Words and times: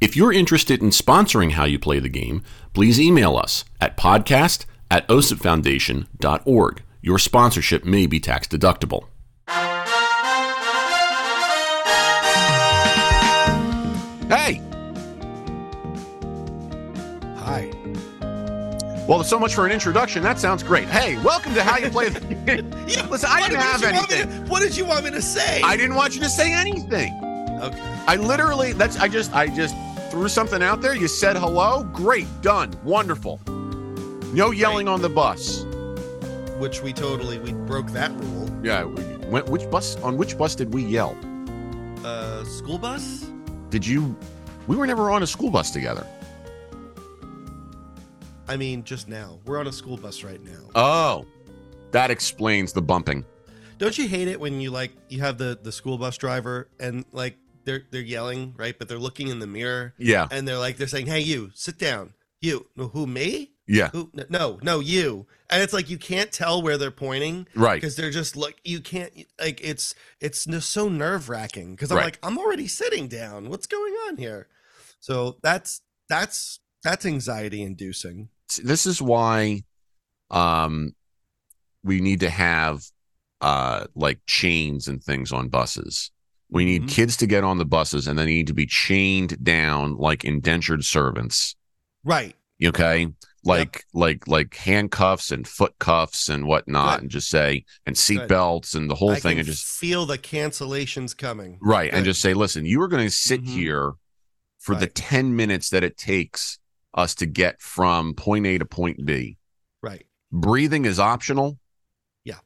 If 0.00 0.16
you're 0.16 0.32
interested 0.32 0.80
in 0.82 0.90
sponsoring 0.90 1.52
How 1.52 1.64
You 1.64 1.78
Play 1.78 1.98
the 1.98 2.08
Game, 2.08 2.42
please 2.72 3.00
email 3.00 3.36
us 3.36 3.64
at 3.80 3.96
podcast 3.96 4.64
at 4.90 5.06
osipfoundation.org. 5.08 6.82
Your 7.02 7.18
sponsorship 7.18 7.84
may 7.84 8.06
be 8.06 8.20
tax 8.20 8.46
deductible. 8.46 9.06
Hey! 14.28 14.60
Hi. 17.38 17.70
Well, 19.08 19.24
so 19.24 19.38
much 19.38 19.54
for 19.54 19.64
an 19.64 19.72
introduction. 19.72 20.22
That 20.22 20.38
sounds 20.38 20.62
great. 20.62 20.86
Hey, 20.88 21.16
welcome 21.24 21.54
to 21.54 21.62
How 21.62 21.78
You 21.78 21.88
Play 21.88 22.10
the 22.10 22.20
Game. 22.46 22.70
Listen, 23.10 23.30
I 23.32 23.40
didn't 23.40 23.52
did 23.52 23.60
have 23.60 23.80
you 23.80 23.88
anything. 23.88 24.44
to- 24.44 24.50
what 24.50 24.60
did 24.60 24.76
you 24.76 24.84
want 24.84 25.04
me 25.06 25.10
to 25.12 25.22
say? 25.22 25.62
I 25.62 25.76
didn't 25.78 25.94
want 25.96 26.14
you 26.14 26.20
to 26.20 26.28
say 26.28 26.52
anything. 26.52 27.14
okay. 27.62 27.80
I 28.06 28.16
literally 28.16 28.72
that's 28.74 28.98
I 28.98 29.08
just 29.08 29.32
I 29.34 29.48
just 29.48 29.74
threw 30.10 30.28
something 30.28 30.62
out 30.62 30.80
there. 30.80 30.94
You 30.94 31.08
said 31.08 31.36
hello. 31.36 31.84
Great, 31.92 32.26
done. 32.42 32.72
Wonderful. 32.84 33.40
No 34.32 34.50
yelling 34.50 34.88
on 34.88 35.00
the 35.00 35.08
bus. 35.08 35.64
Which 36.58 36.82
we 36.82 36.92
totally 36.92 37.38
we 37.38 37.52
broke 37.52 37.88
that 37.92 38.10
rule. 38.12 38.50
Yeah, 38.62 38.84
we, 38.84 39.02
when, 39.28 39.44
which 39.46 39.70
bus 39.70 39.96
on 39.96 40.16
which 40.16 40.36
bus 40.36 40.54
did 40.54 40.74
we 40.74 40.84
yell? 40.84 41.16
Uh, 42.04 42.44
school 42.44 42.78
bus. 42.78 43.30
Did 43.70 43.86
you 43.86 44.16
We 44.66 44.76
were 44.76 44.86
never 44.86 45.10
on 45.10 45.22
a 45.22 45.26
school 45.26 45.50
bus 45.50 45.70
together. 45.70 46.06
I 48.48 48.56
mean, 48.56 48.82
just 48.82 49.08
now 49.08 49.38
we're 49.44 49.58
on 49.58 49.66
a 49.66 49.72
school 49.72 49.96
bus 49.96 50.22
right 50.24 50.42
now. 50.42 50.70
Oh. 50.74 51.26
That 51.90 52.10
explains 52.10 52.72
the 52.72 52.82
bumping. 52.82 53.24
Don't 53.78 53.96
you 53.96 54.08
hate 54.08 54.28
it 54.28 54.38
when 54.38 54.60
you 54.60 54.70
like 54.70 54.92
you 55.08 55.20
have 55.20 55.38
the 55.38 55.58
the 55.62 55.72
school 55.72 55.96
bus 55.96 56.16
driver 56.16 56.68
and 56.78 57.04
like 57.12 57.38
they're 57.68 57.82
they're 57.90 58.00
yelling 58.00 58.54
right, 58.56 58.76
but 58.78 58.88
they're 58.88 58.98
looking 58.98 59.28
in 59.28 59.38
the 59.38 59.46
mirror 59.46 59.94
Yeah. 59.98 60.26
and 60.30 60.48
they're 60.48 60.58
like 60.58 60.76
they're 60.78 60.88
saying, 60.88 61.06
"Hey, 61.06 61.20
you, 61.20 61.50
sit 61.54 61.78
down. 61.78 62.14
You, 62.40 62.66
no, 62.76 62.88
who 62.88 63.06
me? 63.06 63.52
Yeah. 63.66 63.88
Who? 63.90 64.10
No, 64.30 64.58
no, 64.62 64.80
you." 64.80 65.26
And 65.50 65.62
it's 65.62 65.72
like 65.72 65.88
you 65.90 65.98
can't 65.98 66.30
tell 66.32 66.62
where 66.62 66.76
they're 66.78 66.90
pointing 66.90 67.46
Right. 67.54 67.80
because 67.80 67.96
they're 67.96 68.10
just 68.10 68.36
like 68.36 68.58
you 68.64 68.80
can't 68.80 69.12
like 69.40 69.60
it's 69.62 69.94
it's 70.20 70.46
n- 70.48 70.60
so 70.60 70.88
nerve 70.88 71.28
wracking 71.28 71.74
because 71.74 71.90
I'm 71.90 71.98
Right. 71.98 72.04
like 72.04 72.18
I'm 72.22 72.38
already 72.38 72.68
sitting 72.68 73.08
down. 73.08 73.48
What's 73.50 73.66
going 73.66 73.92
on 74.08 74.16
here? 74.16 74.48
So 75.00 75.38
that's 75.42 75.80
that's 76.08 76.60
that's 76.82 77.04
anxiety 77.06 77.62
inducing. 77.62 78.28
This 78.62 78.86
is 78.86 79.00
why 79.02 79.64
um 80.30 80.94
we 81.84 82.00
need 82.00 82.20
to 82.20 82.30
have 82.30 82.82
uh 83.40 83.86
like 83.94 84.20
chains 84.26 84.88
and 84.88 85.02
things 85.02 85.32
on 85.32 85.48
buses. 85.48 86.10
We 86.50 86.64
need 86.64 86.84
Mhm. 86.84 86.88
kids 86.88 87.16
to 87.18 87.26
get 87.26 87.44
on 87.44 87.58
the 87.58 87.64
buses 87.66 88.06
and 88.06 88.18
they 88.18 88.24
need 88.24 88.46
to 88.46 88.54
be 88.54 88.66
chained 88.66 89.42
down 89.44 89.96
like 89.96 90.24
indentured 90.24 90.84
servants. 90.84 91.54
Right. 92.04 92.34
okay 92.64 93.06
like 93.44 93.84
like 93.94 94.26
like 94.26 94.56
handcuffs 94.56 95.30
and 95.30 95.46
foot 95.46 95.78
cuffs 95.78 96.28
and 96.28 96.44
whatnot 96.44 96.96
Good. 96.96 97.02
and 97.02 97.10
just 97.10 97.28
say 97.28 97.64
and 97.86 97.96
seat 97.96 98.16
Good. 98.16 98.28
belts 98.28 98.74
and 98.74 98.90
the 98.90 98.96
whole 98.96 99.12
I 99.12 99.20
thing 99.20 99.38
and 99.38 99.46
just 99.46 99.64
feel 99.64 100.06
the 100.06 100.18
cancellations 100.18 101.16
coming. 101.16 101.58
right 101.62 101.92
and 101.92 102.04
just 102.04 102.20
say 102.20 102.34
listen 102.34 102.64
you 102.66 102.80
are 102.82 102.88
going 102.88 103.06
to 103.06 103.14
sit 103.14 103.44
Mhm. 103.44 103.48
here 103.48 103.92
for 104.58 104.74
the 104.74 104.88
10 104.88 105.36
minutes 105.36 105.70
that 105.70 105.84
it 105.84 105.96
takes 105.96 106.58
us 106.94 107.14
to 107.16 107.26
get 107.26 107.62
from 107.62 108.12
point 108.14 108.44
a 108.46 108.58
to 108.58 108.64
point 108.64 109.06
b 109.06 109.36
Right. 109.80 110.06
breathing 110.32 110.84
is 110.84 110.98
optional 110.98 111.60
Yeah. 112.24 112.40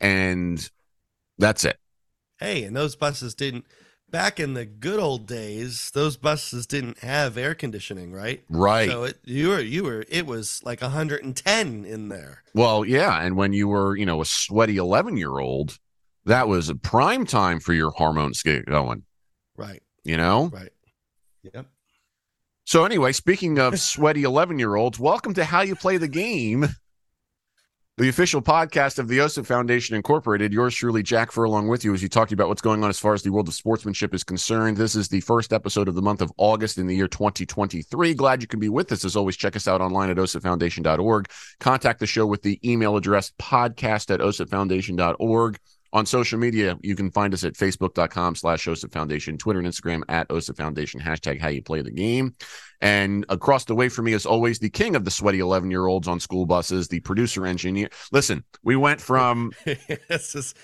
and 0.00 0.68
that's 1.38 1.64
it 1.64 1.78
Hey, 2.40 2.64
and 2.64 2.74
those 2.74 2.96
buses 2.96 3.34
didn't 3.34 3.66
back 4.10 4.40
in 4.40 4.54
the 4.54 4.64
good 4.64 4.98
old 4.98 5.26
days, 5.26 5.90
those 5.94 6.16
buses 6.16 6.66
didn't 6.66 6.98
have 7.00 7.36
air 7.38 7.54
conditioning, 7.54 8.12
right? 8.12 8.42
right 8.48 8.88
So 8.88 9.04
it 9.04 9.18
you 9.24 9.50
were 9.50 9.60
you 9.60 9.84
were 9.84 10.04
it 10.08 10.26
was 10.26 10.60
like 10.64 10.80
110 10.82 11.84
in 11.84 12.08
there. 12.08 12.42
well 12.54 12.84
yeah 12.84 13.20
and 13.22 13.36
when 13.36 13.52
you 13.52 13.68
were 13.68 13.96
you 13.96 14.06
know 14.06 14.20
a 14.20 14.24
sweaty 14.24 14.78
11 14.78 15.16
year 15.16 15.38
old 15.38 15.78
that 16.24 16.48
was 16.48 16.68
a 16.68 16.74
prime 16.74 17.24
time 17.26 17.60
for 17.60 17.72
your 17.72 17.90
hormones 17.90 18.42
to 18.42 18.52
get 18.56 18.66
going 18.66 19.04
Right. 19.56 19.82
you 20.04 20.16
know 20.16 20.50
Right. 20.52 20.72
Yep. 21.54 21.66
So 22.64 22.84
anyway, 22.84 23.12
speaking 23.12 23.58
of 23.58 23.80
sweaty 23.80 24.22
11-year-olds, 24.22 24.98
welcome 25.00 25.34
to 25.34 25.44
How 25.44 25.62
You 25.62 25.74
Play 25.74 25.96
the 25.96 26.06
Game, 26.06 26.68
the 28.00 28.08
official 28.08 28.40
podcast 28.40 28.98
of 28.98 29.08
the 29.08 29.18
OSIP 29.18 29.44
Foundation 29.44 29.94
Incorporated. 29.94 30.54
Yours 30.54 30.74
truly, 30.74 31.02
Jack 31.02 31.30
Furlong, 31.30 31.68
with 31.68 31.84
you 31.84 31.92
as 31.92 32.02
you 32.02 32.08
talk 32.08 32.32
about 32.32 32.48
what's 32.48 32.62
going 32.62 32.82
on 32.82 32.88
as 32.88 32.98
far 32.98 33.12
as 33.12 33.22
the 33.22 33.28
world 33.28 33.46
of 33.46 33.52
sportsmanship 33.52 34.14
is 34.14 34.24
concerned. 34.24 34.78
This 34.78 34.94
is 34.94 35.08
the 35.08 35.20
first 35.20 35.52
episode 35.52 35.86
of 35.86 35.94
the 35.94 36.00
month 36.00 36.22
of 36.22 36.32
August 36.38 36.78
in 36.78 36.86
the 36.86 36.96
year 36.96 37.08
2023. 37.08 38.14
Glad 38.14 38.40
you 38.40 38.48
can 38.48 38.58
be 38.58 38.70
with 38.70 38.90
us. 38.90 39.04
As 39.04 39.16
always, 39.16 39.36
check 39.36 39.54
us 39.54 39.68
out 39.68 39.82
online 39.82 40.08
at 40.08 40.16
osipfoundation.org. 40.16 41.28
Contact 41.58 42.00
the 42.00 42.06
show 42.06 42.24
with 42.24 42.40
the 42.40 42.58
email 42.64 42.96
address 42.96 43.32
podcast 43.38 44.10
at 44.10 44.20
osipfoundation.org. 44.20 45.58
On 45.92 46.06
social 46.06 46.38
media, 46.38 46.78
you 46.82 46.94
can 46.94 47.10
find 47.10 47.34
us 47.34 47.42
at 47.42 47.54
facebook.com 47.54 48.36
slash 48.36 48.64
OSIP 48.66 48.92
Foundation, 48.92 49.36
Twitter 49.36 49.58
and 49.58 49.66
Instagram 49.66 50.02
at 50.08 50.28
OSIP 50.28 50.56
Foundation, 50.56 51.00
hashtag 51.00 51.40
how 51.40 51.48
you 51.48 51.62
play 51.62 51.82
the 51.82 51.90
game. 51.90 52.34
And 52.80 53.26
across 53.28 53.64
the 53.64 53.74
way 53.74 53.88
from 53.88 54.04
me, 54.04 54.12
as 54.12 54.24
always, 54.24 54.60
the 54.60 54.70
king 54.70 54.94
of 54.94 55.04
the 55.04 55.10
sweaty 55.10 55.40
11 55.40 55.70
year 55.70 55.86
olds 55.86 56.06
on 56.06 56.20
school 56.20 56.46
buses, 56.46 56.86
the 56.86 57.00
producer 57.00 57.44
engineer. 57.44 57.88
Listen, 58.12 58.44
we 58.62 58.76
went 58.76 59.00
from, 59.00 59.52
this 60.08 60.36
is 60.36 60.54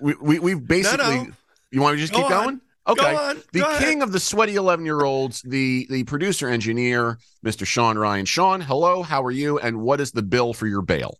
we, 0.00 0.14
we, 0.20 0.38
we've 0.40 0.66
basically, 0.66 1.16
no. 1.16 1.26
you 1.70 1.80
want 1.80 1.94
me 1.94 2.00
to 2.00 2.06
just 2.06 2.12
Go 2.12 2.26
keep 2.26 2.36
on. 2.36 2.44
going? 2.44 2.60
Okay. 2.88 3.14
On. 3.14 3.42
The 3.52 3.60
go 3.60 3.70
ahead. 3.70 3.82
king 3.82 4.02
of 4.02 4.10
the 4.10 4.18
sweaty 4.18 4.56
11 4.56 4.84
year 4.84 5.02
olds, 5.02 5.42
the, 5.42 5.86
the 5.90 6.02
producer 6.04 6.48
engineer, 6.48 7.18
Mr. 7.46 7.64
Sean 7.64 7.96
Ryan. 7.96 8.24
Sean, 8.24 8.60
hello, 8.60 9.04
how 9.04 9.22
are 9.22 9.30
you? 9.30 9.60
And 9.60 9.80
what 9.80 10.00
is 10.00 10.10
the 10.10 10.22
bill 10.22 10.52
for 10.52 10.66
your 10.66 10.82
bail? 10.82 11.18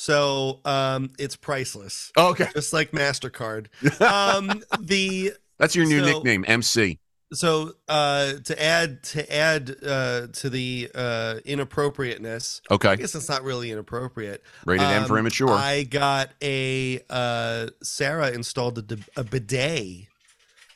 So 0.00 0.60
um 0.64 1.10
it's 1.18 1.34
priceless. 1.34 2.12
Okay. 2.16 2.46
Just 2.54 2.72
like 2.72 2.92
MasterCard. 2.92 3.66
Um 4.00 4.62
the 4.80 5.32
That's 5.58 5.74
your 5.74 5.86
new 5.86 5.98
So- 6.00 6.06
nickname, 6.06 6.44
MC. 6.46 7.00
so 7.32 7.72
uh 7.88 8.34
to 8.44 8.62
add 8.62 9.02
to 9.02 9.20
add 9.34 9.74
uh 9.84 10.28
to 10.32 10.48
the 10.48 10.88
uh 10.94 11.40
inappropriateness 11.44 12.62
Okay. 12.70 12.90
I 12.90 12.96
guess 12.96 13.14
it's 13.16 13.28
not 13.28 13.42
really 13.42 13.72
inappropriate. 13.72 14.44
Rated 14.64 14.86
M 14.86 15.04
for 15.06 15.14
Um, 15.14 15.18
immature. 15.18 15.50
I 15.50 15.82
got 15.82 16.30
a 16.40 17.00
uh 17.10 17.66
Sarah 17.82 18.30
installed 18.30 18.78
a 19.16 19.24
bidet 19.24 20.06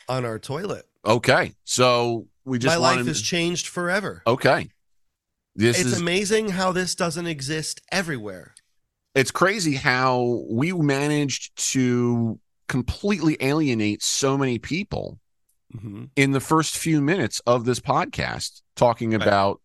on 0.09 0.25
our 0.25 0.41
toilet. 0.41 0.85
okay. 1.07 1.55
So 1.65 2.27
we 2.45 2.59
just 2.59 2.75
My 2.77 2.81
life 2.97 3.07
has 3.07 3.23
changed 3.23 3.69
forever. 3.69 4.23
Okay. 4.27 4.69
This 5.55 5.79
it's 5.79 5.91
is 5.93 6.01
amazing 6.01 6.49
how 6.49 6.73
this 6.73 6.97
doesn't 6.97 7.29
exist 7.29 7.81
everywhere. 7.93 8.55
It's 9.15 9.31
crazy 9.31 9.75
how 9.75 10.43
we 10.49 10.73
managed 10.73 11.55
to 11.73 12.39
completely 12.69 13.37
alienate 13.41 14.03
so 14.03 14.39
many 14.39 14.59
people 14.59 15.19
Mhm. 15.75 16.11
in 16.17 16.33
the 16.33 16.41
first 16.41 16.77
few 16.77 17.01
minutes 17.01 17.41
of 17.47 17.65
this 17.65 17.81
podcast 17.81 18.63
talking 18.77 19.11
Right. 19.13 19.23
about 19.23 19.61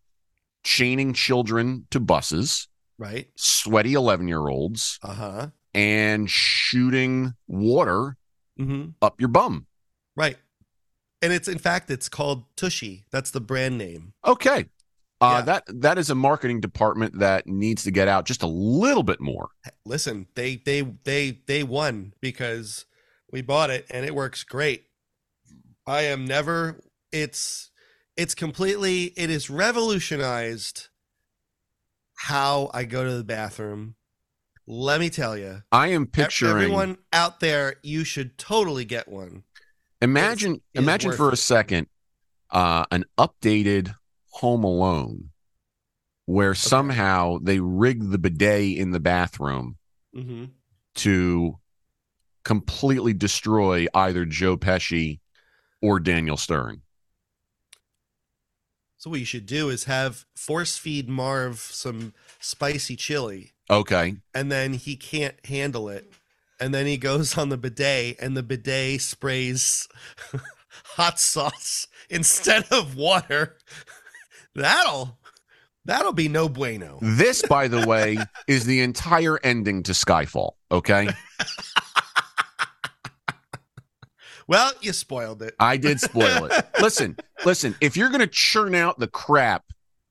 chaining 0.64 1.12
children 1.12 1.86
to 1.90 2.00
buses, 2.00 2.68
Right? 2.98 3.30
sweaty 3.36 3.94
11 3.94 4.28
year 4.28 4.48
olds, 4.48 4.98
Uh 5.02 5.14
huh. 5.14 5.50
and 5.74 6.30
shooting 6.30 7.34
water 7.46 8.16
hmm 8.56 8.88
up 9.00 9.20
your 9.20 9.28
bum. 9.28 9.66
Right. 10.16 10.36
And 11.22 11.32
it's 11.32 11.48
in 11.48 11.58
fact 11.58 11.90
it's 11.90 12.08
called 12.08 12.44
Tushy. 12.56 13.04
That's 13.10 13.30
the 13.30 13.40
brand 13.40 13.78
name. 13.78 14.12
Okay. 14.24 14.66
Uh, 15.20 15.38
Yeah. 15.38 15.40
that 15.42 15.64
that 15.80 15.98
is 15.98 16.10
a 16.10 16.14
marketing 16.14 16.60
department 16.60 17.18
that 17.18 17.46
needs 17.46 17.82
to 17.84 17.90
get 17.90 18.06
out 18.08 18.24
just 18.24 18.42
a 18.42 18.46
little 18.46 19.02
bit 19.02 19.20
more. 19.20 19.48
Listen, 19.84 20.28
they 20.34 20.56
they 20.56 20.82
they 21.04 21.40
they 21.46 21.62
won 21.64 22.12
because 22.20 22.84
we 23.32 23.42
bought 23.42 23.70
it 23.70 23.86
and 23.90 24.06
it 24.06 24.14
works 24.14 24.44
great. 24.44 24.84
I 25.86 26.02
am 26.02 26.24
never 26.24 26.80
it's 27.10 27.70
it's 28.16 28.34
completely 28.34 29.04
it 29.16 29.30
is 29.30 29.50
revolutionized 29.50 30.88
how 32.14 32.70
I 32.74 32.84
go 32.84 33.04
to 33.04 33.16
the 33.16 33.24
bathroom. 33.24 33.94
Let 34.66 35.00
me 35.00 35.08
tell 35.08 35.36
you. 35.36 35.62
I 35.72 35.88
am 35.88 36.06
picturing. 36.06 36.50
Everyone 36.52 36.98
out 37.12 37.40
there, 37.40 37.76
you 37.82 38.04
should 38.04 38.36
totally 38.38 38.84
get 38.84 39.08
one. 39.08 39.44
imagine 40.02 40.54
is 40.74 40.82
imagine 40.82 41.12
for 41.12 41.30
a 41.30 41.36
second 41.36 41.86
uh, 42.50 42.84
an 42.90 43.04
updated 43.18 43.94
Home 44.38 44.64
Alone 44.64 45.30
where 46.26 46.54
somehow 46.54 47.38
they 47.40 47.58
rigged 47.58 48.10
the 48.10 48.18
bidet 48.18 48.76
in 48.76 48.90
the 48.90 49.00
bathroom 49.00 49.76
hmm 50.14 50.44
to 50.94 51.58
completely 52.44 53.12
destroy 53.12 53.86
either 53.94 54.24
Joe 54.24 54.56
Pesci 54.56 55.20
or 55.80 56.00
Daniel 56.00 56.36
Stern. 56.36 56.82
So 58.96 59.10
what 59.10 59.20
you 59.20 59.26
should 59.26 59.46
do 59.46 59.70
is 59.70 59.84
have 59.84 60.26
force 60.34 60.76
feed 60.76 61.08
Marv 61.08 61.60
some 61.60 62.14
spicy 62.40 62.96
chili, 62.96 63.52
Okay. 63.70 64.16
and 64.34 64.50
then 64.50 64.74
he 64.74 64.96
can't 64.96 65.36
handle 65.46 65.88
it, 65.88 66.12
and 66.58 66.74
then 66.74 66.86
he 66.86 66.96
goes 66.96 67.38
on 67.38 67.48
the 67.48 67.56
bidet, 67.56 68.16
and 68.20 68.36
the 68.36 68.42
bidet 68.42 69.00
sprays 69.00 69.88
hot 70.96 71.20
sauce 71.20 71.86
instead 72.10 72.64
of 72.72 72.96
water. 72.96 73.56
That'll 74.58 75.18
that'll 75.84 76.12
be 76.12 76.28
no 76.28 76.48
bueno. 76.48 76.98
This, 77.00 77.42
by 77.42 77.68
the 77.68 77.86
way, 77.86 78.18
is 78.46 78.64
the 78.66 78.80
entire 78.80 79.38
ending 79.42 79.82
to 79.84 79.92
Skyfall. 79.92 80.52
Okay. 80.70 81.08
Well, 84.46 84.72
you 84.80 84.94
spoiled 84.94 85.42
it. 85.42 85.54
I 85.60 85.76
did 85.76 86.00
spoil 86.00 86.46
it. 86.46 86.66
listen, 86.80 87.16
listen, 87.44 87.74
if 87.82 87.98
you're 87.98 88.08
going 88.08 88.20
to 88.20 88.26
churn 88.26 88.74
out 88.74 88.98
the 88.98 89.06
crap 89.06 89.62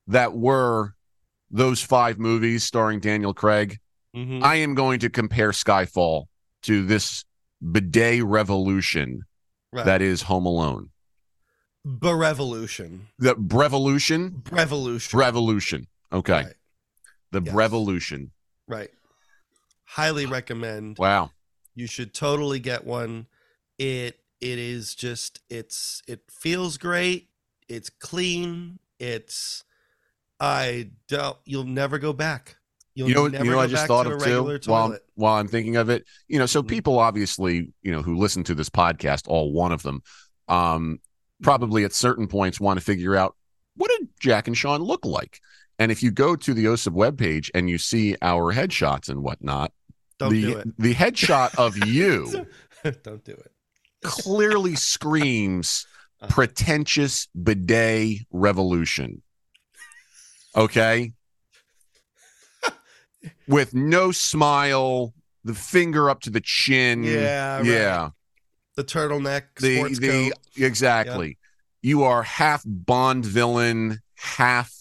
that 0.06 0.34
were 0.38 0.94
those 1.50 1.82
five 1.82 2.20
movies 2.20 2.64
starring 2.64 3.00
Daniel 3.00 3.34
Craig, 3.34 3.80
Mhm. 4.16 4.44
I 4.44 4.58
am 4.58 4.76
going 4.76 5.00
to 5.00 5.10
compare 5.10 5.50
Skyfall 5.52 6.26
to 6.64 6.86
this 6.86 7.26
bidet 7.72 8.24
revolution 8.24 9.24
Right. 9.74 9.86
that 9.86 10.02
is 10.04 10.22
Home 10.24 10.46
Alone. 10.46 10.92
Berevolution. 11.88 13.02
The 13.18 13.36
revolution, 13.36 14.44
Revolution. 14.52 15.18
revolution. 15.20 15.88
Okay. 16.12 16.34
Right. 16.44 16.54
The 17.32 17.42
Yes. 17.46 17.54
revolution. 17.56 18.32
Right. 18.68 18.90
Highly 19.86 20.26
recommend. 20.26 20.98
Wow. 20.98 21.32
You 21.76 21.88
should 21.88 22.14
totally 22.14 22.60
get 22.60 22.86
one. 22.86 23.28
It 23.78 24.20
it 24.42 24.60
is 24.60 24.94
just 24.96 25.40
it's 25.50 26.02
it 26.08 26.22
feels 26.30 26.78
great. 26.78 27.30
It's 27.70 27.90
clean. 27.90 28.80
It's 29.00 29.64
I 30.40 30.92
don't 31.08 31.38
you'll 31.46 31.64
never 31.64 31.98
go 32.00 32.12
back. 32.14 32.58
You'll 32.96 33.10
you 33.10 33.16
know, 33.16 33.28
never 33.28 33.46
you 33.46 33.52
know, 33.52 33.60
I 33.60 33.68
just 33.68 33.88
thought 33.88 34.04
to 34.04 34.14
of 34.14 34.24
too 34.24 34.44
while 34.72 34.88
toilet. 34.90 35.04
while 35.16 35.36
I'm 35.36 35.48
thinking 35.48 35.76
of 35.78 35.90
it. 35.90 36.06
You 36.28 36.40
know, 36.40 36.48
so 36.48 36.62
Mhm. 36.64 36.68
people 36.68 37.00
obviously, 37.00 37.72
you 37.82 37.92
know, 37.92 38.02
who 38.02 38.18
listen 38.18 38.44
to 38.46 38.56
this 38.56 38.70
podcast, 38.70 39.28
all 39.28 39.54
one 39.54 39.72
of 39.72 39.84
them, 39.84 40.02
um, 40.48 41.00
probably 41.42 41.84
at 41.84 41.94
certain 41.94 42.28
points 42.28 42.60
want 42.60 42.80
to 42.80 42.86
figure 42.86 43.16
out 43.16 43.36
what 43.76 43.90
did 43.98 44.08
Jack 44.20 44.48
and 44.48 44.58
Sean 44.58 44.82
look 44.82 45.06
like. 45.06 45.40
And 45.80 45.92
if 45.92 46.02
you 46.02 46.10
go 46.12 46.36
to 46.36 46.54
the 46.54 46.66
OSIP 46.66 46.94
webpage 46.94 47.52
and 47.54 47.70
you 47.70 47.78
see 47.78 48.16
our 48.22 48.54
headshots 48.54 49.10
and 49.10 49.22
whatnot, 49.22 49.72
Don't 50.18 50.32
the 50.32 50.64
the 50.80 50.94
headshot 50.96 51.54
of 51.60 51.78
you 51.88 52.48
don't 53.04 53.24
do 53.24 53.34
it. 53.34 53.52
clearly 54.04 54.76
screams 54.76 55.86
Uh-huh. 56.20 56.34
pretentious 56.34 57.28
bidet 57.40 58.22
revolution. 58.32 59.22
Okay? 60.56 61.14
With 63.48 63.76
no 63.76 64.12
smile, 64.12 65.14
the 65.44 65.54
finger 65.54 66.10
up 66.10 66.22
to 66.22 66.32
the 66.32 66.42
chin. 66.42 67.04
Yeah, 67.04 67.58
right. 67.58 67.66
Yeah. 67.68 68.10
The 68.78 68.84
turtleneck 68.86 69.44
The 69.60 69.84
the 70.00 70.34
exactly. 70.56 71.38
You 71.82 72.04
are 72.04 72.24
half 72.24 72.64
Bond 72.66 73.26
villain, 73.26 74.00
half 74.16 74.72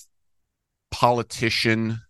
politician, 0.91 2.01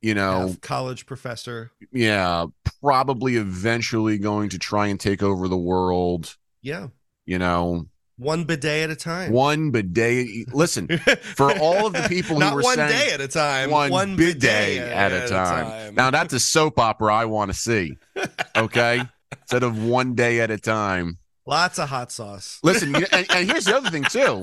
you 0.00 0.14
know, 0.14 0.48
half 0.48 0.60
college 0.60 1.06
professor. 1.06 1.70
yeah, 1.92 2.46
probably 2.82 3.36
eventually 3.36 4.18
going 4.18 4.50
to 4.50 4.58
try 4.58 4.86
and 4.88 4.98
take 5.00 5.22
over 5.22 5.48
the 5.48 5.56
world, 5.56 6.36
Yeah. 6.62 6.88
you 7.24 7.38
know, 7.38 7.86
One 8.18 8.44
bidet 8.44 8.84
at 8.84 8.90
a 8.90 8.96
time. 8.96 9.32
one 9.32 9.70
bidet. 9.70 10.52
Listen, 10.54 10.88
for 11.36 11.56
all 11.58 11.86
of 11.86 11.92
the 11.92 12.02
people 12.08 12.34
who 12.36 12.40
Not 12.40 12.54
were 12.54 12.62
one 12.62 12.76
saying 12.76 12.90
day 12.90 13.10
at 13.12 13.20
a 13.20 13.28
time. 13.28 13.70
one, 13.70 14.16
bidet, 14.16 14.78
at, 14.78 15.12
a 15.12 15.28
time. 15.28 15.94
Now 15.94 16.10
that's 16.10 16.32
a 16.32 16.40
soap 16.40 16.78
opera 16.78 17.14
I 17.14 17.24
want 17.26 17.50
to 17.52 17.56
see. 17.56 17.96
Okay, 18.56 19.02
instead 19.32 19.62
of 19.62 19.82
one 19.84 20.14
day 20.14 20.40
at 20.40 20.50
a 20.50 20.58
time. 20.58 21.18
Lots 21.48 21.78
of 21.78 21.88
hot 21.88 22.10
sauce. 22.10 22.58
Listen, 22.64 22.92
you- 22.94 23.06
and, 23.12 23.26
and 23.30 23.48
here's 23.50 23.64
the 23.66 23.76
other 23.76 23.90
thing 23.90 24.04
too. 24.04 24.42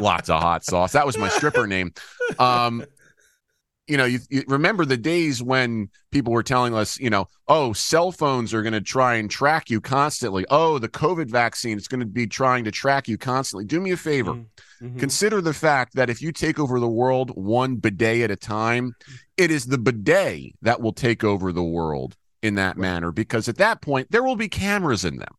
Lots 0.00 0.30
of 0.30 0.40
hot 0.40 0.64
sauce. 0.64 0.92
That 0.92 1.04
was 1.06 1.18
my 1.18 1.28
stripper 1.28 1.66
name. 1.66 1.92
Um, 2.38 2.84
you 3.86 3.98
know, 3.98 4.04
you, 4.06 4.20
you 4.30 4.44
remember 4.48 4.86
the 4.86 4.96
days 4.96 5.42
when 5.42 5.88
people 6.10 6.32
were 6.32 6.42
telling 6.42 6.74
us, 6.74 6.98
you 6.98 7.10
know, 7.10 7.26
oh, 7.48 7.74
cell 7.74 8.12
phones 8.12 8.54
are 8.54 8.62
going 8.62 8.72
to 8.72 8.80
try 8.80 9.16
and 9.16 9.30
track 9.30 9.68
you 9.68 9.78
constantly. 9.80 10.46
Oh, 10.48 10.78
the 10.78 10.88
COVID 10.88 11.28
vaccine 11.28 11.76
is 11.76 11.86
going 11.86 12.00
to 12.00 12.06
be 12.06 12.26
trying 12.26 12.64
to 12.64 12.70
track 12.70 13.08
you 13.08 13.18
constantly. 13.18 13.66
Do 13.66 13.80
me 13.82 13.90
a 13.90 13.96
favor. 13.98 14.32
Mhm. 14.34 14.46
Mhm. 14.80 14.98
Consider 15.00 15.40
the 15.42 15.52
fact 15.52 15.96
that 15.96 16.08
if 16.08 16.22
you 16.22 16.32
take 16.32 16.58
over 16.58 16.80
the 16.80 16.88
world 16.88 17.30
one 17.34 17.76
bidet 17.76 18.22
at 18.22 18.30
a 18.30 18.36
time, 18.36 18.94
it 19.36 19.50
is 19.50 19.66
the 19.66 19.76
bidet 19.78 20.52
that 20.62 20.80
will 20.80 20.92
take 20.94 21.22
over 21.24 21.52
the 21.52 21.62
world 21.64 22.16
in 22.44 22.56
that 22.56 22.76
manner 22.76 23.10
because 23.10 23.48
at 23.48 23.56
that 23.56 23.80
point 23.80 24.10
there 24.10 24.22
will 24.22 24.36
be 24.36 24.48
cameras 24.48 25.04
in 25.04 25.16
them. 25.16 25.34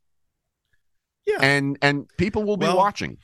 Yeah. 1.25 1.37
And 1.41 1.77
and 1.81 2.07
people 2.17 2.43
will 2.43 2.57
be 2.57 2.65
Well- 2.65 2.77
watching. 2.77 3.17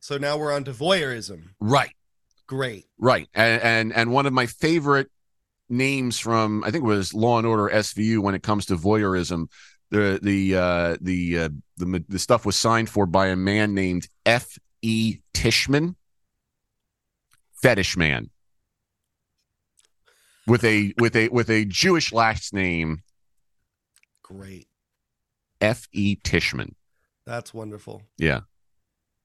So 0.00 0.16
now 0.18 0.36
we're 0.38 0.52
on 0.52 0.64
to 0.64 0.72
voyeurism. 0.72 1.50
Right. 1.60 1.94
Great. 2.46 2.86
Right. 2.98 3.28
And 3.34 3.62
and 3.62 3.92
and 3.92 4.12
one 4.12 4.26
of 4.26 4.32
my 4.32 4.46
favorite 4.46 5.08
names 5.68 6.18
from 6.18 6.64
I 6.64 6.70
think 6.70 6.82
it 6.84 6.86
was 6.86 7.14
Law 7.14 7.38
and 7.38 7.46
Order 7.46 7.68
SVU 7.72 8.18
when 8.20 8.34
it 8.34 8.42
comes 8.42 8.66
to 8.66 8.76
voyeurism, 8.76 9.46
the 9.90 10.18
the 10.22 10.56
uh 10.56 10.96
the 11.00 11.38
uh, 11.38 11.48
the 11.76 12.04
the 12.08 12.18
stuff 12.18 12.44
was 12.46 12.56
signed 12.56 12.88
for 12.88 13.06
by 13.06 13.28
a 13.28 13.36
man 13.36 13.74
named 13.74 14.08
F. 14.26 14.58
E. 14.82 15.18
Tishman, 15.34 15.94
fetish 17.62 17.96
man, 17.96 18.30
with 20.46 20.64
a 20.64 20.92
with 20.98 21.14
a 21.16 21.28
with 21.28 21.50
a 21.50 21.64
Jewish 21.64 22.12
last 22.12 22.52
name, 22.54 23.02
Great. 24.22 24.68
F. 25.60 25.88
E. 25.92 26.16
Tishman. 26.16 26.74
That's 27.26 27.52
wonderful. 27.52 28.02
Yeah, 28.16 28.40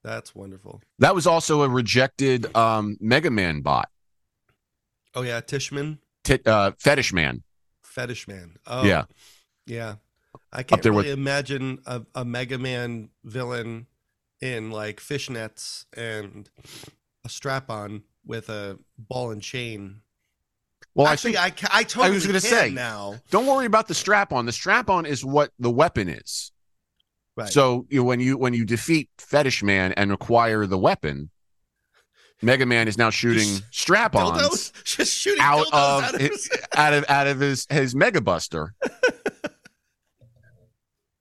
That's 0.04 0.36
wonderful. 0.36 0.82
that 1.00 1.16
was 1.16 1.26
also 1.26 1.64
a 1.64 1.70
rejected 1.70 2.54
um, 2.56 2.98
Mega 3.00 3.32
Man 3.32 3.62
bot, 3.62 3.90
Oh 5.14 5.22
yeah, 5.22 5.42
Tishman, 5.42 6.00
Tit 6.24 6.46
uh, 6.46 6.72
fetish 6.80 7.14
man. 7.14 7.44
fetish 7.84 8.28
man. 8.28 8.58
Oh 8.68 8.84
Yeah, 8.84 9.06
yeah. 9.66 9.96
I 10.52 10.64
can't 10.64 10.84
really 10.84 10.98
with- 10.98 11.08
imagine 11.08 11.80
a, 11.86 12.04
a 12.14 12.26
Mega 12.26 12.58
Man 12.58 13.10
villain 13.24 13.88
in 14.42 14.70
like 14.72 15.00
fishnets 15.00 15.86
and 15.96 16.50
a 17.24 17.30
strap 17.30 17.70
on 17.70 18.04
with 18.26 18.50
a 18.50 18.78
ball 18.98 19.32
and 19.32 19.42
chain. 19.42 20.02
Well, 20.96 21.08
Actually, 21.08 21.38
I 21.38 21.46
I, 21.46 21.50
ca- 21.52 21.70
I 21.72 21.84
totally 21.84 22.16
was 22.16 22.26
gonna 22.26 22.40
say, 22.40 22.72
now. 22.72 23.16
don't 23.30 23.46
worry 23.46 23.66
about 23.66 23.88
the 23.88 23.94
strap 23.94 24.32
on. 24.34 24.46
The 24.46 24.52
strap 24.52 24.90
on 24.90 25.06
is 25.06 25.24
what 25.24 25.52
the 25.60 25.70
weapon 25.70 26.10
is. 26.10 26.52
Right. 27.38 27.50
So 27.52 27.86
you 27.90 27.98
know, 28.00 28.04
when 28.06 28.20
you 28.22 28.38
when 28.38 28.54
you 28.54 28.66
defeat 28.66 29.10
Fetish 29.18 29.62
Man 29.62 29.92
and 29.94 30.12
acquire 30.12 30.66
the 30.66 30.78
weapon, 30.78 31.30
Mega 32.42 32.66
Man 32.66 32.88
is 32.88 32.98
now 32.98 33.10
shooting 33.10 33.62
strap-ons 33.72 34.72
just 34.86 35.14
shooting 35.18 35.42
out 35.42 35.68
of 35.68 36.04
out 36.04 36.16
of 36.16 36.22
his- 36.22 36.50
out 36.76 36.94
of 36.94 37.06
out 37.10 37.28
of 37.28 37.40
his 37.42 37.68
his 37.70 37.94
Mega 37.94 38.22
Buster. 38.22 38.74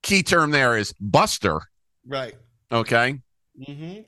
Key 0.02 0.22
term 0.22 0.50
there 0.50 0.76
is 0.76 0.92
Buster. 1.00 1.60
right. 2.06 2.34
Okay, 2.72 3.20
Mm-hmm. 3.60 4.00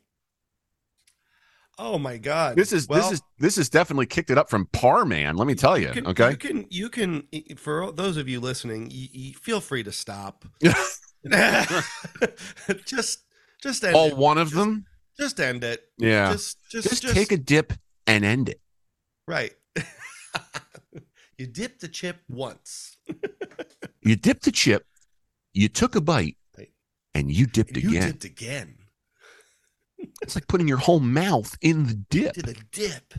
Oh 1.78 1.99
my 1.99 2.16
God! 2.16 2.56
this 2.56 2.73
is 2.73 2.88
Well, 2.88 3.02
this 3.02 3.12
is 3.12 3.23
this 3.38 3.56
has 3.56 3.68
definitely 3.68 4.06
kicked 4.06 4.30
it 4.30 4.38
up 4.38 4.49
from 4.49 4.66
Par 4.66 5.04
Man. 5.04 5.37
Let 5.37 5.47
me 5.47 5.54
tell 5.54 5.78
you. 5.78 5.88
can, 5.88 6.06
okay, 6.06 6.30
you 6.30 6.37
can 6.37 6.66
you 6.71 6.88
can 6.88 7.25
for 7.59 7.92
those 7.92 8.16
of 8.16 8.28
you 8.28 8.40
listening, 8.40 8.90
you, 8.90 9.09
you 9.12 9.35
feel 9.35 9.61
free 9.61 9.83
to 9.83 9.92
stop. 9.92 10.45
just 12.85 13.21
just 13.62 13.85
end 13.85 13.95
all 13.95 14.09
it. 14.09 14.16
one 14.16 14.38
of 14.38 14.50
them. 14.52 14.87
Just 15.18 15.40
end 15.40 15.64
it. 15.64 15.83
Yeah, 15.99 16.33
Just 16.33 16.59
just 16.71 16.88
just, 16.88 17.02
just, 17.02 17.14
take 17.14 17.33
a 17.33 17.37
dip 17.37 17.73
and 18.06 18.25
end 18.25 18.49
it. 18.49 18.61
right. 19.26 19.52
you 21.38 21.47
dip 21.47 21.80
the 21.80 21.88
chip 21.88 22.18
once. 22.28 22.97
You 24.02 24.16
dipped 24.16 24.45
the 24.45 24.52
chip, 24.52 24.87
you 25.52 25.68
took 25.68 25.97
a 25.97 26.00
bite, 26.00 26.37
and 27.14 27.30
you 27.33 27.47
dipped 27.47 27.76
You 27.76 27.90
again. 27.90 28.06
dipped 28.09 28.25
again. 28.25 28.75
It's 30.23 30.35
like 30.35 30.49
putting 30.49 30.66
your 30.68 30.78
whole 30.78 31.00
mouth 31.00 31.56
in 31.61 31.87
the 31.87 31.94
dip. 31.94 32.35
Did 32.35 32.46
the 32.46 32.56
dip. 32.73 33.14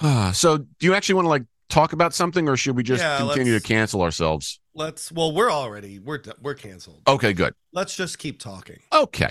Ah, 0.00 0.30
so, 0.32 0.58
do 0.58 0.66
you 0.80 0.94
actually 0.94 1.16
want 1.16 1.24
to 1.26 1.30
like 1.30 1.44
talk 1.68 1.92
about 1.92 2.14
something, 2.14 2.48
or 2.48 2.56
should 2.56 2.76
we 2.76 2.82
just 2.84 3.02
Yeah, 3.02 3.18
continue 3.18 3.58
to 3.58 3.60
cancel 3.60 4.02
ourselves? 4.02 4.60
Let's. 4.74 5.10
Well, 5.10 5.32
we're 5.34 5.50
already 5.50 5.98
we're 5.98 6.22
we're 6.40 6.54
canceled. 6.54 7.02
Okay, 7.08 7.32
good. 7.32 7.54
Let's 7.72 7.96
just 7.96 8.18
keep 8.18 8.38
talking. 8.38 8.78
Okay, 8.92 9.30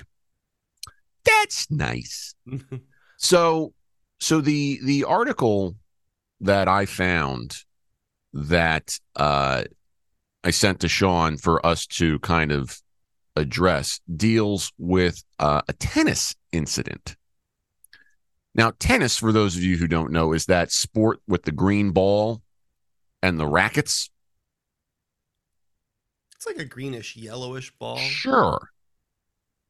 that's 1.23 1.69
nice. 1.71 2.35
So, 3.19 3.73
so 4.19 4.41
the 4.41 4.79
the 4.83 5.03
article 5.05 5.75
that 6.39 6.67
I 6.67 6.85
found 6.85 7.55
that 8.31 8.99
uh, 9.15 9.63
I 10.43 10.51
sent 10.51 10.81
to 10.81 10.87
Sean 10.87 11.37
for 11.37 11.65
us 11.65 11.87
to 11.87 12.19
kind 12.19 12.51
of 12.51 12.79
address 13.37 14.01
deals 14.15 14.71
with 14.77 15.23
uh, 15.39 15.61
a 15.67 15.73
tennis 15.73 16.35
incident. 16.51 17.15
Now, 18.53 18.73
tennis, 18.79 19.17
for 19.17 19.31
those 19.31 19.55
of 19.55 19.63
you 19.63 19.77
who 19.77 19.87
don't 19.87 20.11
know, 20.11 20.33
is 20.33 20.47
that 20.47 20.71
sport 20.71 21.19
with 21.27 21.43
the 21.43 21.51
green 21.51 21.91
ball 21.91 22.41
and 23.21 23.39
the 23.39 23.47
rackets. 23.47 24.09
It's 26.35 26.47
like 26.47 26.57
a 26.57 26.65
greenish 26.65 27.15
yellowish 27.15 27.71
ball. 27.77 27.97
Sure. 27.97 28.69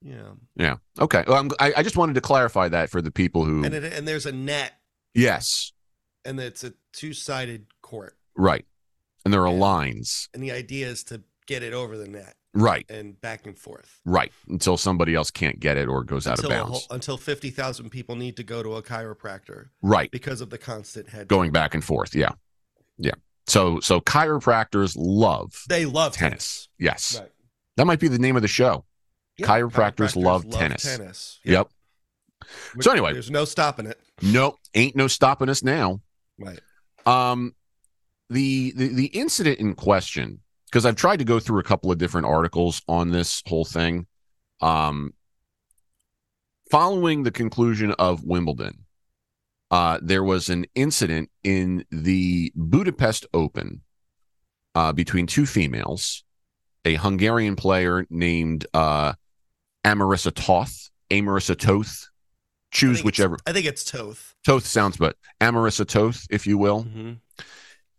Yeah. 0.02 0.32
Yeah. 0.56 0.78
Okay. 1.00 1.24
Well, 1.28 1.38
I'm, 1.38 1.52
I, 1.60 1.74
I 1.78 1.84
just 1.84 1.98
wanted 1.98 2.16
to 2.16 2.22
clarify 2.22 2.70
that 2.70 2.90
for 2.90 3.02
the 3.02 3.12
people 3.12 3.44
who. 3.44 3.64
And 3.64 3.74
it, 3.74 3.92
and 3.94 4.08
there's 4.08 4.26
a 4.26 4.32
net 4.32 4.74
yes. 5.14 5.74
and 6.24 6.40
it's 6.40 6.64
a 6.64 6.74
two 6.94 7.14
sided 7.14 7.66
court. 7.82 8.16
Right. 8.38 8.66
And 9.26 9.34
there 9.34 9.42
are 9.42 9.54
Yeah. 9.54 9.60
lines. 9.60 10.30
And 10.34 10.42
the 10.42 10.52
idea 10.52 10.88
is 10.88 11.04
to 11.06 11.24
get 11.46 11.62
it 11.62 11.74
over 11.74 11.98
the 11.98 12.08
net 12.08 12.37
Right. 12.54 12.86
and 12.90 13.20
back 13.22 13.46
and 13.46 13.58
forth. 13.58 14.00
Right. 14.06 14.32
Until 14.48 14.78
somebody 14.78 15.14
else 15.14 15.30
can't 15.30 15.60
get 15.60 15.78
it 15.78 15.88
or 15.88 16.04
goes 16.04 16.26
out 16.26 16.40
of 16.40 16.46
Until, 16.46 16.58
bounds. 16.66 16.72
whole- 16.88 16.96
until 16.96 17.18
50,000 17.18 17.90
people 17.90 18.16
need 18.16 18.36
to 18.38 18.44
go 18.44 18.64
to 18.64 18.76
a 18.76 18.82
chiropractor 18.82 19.68
right. 19.82 20.10
because 20.12 20.42
of 20.42 20.50
the 20.50 20.58
constant 20.58 21.10
head. 21.10 21.28
Going 21.28 21.52
back 21.52 21.74
and 21.76 21.84
forth. 21.84 22.16
Yeah. 22.16 22.32
Yeah. 22.98 23.12
So 23.46 23.80
so 23.80 24.02
chiropractors 24.02 24.96
love 24.98 25.64
They 25.70 25.86
love 25.86 26.14
tennis. 26.14 26.68
Yes. 26.80 27.20
Right. 27.20 27.32
That 27.78 27.86
might 27.86 28.00
be 28.00 28.08
the 28.08 28.18
name 28.20 28.36
of 28.36 28.42
the 28.42 28.48
show. 28.48 28.86
Yeah, 29.38 29.46
Chiropractors 29.48 30.16
love 30.16 30.50
tennis. 30.50 30.82
tennis. 30.84 31.40
Yep. 31.46 31.70
Which- 32.74 32.86
So 32.86 32.92
anyway. 32.92 33.14
there's 33.14 33.30
no 33.30 33.46
stopping 33.46 33.86
it. 33.86 34.00
Nope. 34.22 34.58
Ain't 34.74 34.96
no 34.96 35.08
stopping 35.08 35.48
us 35.48 35.62
now. 35.64 36.02
Right. 36.40 36.60
Um, 37.06 37.54
the 38.30 38.74
the 38.76 38.88
the 38.90 39.06
incident 39.08 39.60
in 39.60 39.76
question, 39.76 40.40
because 40.70 40.86
I've 40.86 40.96
tried 40.96 41.20
to 41.20 41.26
go 41.26 41.40
through 41.40 41.60
a 41.60 41.64
couple 41.64 41.92
of 41.92 41.98
different 41.98 42.28
articles 42.28 42.82
on 42.88 43.12
this 43.12 43.42
whole 43.48 43.66
thing. 43.66 44.06
Um, 44.62 45.14
following 46.70 47.24
the 47.24 47.32
conclusion 47.32 47.92
of 47.94 48.24
Wimbledon, 48.24 48.86
uh, 49.72 50.00
there 50.02 50.24
was 50.24 50.50
an 50.50 50.66
incident 50.76 51.30
in 51.44 51.86
the 51.92 52.52
Budapest 52.56 53.26
Open 53.34 53.82
uh, 54.76 54.94
between 54.94 55.28
two 55.28 55.46
females, 55.46 56.24
a 56.86 56.96
Hungarian 56.96 57.56
player 57.56 58.06
named 58.10 58.66
uh, 58.74 59.14
Amarissa 59.86 60.34
Toth, 60.34 60.90
Amarissa 61.10 61.58
Toth. 61.58 62.10
Choose 62.72 62.98
think 62.98 63.06
whichever. 63.06 63.38
I 63.48 63.54
think 63.54 63.66
it's 63.66 63.86
Toth. 63.86 64.36
Toth 64.46 64.66
sounds, 64.66 64.98
but 64.98 65.16
Amarissa 65.40 65.88
Toth, 65.88 66.28
if 66.30 66.46
you 66.46 66.58
will. 66.58 66.84
Mm-hmm. 66.84 67.14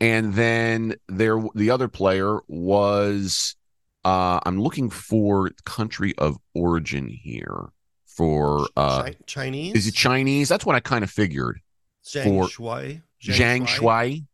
And 0.01 0.35
then 0.35 0.95
there, 1.09 1.43
the 1.55 1.71
other 1.71 1.89
player 1.89 2.39
was. 2.49 3.55
Uh, 4.05 4.39
I'm 4.47 4.61
looking 4.63 4.91
for 4.91 5.51
country 5.65 6.15
of 6.19 6.39
origin 6.55 7.09
here 7.09 7.71
for. 8.07 8.69
Uh, 8.77 9.03
Chi- 9.05 9.17
Chinese? 9.27 9.75
is 9.75 9.87
it 9.89 9.95
Chinese? 9.95 10.49
That's 10.49 10.65
what 10.65 10.77
I 10.77 10.81
kind 10.81 11.03
of 11.03 11.11
figured. 11.11 11.61
Zhang 12.05 12.25
for- 12.25 12.49
Shui? 12.49 13.03
Zhang 13.23 13.67
Shui. 13.67 14.25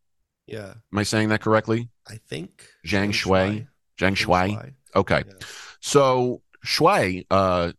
Yeah, 0.46 0.74
Am 0.92 0.98
I 0.98 1.02
saying 1.04 1.30
that 1.30 1.40
correctly? 1.40 1.88
I 2.06 2.16
think. 2.28 2.68
Zhang 2.86 3.14
Shui. 3.14 3.66
Zhang 3.98 4.12
Zhang 4.12 4.16
Shui. 4.16 4.74
Okay. 4.94 5.22
Yeah. 5.26 5.32
So 5.80 6.42
Shui, 6.62 7.26
uh, 7.30 7.72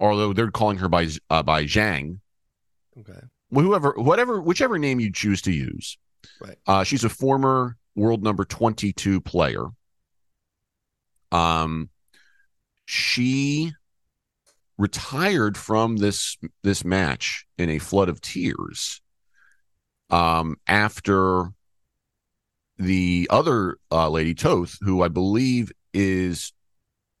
although 0.00 0.32
they're 0.32 0.50
calling 0.50 0.78
her 0.78 0.88
by 0.88 1.08
uh, 1.30 1.44
by 1.44 1.64
Zhang, 1.64 2.18
Okay. 2.98 3.20
whoever, 3.50 3.92
whatever, 3.96 4.40
whichever 4.40 4.78
name 4.78 4.98
you 4.98 5.12
choose 5.12 5.40
to 5.42 5.52
use. 5.52 5.96
Right. 6.40 6.56
Uh, 6.66 6.84
she's 6.84 7.04
a 7.04 7.08
former 7.08 7.76
world 7.94 8.22
number 8.22 8.44
22 8.44 9.20
player. 9.20 9.64
Um, 11.32 11.90
she 12.84 13.72
retired 14.78 15.56
from 15.56 15.96
this 15.96 16.36
this 16.62 16.84
match 16.84 17.46
in 17.58 17.70
a 17.70 17.78
flood 17.78 18.08
of 18.08 18.20
tears. 18.20 19.00
Um, 20.10 20.56
after 20.68 21.46
the 22.78 23.26
other 23.30 23.78
uh, 23.90 24.08
lady 24.10 24.34
Toth, 24.34 24.76
who 24.82 25.02
I 25.02 25.08
believe 25.08 25.72
is 25.92 26.52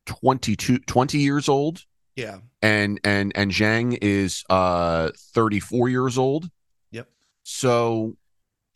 22, 0.04 0.78
20 0.80 1.18
years 1.18 1.48
old, 1.48 1.82
Yeah. 2.14 2.38
and 2.62 3.00
and 3.02 3.32
and 3.34 3.50
Zhang 3.50 3.98
is 4.00 4.44
uh 4.50 5.10
34 5.32 5.88
years 5.88 6.16
old. 6.18 6.48
Yep. 6.92 7.08
So 7.42 8.16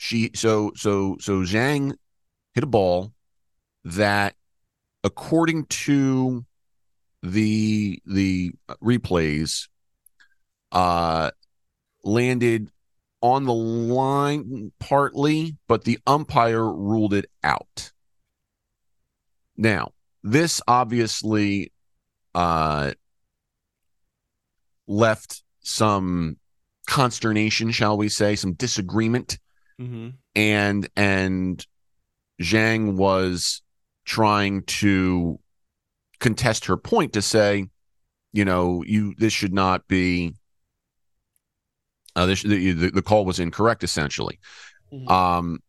she 0.03 0.31
so 0.35 0.73
so 0.77 1.19
so 1.21 1.43
Zhang 1.43 1.95
hit 2.55 2.65
a 2.65 2.67
ball 2.67 3.13
that 3.85 4.35
according 5.05 5.67
to 5.67 6.47
the 7.23 8.01
the 8.07 8.51
replays 8.83 9.69
uh 10.73 11.31
landed 12.03 12.71
on 13.21 13.45
the 13.45 13.53
line 13.53 14.73
partly 14.79 15.59
but 15.69 15.85
the 15.85 15.99
umpire 16.07 16.65
ruled 16.65 17.13
it 17.13 17.27
out. 17.45 17.93
Now 19.59 19.93
this 20.23 20.63
obviously 20.67 21.75
uh 22.35 22.93
left 24.87 25.43
some 25.61 26.39
consternation 26.87 27.71
shall 27.71 27.99
we 27.99 28.09
say 28.09 28.35
some 28.35 28.55
disagreement 28.55 29.39
Mm-hmm. 29.81 30.09
and 30.35 30.89
and 30.95 31.67
Zhang 32.43 32.97
was 32.97 33.63
trying 34.05 34.63
to 34.65 35.41
contest 36.19 36.67
her 36.67 36.77
point 36.77 37.15
to 37.15 37.23
say, 37.23 37.67
you 38.33 38.45
know, 38.45 38.85
you 38.87 39.15
this 39.17 39.33
should 39.33 39.55
not 39.55 39.89
be. 39.89 40.35
Uh, 42.15 42.27
this 42.27 42.43
the, 42.43 42.73
the 42.73 42.91
the 42.91 43.03
call 43.03 43.25
was 43.25 43.39
incorrect 43.39 43.83
essentially. 43.83 44.39
Mhm. 44.93 45.11
Um, 45.11 45.61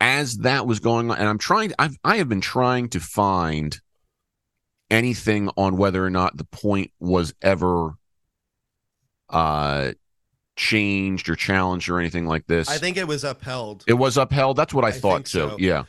as 0.00 0.38
that 0.38 0.66
was 0.66 0.80
going 0.80 1.10
on, 1.10 1.18
and 1.18 1.28
I'm 1.28 1.38
trying, 1.38 1.72
I've 1.78 1.96
I 2.02 2.16
have 2.16 2.28
been 2.28 2.40
trying 2.40 2.88
to 2.90 3.00
find 3.00 3.78
anything 4.90 5.50
on 5.56 5.76
whether 5.76 6.04
or 6.04 6.10
not 6.10 6.36
the 6.36 6.44
point 6.44 6.90
was 6.98 7.32
ever 7.40 7.92
uh 9.30 9.92
changed 10.56 11.28
or 11.28 11.34
challenged 11.36 11.88
or 11.88 11.98
anything 11.98 12.26
like 12.26 12.46
this. 12.46 12.68
I 12.68 12.78
think 12.78 12.96
it 12.96 13.06
was 13.08 13.24
upheld. 13.24 13.84
It 13.86 13.94
was 13.94 14.16
upheld. 14.16 14.56
That's 14.56 14.72
what 14.74 14.84
I, 14.84 14.88
I 14.88 14.92
thought 14.92 15.24
too. 15.26 15.38
so. 15.50 15.56
Yeah. 15.58 15.84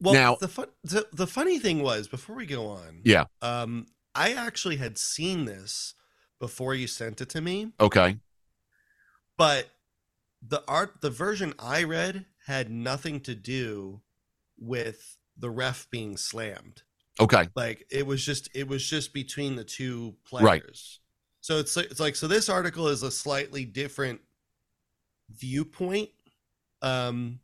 Well, 0.00 0.14
Now- 0.14 0.36
the, 0.36 0.48
fun, 0.48 0.66
the 0.84 1.06
the 1.12 1.26
funny 1.26 1.58
thing 1.58 1.82
was 1.82 2.08
before 2.08 2.36
we 2.36 2.46
go 2.46 2.66
on. 2.68 3.00
Yeah. 3.04 3.24
Um, 3.42 3.86
I 4.14 4.32
actually 4.32 4.76
had 4.76 4.98
seen 4.98 5.44
this 5.44 5.94
before 6.40 6.74
you 6.74 6.86
sent 6.86 7.20
it 7.20 7.28
to 7.30 7.40
me, 7.40 7.72
Okay. 7.80 8.18
but 9.36 9.66
the 10.46 10.62
art, 10.68 11.00
the 11.00 11.10
version 11.10 11.52
I 11.58 11.82
read 11.82 12.26
had 12.46 12.70
nothing 12.70 13.20
to 13.20 13.34
do 13.34 14.00
with 14.56 15.16
the 15.36 15.50
ref 15.50 15.88
being 15.90 16.16
slammed. 16.16 16.82
Okay. 17.20 17.48
Like 17.56 17.84
it 17.90 18.06
was 18.06 18.24
just 18.24 18.48
it 18.54 18.68
was 18.68 18.86
just 18.88 19.12
between 19.12 19.56
the 19.56 19.64
two 19.64 20.14
players. 20.24 20.44
Right. 20.44 20.62
So 21.40 21.58
it's 21.58 21.76
like- 21.76 21.90
it's 21.90 22.00
like 22.00 22.16
so 22.16 22.26
this 22.28 22.48
article 22.48 22.88
is 22.88 23.02
a 23.02 23.10
slightly 23.10 23.64
different 23.64 24.20
viewpoint. 25.30 26.10
Um, 26.82 27.40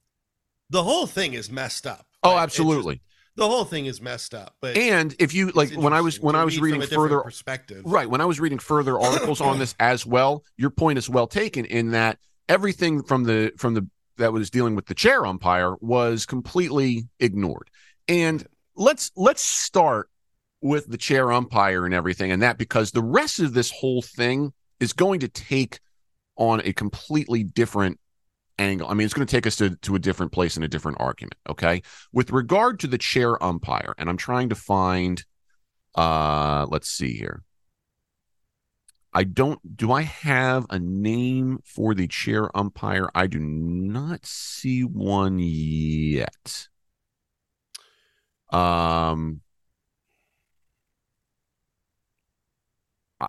the 0.71 0.83
whole 0.83 1.07
thing 1.07 1.35
is 1.35 1.51
messed 1.51 1.87
up. 1.87 2.07
Oh, 2.23 2.31
Like, 2.35 2.49
just- 2.49 2.59
absolutely. 2.61 3.03
the 3.37 3.47
whole 3.47 3.65
thing 3.65 3.87
is 3.87 4.01
messed 4.01 4.35
up. 4.35 4.57
But 4.61 4.77
And 4.77 5.15
if 5.19 5.35
you 5.35 5.51
like 5.51 5.73
when 5.75 5.93
I 5.93 6.01
was 6.01 6.21
when 6.21 6.35
I 6.37 6.45
was 6.45 6.59
reading 6.61 6.81
from 6.81 6.87
a 6.87 6.91
different 6.91 7.11
further 7.11 7.23
perspective, 7.23 7.83
right, 7.85 8.09
when 8.09 8.21
I 8.21 8.25
was 8.25 8.41
reading 8.41 8.59
further 8.59 8.99
articles 8.99 9.41
on 9.41 9.59
this 9.59 9.75
as 9.81 10.07
well, 10.07 10.45
your 10.57 10.71
point 10.71 10.99
is 10.99 11.09
well 11.09 11.27
taken 11.27 11.65
in 11.65 11.91
that 11.91 12.19
everything 12.49 13.03
from 13.03 13.25
the 13.25 13.53
from 13.59 13.75
the 13.75 13.87
that 14.17 14.33
was 14.33 14.49
dealing 14.51 14.77
with 14.77 14.87
the 14.87 14.95
chair 14.95 15.27
umpire 15.27 15.75
was 15.81 16.25
completely 16.27 17.09
ignored. 17.19 17.69
And 18.07 18.47
let's 18.77 19.11
let's 19.17 19.43
start 19.43 20.09
with 20.65 20.89
the 20.89 20.97
chair 20.97 21.31
umpire 21.31 21.85
and 21.85 21.93
everything 21.93 22.33
and 22.33 22.41
that 22.41 22.57
because 22.57 22.91
the 22.91 23.03
rest 23.03 23.39
of 23.39 23.53
this 23.53 23.71
whole 23.71 24.01
thing 24.01 24.51
is 24.81 24.95
going 24.95 25.21
to 25.21 25.29
take 25.29 25.79
on 26.37 26.63
a 26.65 26.73
completely 26.73 27.45
different 27.45 28.01
angle. 28.59 28.89
I 28.89 28.95
mean, 28.95 29.05
it's 29.05 29.13
going 29.13 29.27
to 29.27 29.31
take 29.31 29.47
us 29.47 29.57
to, 29.57 29.77
to 29.77 29.95
a 29.95 29.99
different 29.99 30.33
place 30.33 30.57
in 30.57 30.63
a 30.63 30.69
different 30.69 31.03
argument. 31.03 31.35
Okay. 31.51 31.83
With 32.15 32.31
regard 32.31 32.81
to 32.81 32.87
the 32.87 32.97
chair 32.97 33.41
umpire, 33.45 33.95
and 33.99 34.09
I'm 34.09 34.17
trying 34.17 34.49
to 34.49 34.55
find, 34.55 35.23
uh, 35.97 36.65
let's 36.71 36.89
see 36.89 37.13
here. 37.13 37.43
I 39.13 39.25
don't, 39.25 39.77
do 39.77 39.93
I 39.93 40.01
have 40.03 40.65
a 40.71 40.79
name 40.79 41.59
for 41.63 41.95
the 41.95 42.09
chair 42.09 42.51
umpire? 42.57 43.11
I 43.15 43.27
do 43.27 43.39
not 43.39 44.25
see 44.25 44.83
one 44.83 45.39
yet. 45.39 46.69
Um, 48.51 49.43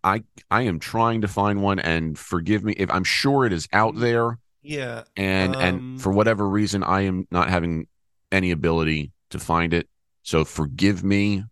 I 0.04 0.24
I 0.50 0.64
am 0.64 0.80
trying 0.80 1.22
to 1.22 1.28
find 1.28 1.62
one, 1.62 1.80
and 1.80 2.18
forgive 2.18 2.64
me 2.64 2.74
if 2.78 2.90
I'm 2.90 3.04
sure 3.04 3.46
it 3.46 3.54
is 3.54 3.68
out 3.74 3.96
there, 3.98 4.40
Yeah. 4.62 5.04
and 5.16 5.56
Um, 5.56 5.62
and 5.62 6.02
for 6.02 6.12
whatever 6.12 6.48
reason, 6.48 6.84
I 6.84 7.02
am 7.02 7.28
not 7.32 7.50
having 7.50 7.88
any 8.32 8.52
ability 8.52 9.12
to 9.30 9.40
find 9.40 9.74
it. 9.74 9.88
So 10.24 10.44
forgive 10.46 11.04
me 11.04 11.44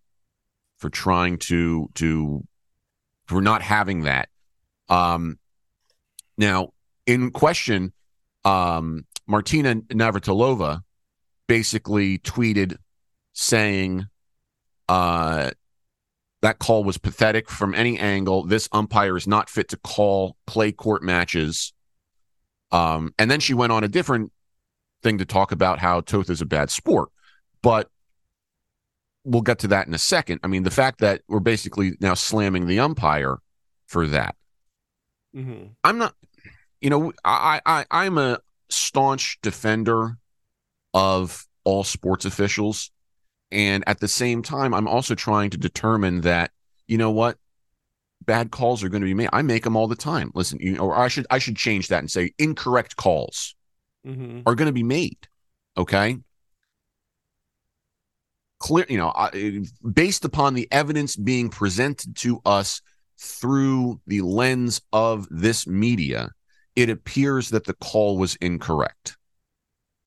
for 0.78 0.90
trying 0.90 1.38
to 1.40 1.90
to 1.96 2.44
for 3.28 3.42
not 3.42 3.62
having 3.62 4.02
that. 4.02 4.30
Um, 4.90 5.40
now 6.38 6.74
in 7.06 7.32
question, 7.32 7.94
um, 8.44 9.06
Martina 9.28 9.76
Navratilova 9.76 10.82
basically 11.48 12.18
tweeted 12.20 12.78
saying, 13.34 14.08
uh, 14.90 15.52
that 16.44 16.60
call 16.60 16.84
was 16.84 16.98
pathetic 16.98 17.50
from 17.50 17.74
any 17.74 17.98
angle. 17.98 18.44
This 18.44 18.68
umpire 18.74 19.16
is 19.16 19.26
not 19.26 19.50
fit 19.50 19.70
to 19.70 19.78
call 19.78 20.36
clay 20.46 20.74
court 20.74 21.02
matches. 21.02 21.72
Um, 22.70 23.14
and 23.18 23.32
then 23.32 23.40
she 23.40 23.54
went 23.54 23.72
on 23.72 23.86
a 23.86 23.88
different 23.88 24.34
thing 25.04 25.20
to 25.20 25.26
talk 25.26 25.54
about 25.54 25.80
how 25.80 26.02
Toth 26.02 26.30
is 26.30 26.42
a 26.42 26.46
bad 26.46 26.70
sport. 26.70 27.10
But 27.62 27.90
we'll 29.24 29.42
get 29.42 29.60
to 29.60 29.70
that 29.70 29.88
in 29.88 29.94
a 29.94 29.98
second. 29.98 30.42
I 30.44 30.48
mean, 30.48 30.64
the 30.64 30.70
fact 30.70 31.00
that 31.00 31.22
we're 31.30 31.40
basically 31.40 31.94
now 32.02 32.14
slamming 32.14 32.68
the 32.68 32.82
umpire 32.82 33.38
for 33.88 34.06
that. 34.08 34.36
hmm 35.34 35.68
I'm 35.82 35.98
not, 35.98 36.14
you 36.82 36.90
know, 36.90 37.14
I, 37.24 37.62
I, 37.66 37.86
I'm 37.90 38.18
a 38.18 38.40
staunch 38.70 39.40
defender 39.42 40.18
of 40.94 41.48
all 41.64 41.86
sports 41.86 42.26
officials. 42.26 42.92
And 43.54 43.84
at 43.86 44.00
the 44.00 44.08
same 44.08 44.42
time, 44.42 44.74
I'm 44.74 44.88
also 44.88 45.14
trying 45.14 45.52
to 45.52 45.58
determine 45.58 46.22
that, 46.22 46.50
you 46.88 46.98
know 46.98 47.12
what, 47.12 47.38
bad 48.26 48.50
calls 48.50 48.84
are 48.84 48.90
going 48.90 49.02
to 49.02 49.06
be 49.06 49.14
made. 49.14 49.30
I 49.32 49.44
make 49.44 49.64
them 49.64 49.76
all 49.76 49.88
the 49.88 49.96
time. 49.96 50.32
Listen, 50.34 50.58
you 50.60 50.78
or 50.78 50.98
I 50.98 51.08
should, 51.08 51.28
I 51.30 51.38
should 51.38 51.56
change 51.56 51.88
that 51.90 52.00
and 52.00 52.10
say 52.10 52.34
incorrect 52.40 52.96
calls 52.96 53.56
hmm 54.04 54.42
are 54.46 54.56
going 54.56 54.68
to 54.68 54.74
be 54.74 54.84
made. 54.84 55.28
Okay. 55.78 56.18
Clear, 58.60 58.86
you 58.90 58.98
know, 58.98 59.12
I- 59.16 59.64
based 59.94 60.26
upon 60.26 60.56
the 60.56 60.68
evidence 60.72 61.16
being 61.16 61.50
presented 61.50 62.16
to 62.18 62.42
us 62.46 62.82
through 63.20 64.02
the 64.08 64.22
lens 64.22 64.82
of 64.92 65.28
this 65.30 65.68
media, 65.68 66.32
it 66.76 66.90
appears 66.90 67.50
that 67.50 67.66
the 67.66 67.76
call 67.76 68.18
was 68.18 68.36
incorrect. 68.38 69.16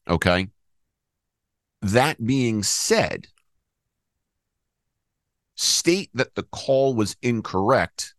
Okay. 0.09 0.49
That 1.83 2.25
being 2.25 2.63
said, 2.63 3.29
state 5.57 6.11
that 6.15 6.35
the 6.35 6.43
call 6.45 6.95
was 6.95 7.17
incorrect, 7.23 8.15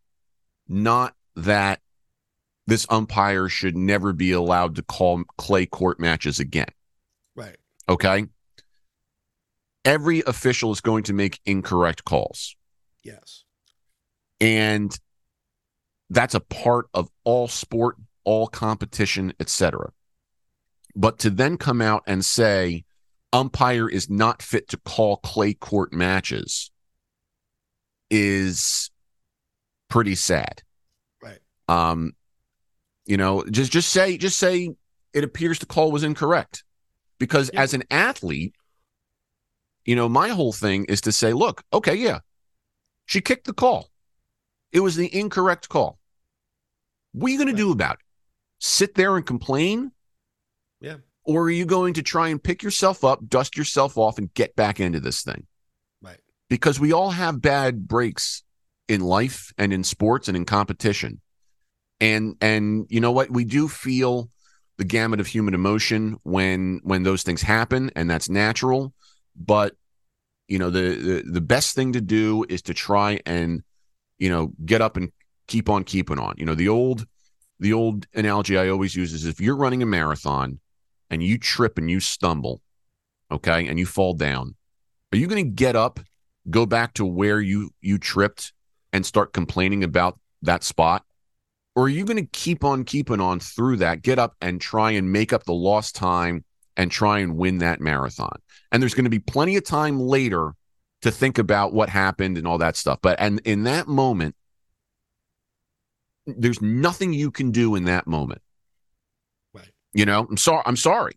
not 0.68 1.16
that 1.36 1.80
this 2.66 2.86
umpire 2.90 3.48
should 3.48 3.78
never 3.78 4.12
be 4.12 4.32
allowed 4.32 4.76
to 4.76 4.84
call 4.84 5.24
clay 5.38 5.66
court 5.66 6.00
matches 6.00 6.40
again. 6.40 6.68
Right. 7.36 7.56
Okay. 7.88 8.26
Every 9.86 10.22
official 10.28 10.72
is 10.72 10.82
going 10.82 11.04
to 11.04 11.14
make 11.14 11.40
incorrect 11.46 12.04
calls. 12.04 12.56
Yes. 13.04 13.46
And 14.42 14.98
that's 16.10 16.36
a 16.36 16.42
part 16.42 16.88
of 16.94 17.10
all 17.24 17.48
sport, 17.48 17.96
all 18.26 18.48
competition, 18.48 19.34
etc. 19.40 19.92
But 20.96 21.20
to 21.20 21.30
then 21.30 21.58
come 21.58 21.82
out 21.82 22.04
and 22.06 22.26
say 22.26 22.84
umpire 23.32 23.88
is 23.88 24.10
not 24.10 24.42
fit 24.42 24.68
to 24.70 24.78
call 24.78 25.18
clay 25.18 25.54
court 25.54 25.94
matches 25.94 26.72
is 28.10 28.90
pretty 29.90 30.16
sad. 30.16 30.62
Right. 31.22 31.40
Um, 31.68 32.14
you 33.06 33.18
know, 33.18 33.44
just 33.52 33.72
just 33.72 33.90
say 33.90 34.18
just 34.18 34.38
say 34.38 34.76
it 35.14 35.24
appears 35.24 35.60
the 35.60 35.66
call 35.66 35.92
was 35.92 36.04
incorrect. 36.04 36.64
Because 37.20 37.50
Yeah. 37.54 37.62
as 37.62 37.74
an 37.74 37.84
athlete, 37.90 38.54
you 39.86 39.96
know, 39.96 40.08
my 40.08 40.30
whole 40.30 40.54
thing 40.54 40.86
is 40.86 41.02
to 41.02 41.12
say, 41.12 41.34
look, 41.34 41.64
okay, 41.74 41.96
yeah, 41.96 42.20
she 43.06 43.22
kicked 43.22 43.48
the 43.48 43.54
call. 43.54 43.90
It 44.72 44.82
was 44.82 44.96
the 44.96 45.14
incorrect 45.18 45.70
call. 45.70 45.98
What 47.14 47.30
are 47.30 47.32
you 47.32 47.38
going 47.38 47.48
Right. 47.48 47.54
to 47.56 47.64
do 47.64 47.72
about 47.72 47.96
it? 47.96 48.02
Sit 48.60 48.96
there 48.96 49.16
and 49.18 49.26
complain? 49.26 49.94
Yeah. 50.80 50.98
Or 51.24 51.44
are 51.44 51.50
you 51.50 51.66
going 51.66 51.94
to 51.96 52.04
try 52.04 52.28
and 52.30 52.44
pick 52.44 52.62
yourself 52.62 53.04
up, 53.04 53.28
dust 53.28 53.58
yourself 53.58 53.98
off, 53.98 54.18
and 54.18 54.32
get 54.34 54.56
back 54.56 54.80
into 54.80 55.00
this 55.00 55.24
thing? 55.24 55.47
Because 56.50 56.80
we 56.80 56.94
all 56.94 57.12
have 57.12 57.42
bad 57.42 57.88
breaks 57.88 58.44
in 58.88 59.02
life 59.02 59.52
and 59.58 59.74
in 59.74 59.84
sports 59.84 60.28
and 60.28 60.38
in 60.38 60.46
competition. 60.46 61.22
And 62.00 62.36
and 62.42 62.86
you 62.90 63.02
know 63.02 63.12
what? 63.12 63.32
We 63.32 63.44
do 63.44 63.68
feel 63.68 64.30
the 64.78 64.86
gamut 64.86 65.20
of 65.20 65.28
human 65.28 65.54
emotion 65.54 66.18
when 66.24 66.80
when 66.84 67.04
those 67.04 67.24
things 67.24 67.42
happen, 67.42 67.92
and 67.96 68.10
that's 68.10 68.30
natural. 68.30 68.94
But 69.36 69.76
you 70.48 70.60
know, 70.60 70.70
the 70.70 70.96
the, 70.96 71.24
the 71.32 71.42
best 71.42 71.76
thing 71.76 71.94
to 71.94 72.02
do 72.02 72.46
is 72.48 72.62
to 72.64 72.74
try 72.74 73.20
and 73.26 73.64
you 74.20 74.30
know 74.30 74.54
get 74.66 74.82
up 74.82 74.96
and 74.96 75.12
keep 75.48 75.70
on 75.70 75.84
keeping 75.84 76.20
on. 76.20 76.36
You 76.38 76.46
know, 76.46 76.56
the 76.56 76.70
old 76.70 77.06
the 77.60 77.74
old 77.74 78.06
analogy 78.14 78.58
I 78.58 78.70
always 78.70 78.96
use 78.96 79.14
is 79.14 79.26
if 79.26 79.42
you're 79.42 79.58
running 79.58 79.82
a 79.82 79.88
marathon 79.88 80.60
and 81.10 81.24
you 81.24 81.38
trip 81.38 81.78
and 81.78 81.90
you 81.90 82.00
stumble, 82.00 82.62
okay, 83.32 83.68
and 83.68 83.80
you 83.80 83.86
fall 83.86 84.14
down, 84.14 84.56
are 85.12 85.18
you 85.18 85.28
going 85.28 85.44
to 85.44 85.52
get 85.52 85.76
up, 85.76 86.00
go 86.50 86.66
back 86.66 86.94
to 86.96 87.06
where 87.06 87.40
you 87.40 87.72
you 87.82 87.98
tripped, 87.98 88.54
and 88.94 89.06
start 89.06 89.34
complaining 89.34 89.84
about 89.84 90.20
that 90.42 90.64
spot? 90.64 91.04
Or 91.76 91.84
are 91.84 91.90
you 91.90 92.06
going 92.06 92.18
to 92.18 92.30
keep 92.32 92.64
on 92.64 92.84
keeping 92.84 93.22
on 93.22 93.40
through 93.40 93.78
that, 93.78 94.02
get 94.02 94.18
up 94.18 94.36
and 94.42 94.60
try 94.60 94.92
and 94.92 95.12
make 95.12 95.32
up 95.32 95.44
the 95.44 95.54
lost 95.54 95.96
time 95.96 96.44
and 96.76 96.90
try 96.90 97.20
and 97.20 97.38
win 97.38 97.60
that 97.60 97.80
marathon? 97.80 98.40
And 98.72 98.82
there's 98.82 98.96
going 98.96 99.04
to 99.04 99.12
be 99.12 99.20
plenty 99.20 99.56
of 99.58 99.64
time 99.64 100.00
later 100.00 100.54
to 101.04 101.12
think 101.12 101.38
about 101.38 101.74
what 101.74 101.90
happened 101.90 102.38
and 102.38 102.48
all 102.48 102.58
that 102.58 102.76
stuff. 102.76 103.00
But 103.02 103.20
and 103.20 103.40
in 103.46 103.64
that 103.64 103.88
moment, 103.88 104.36
there's 106.26 106.62
nothing 106.62 107.14
you 107.14 107.32
can 107.32 107.52
do 107.52 107.76
in 107.76 107.86
that 107.86 108.08
moment. 108.08 108.42
Right. 109.54 109.70
You 109.94 110.06
know, 110.06 110.26
I'm 110.30 110.38
sorry. 110.38 110.64
I'm 110.66 110.76
sorry. 110.76 111.14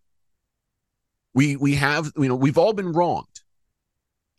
We 1.35 1.57
we 1.57 1.77
have 1.77 2.13
you 2.17 2.29
know 2.29 2.37
we've 2.37 2.59
all 2.59 2.73
been 2.73 2.93
wronged. 2.93 3.27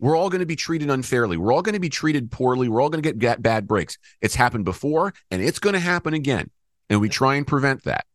We're 0.01 0.17
all 0.17 0.31
going 0.31 0.39
to 0.39 0.47
be 0.47 0.55
treated 0.55 0.89
unfairly. 0.89 1.37
We're 1.37 1.53
all 1.53 1.61
going 1.61 1.75
to 1.75 1.79
be 1.79 1.87
treated 1.87 2.31
poorly. 2.31 2.67
We're 2.67 2.81
all 2.81 2.89
going 2.89 3.03
to 3.03 3.13
get, 3.13 3.41
bad 3.41 3.67
breaks. 3.67 3.99
It's 4.19 4.33
happened 4.33 4.65
before, 4.65 5.13
and 5.29 5.43
it's 5.43 5.59
going 5.59 5.75
to 5.75 5.79
happen 5.79 6.15
again. 6.15 6.49
And 6.89 6.99
we 6.99 7.07
try 7.07 7.35
and 7.35 7.45
prevent 7.45 7.83
that. 7.83 8.05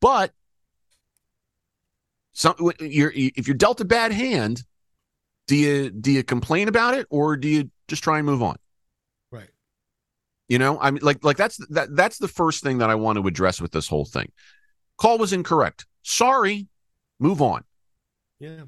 But 0.00 0.32
some 2.32 2.54
you're 2.80 3.12
if 3.14 3.46
you're 3.46 3.56
dealt 3.56 3.80
a 3.80 3.84
bad 3.84 4.12
hand, 4.12 4.62
do 5.46 5.54
you 5.54 5.90
do 5.90 6.10
you 6.10 6.24
complain 6.24 6.66
about 6.68 6.94
it 6.94 7.06
or 7.10 7.36
do 7.36 7.48
you 7.48 7.70
just 7.88 8.02
try 8.02 8.18
and 8.18 8.26
move 8.26 8.42
on? 8.42 8.56
Right. 9.30 9.48
You 10.48 10.58
know, 10.58 10.78
I 10.80 10.90
mean, 10.90 11.02
like 11.02 11.24
like 11.24 11.36
that's 11.36 11.58
that 11.68 11.94
that's 11.94 12.18
the 12.18 12.28
first 12.28 12.62
thing 12.62 12.78
that 12.78 12.90
I 12.90 12.94
want 12.94 13.18
to 13.18 13.26
address 13.26 13.60
with 13.60 13.72
this 13.72 13.86
whole 13.86 14.04
thing. 14.04 14.32
Call 14.98 15.18
was 15.18 15.32
incorrect. 15.32 15.86
Sorry, 16.02 16.66
move 17.20 17.40
on. 17.40 17.64
Yeah. 18.38 18.64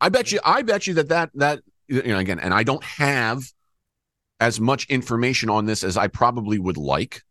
I 0.00 0.08
bet 0.08 0.32
you. 0.32 0.40
I 0.44 0.62
bet 0.62 0.86
you 0.86 0.94
that 0.94 1.08
that 1.08 1.30
that 1.34 1.60
you 1.88 2.02
know 2.02 2.18
again, 2.18 2.40
and 2.40 2.54
I 2.54 2.62
don't 2.62 2.84
have 2.84 3.42
as 4.38 4.58
much 4.58 4.86
information 4.88 5.50
on 5.50 5.66
this 5.66 5.84
as 5.84 5.96
I 5.96 6.08
probably 6.08 6.58
would 6.58 6.78
like, 6.78 7.22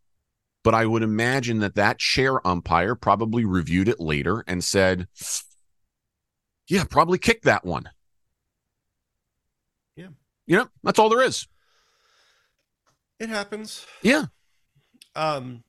but 0.62 0.74
I 0.74 0.86
would 0.86 1.02
imagine 1.02 1.58
that 1.60 1.74
that 1.74 1.98
chair 1.98 2.46
umpire 2.46 2.94
probably 2.94 3.44
reviewed 3.44 3.88
it 3.88 3.98
later 3.98 4.44
and 4.46 4.62
said, 4.62 5.08
"Yeah, 6.68 6.84
probably 6.84 7.18
kicked 7.18 7.44
that 7.44 7.64
one." 7.64 7.90
Yeah. 9.96 10.08
You 10.46 10.58
know, 10.58 10.68
that's 10.82 10.98
all 10.98 11.08
there 11.08 11.22
is. 11.22 11.48
It 13.18 13.28
happens. 13.28 13.86
Yeah. 14.02 14.26
Um, 15.14 15.64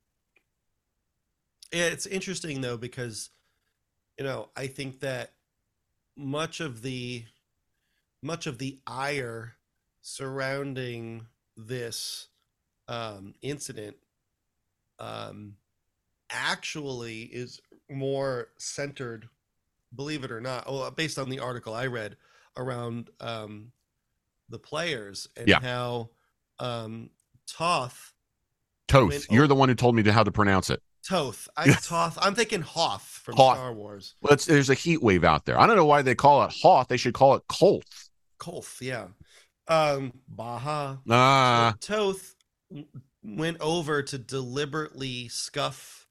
it's 1.71 2.05
interesting 2.05 2.61
though 2.61 2.77
because, 2.77 3.29
you 4.17 4.23
know, 4.23 4.49
I 4.55 4.67
think 4.67 5.01
that 5.01 5.33
much 6.15 6.59
of 6.59 6.81
the 6.81 7.25
much 8.21 8.45
of 8.45 8.59
the 8.59 8.79
ire 8.85 9.55
surrounding 10.01 11.25
this 11.57 12.27
um, 12.87 13.33
incident 13.41 13.95
um, 14.99 15.55
actually 16.29 17.21
is 17.23 17.59
more 17.89 18.49
centered, 18.57 19.27
believe 19.95 20.23
it 20.23 20.31
or 20.31 20.41
not, 20.41 20.67
well, 20.71 20.89
based 20.91 21.17
on 21.17 21.29
the 21.29 21.39
article 21.39 21.73
I 21.73 21.87
read 21.87 22.15
around 22.57 23.09
um, 23.19 23.71
the 24.49 24.59
players 24.59 25.27
and 25.35 25.47
Yeah. 25.47 25.59
how 25.59 26.09
um, 26.59 27.09
Toth 27.47 28.13
Toth, 28.87 29.31
you're 29.31 29.47
the 29.47 29.55
one 29.55 29.69
who 29.69 29.75
told 29.75 29.95
me 29.95 30.03
to 30.03 30.13
how 30.13 30.23
to 30.23 30.31
pronounce 30.31 30.69
it. 30.69 30.81
Toth. 31.07 31.47
I 31.57 31.71
Toth. 31.83 32.17
I'm 32.21 32.35
thinking 32.35 32.61
Hoth 32.61 33.21
from 33.23 33.35
Hoth. 33.35 33.57
Star 33.57 33.73
Wars. 33.73 34.15
Well, 34.21 34.33
it's, 34.33 34.45
there's 34.45 34.69
a 34.69 34.73
heat 34.73 35.01
wave 35.01 35.23
out 35.23 35.45
there. 35.45 35.59
I 35.59 35.67
don't 35.67 35.75
know 35.75 35.85
why 35.85 36.01
they 36.01 36.15
call 36.15 36.43
it 36.43 36.53
Hoth. 36.61 36.87
They 36.87 36.97
should 36.97 37.13
call 37.13 37.35
it 37.35 37.43
Colt. 37.47 37.85
Kolth, 38.39 38.81
yeah. 38.81 39.07
Um, 39.67 40.13
Baha. 40.27 40.99
Ah, 41.09 41.75
Toth 41.79 42.35
went 43.23 43.57
over 43.61 44.01
to 44.01 44.17
deliberately 44.17 45.27
scuff 45.27 46.07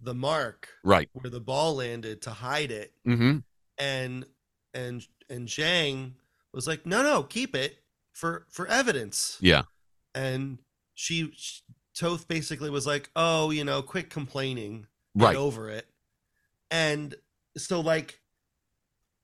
the 0.00 0.14
mark 0.14 0.68
right. 0.82 1.08
where 1.12 1.30
the 1.30 1.40
ball 1.40 1.76
landed 1.76 2.22
to 2.22 2.30
hide 2.30 2.70
it, 2.70 2.92
Mm-hmm. 3.06 3.38
and 3.78 4.26
and 4.72 5.06
and 5.30 5.46
Zhang 5.48 6.12
was 6.52 6.66
like, 6.66 6.84
"No, 6.86 7.02
no, 7.02 7.22
keep 7.22 7.54
it 7.54 7.76
for 8.12 8.46
for 8.50 8.66
evidence." 8.66 9.38
Yeah. 9.40 9.62
And 10.14 10.58
she, 10.94 11.30
sh 11.36 11.60
Toth 11.94 12.26
basically 12.28 12.70
was 12.70 12.86
like, 12.86 13.10
"Oh, 13.16 13.50
you 13.50 13.64
know, 13.64 13.82
quit 13.82 14.10
complaining, 14.10 14.86
Right. 15.14 15.32
get 15.32 15.38
over 15.38 15.68
it," 15.70 15.86
and 16.70 17.14
so 17.56 17.80
like. 17.80 18.20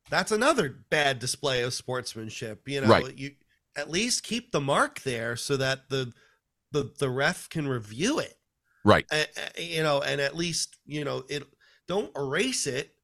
That's 0.08 0.32
another 0.32 0.68
bad 0.90 1.20
display 1.20 1.62
of 1.62 1.72
sportsmanship. 1.72 2.66
You 2.68 2.80
know, 2.80 2.88
Right. 2.88 3.16
you 3.16 3.36
at 3.76 3.90
least 3.90 4.24
keep 4.24 4.50
the 4.50 4.60
mark 4.60 5.00
there 5.02 5.36
so 5.36 5.56
that 5.56 5.88
the 5.88 6.12
the 6.72 6.92
the 6.98 7.08
ref 7.08 7.48
can 7.48 7.68
review 7.68 8.18
it 8.18 8.36
Right. 8.84 9.06
a- 9.12 9.28
you 9.62 9.82
know 9.84 10.02
and 10.02 10.20
at 10.20 10.34
least 10.36 10.78
you 10.84 11.04
know 11.04 11.24
it 11.28 11.44
don't 11.86 12.10
erase 12.16 12.66
it 12.66 12.96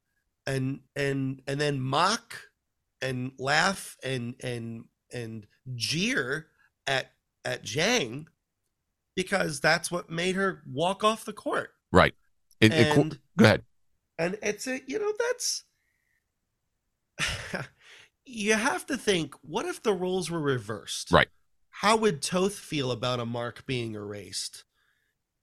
and 0.45 0.81
and 0.97 1.41
and 1.47 1.59
then 1.61 1.79
mock 1.79 2.49
and 3.01 3.31
laugh 3.39 3.95
and 4.03 4.35
and 4.41 4.85
and 5.13 5.47
jeer 5.75 6.49
at 6.87 7.13
at 7.45 7.63
Zhang 7.63 8.27
because 9.17 9.59
that's 9.59 9.91
what 9.91 10.09
made 10.09 10.35
her 10.35 10.61
walk 10.71 11.03
off 11.03 11.25
the 11.25 11.33
court 11.33 11.71
Right. 11.91 12.13
It, 12.61 12.73
it, 12.73 12.95
and 12.95 13.19
go 13.35 13.45
ahead. 13.45 13.63
and 14.17 14.37
it's 14.41 14.67
a 14.67 14.79
you 14.87 14.99
know 14.99 15.11
that's 15.19 15.63
you 18.25 18.53
have 18.53 18.85
to 18.85 18.95
think 18.95 19.33
what 19.41 19.65
if 19.65 19.81
the 19.83 19.93
roles 19.93 20.29
were 20.31 20.39
reversed 20.39 21.11
Right. 21.11 21.27
how 21.69 21.97
would 21.97 22.21
toth 22.21 22.55
feel 22.55 22.91
about 22.91 23.19
a 23.19 23.25
mark 23.25 23.65
being 23.65 23.95
erased 23.95 24.63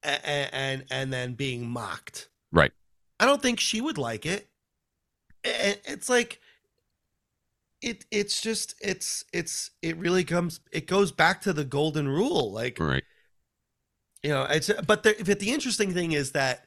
and 0.02 0.48
and, 0.52 0.84
and 0.90 1.12
then 1.12 1.34
being 1.34 1.68
mocked 1.68 2.28
Right. 2.52 2.72
i 3.18 3.26
don't 3.26 3.42
think 3.42 3.58
she 3.60 3.80
would 3.80 3.98
like 3.98 4.24
it 4.24 4.48
it's 5.42 6.08
like 6.08 6.40
it 7.82 8.04
it's 8.10 8.40
just 8.40 8.74
it's 8.80 9.24
it's 9.32 9.70
it 9.82 9.96
really 9.96 10.24
comes 10.24 10.60
it 10.72 10.86
goes 10.86 11.12
back 11.12 11.40
to 11.42 11.52
the 11.52 11.64
golden 11.64 12.08
rule 12.08 12.52
like 12.52 12.78
Right. 12.78 13.02
You 14.24 14.30
know 14.30 14.44
it's 14.44 14.70
but 14.86 15.04
the 15.04 15.14
but 15.24 15.38
the 15.38 15.52
interesting 15.52 15.94
thing 15.94 16.12
is 16.12 16.32
that 16.32 16.66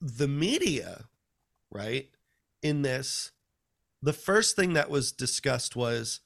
the 0.00 0.28
media 0.28 1.06
right 1.70 2.08
in 2.62 2.82
this 2.82 3.32
the 4.02 4.12
first 4.12 4.56
thing 4.56 4.74
that 4.74 4.90
was 4.90 5.12
discussed 5.12 5.76
was 5.76 6.20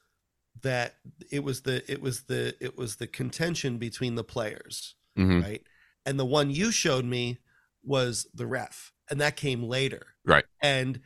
that 0.63 0.97
it 1.31 1.45
was 1.45 1.63
the 1.63 1.91
it 1.91 2.03
was 2.03 2.23
the 2.25 2.55
it 2.61 2.77
was 2.77 2.97
the 2.97 3.07
contention 3.07 3.79
between 3.79 4.15
the 4.17 4.25
players 4.25 4.95
hmm 5.17 5.41
right? 5.41 5.63
And 6.07 6.19
the 6.19 6.25
one 6.25 6.51
you 6.51 6.71
showed 6.73 7.05
me 7.05 7.39
was 7.85 8.27
the 8.35 8.47
ref 8.47 8.93
and 9.11 9.21
that 9.21 9.37
came 9.37 9.63
later. 9.63 10.07
Right. 10.25 10.45
and 10.63 11.01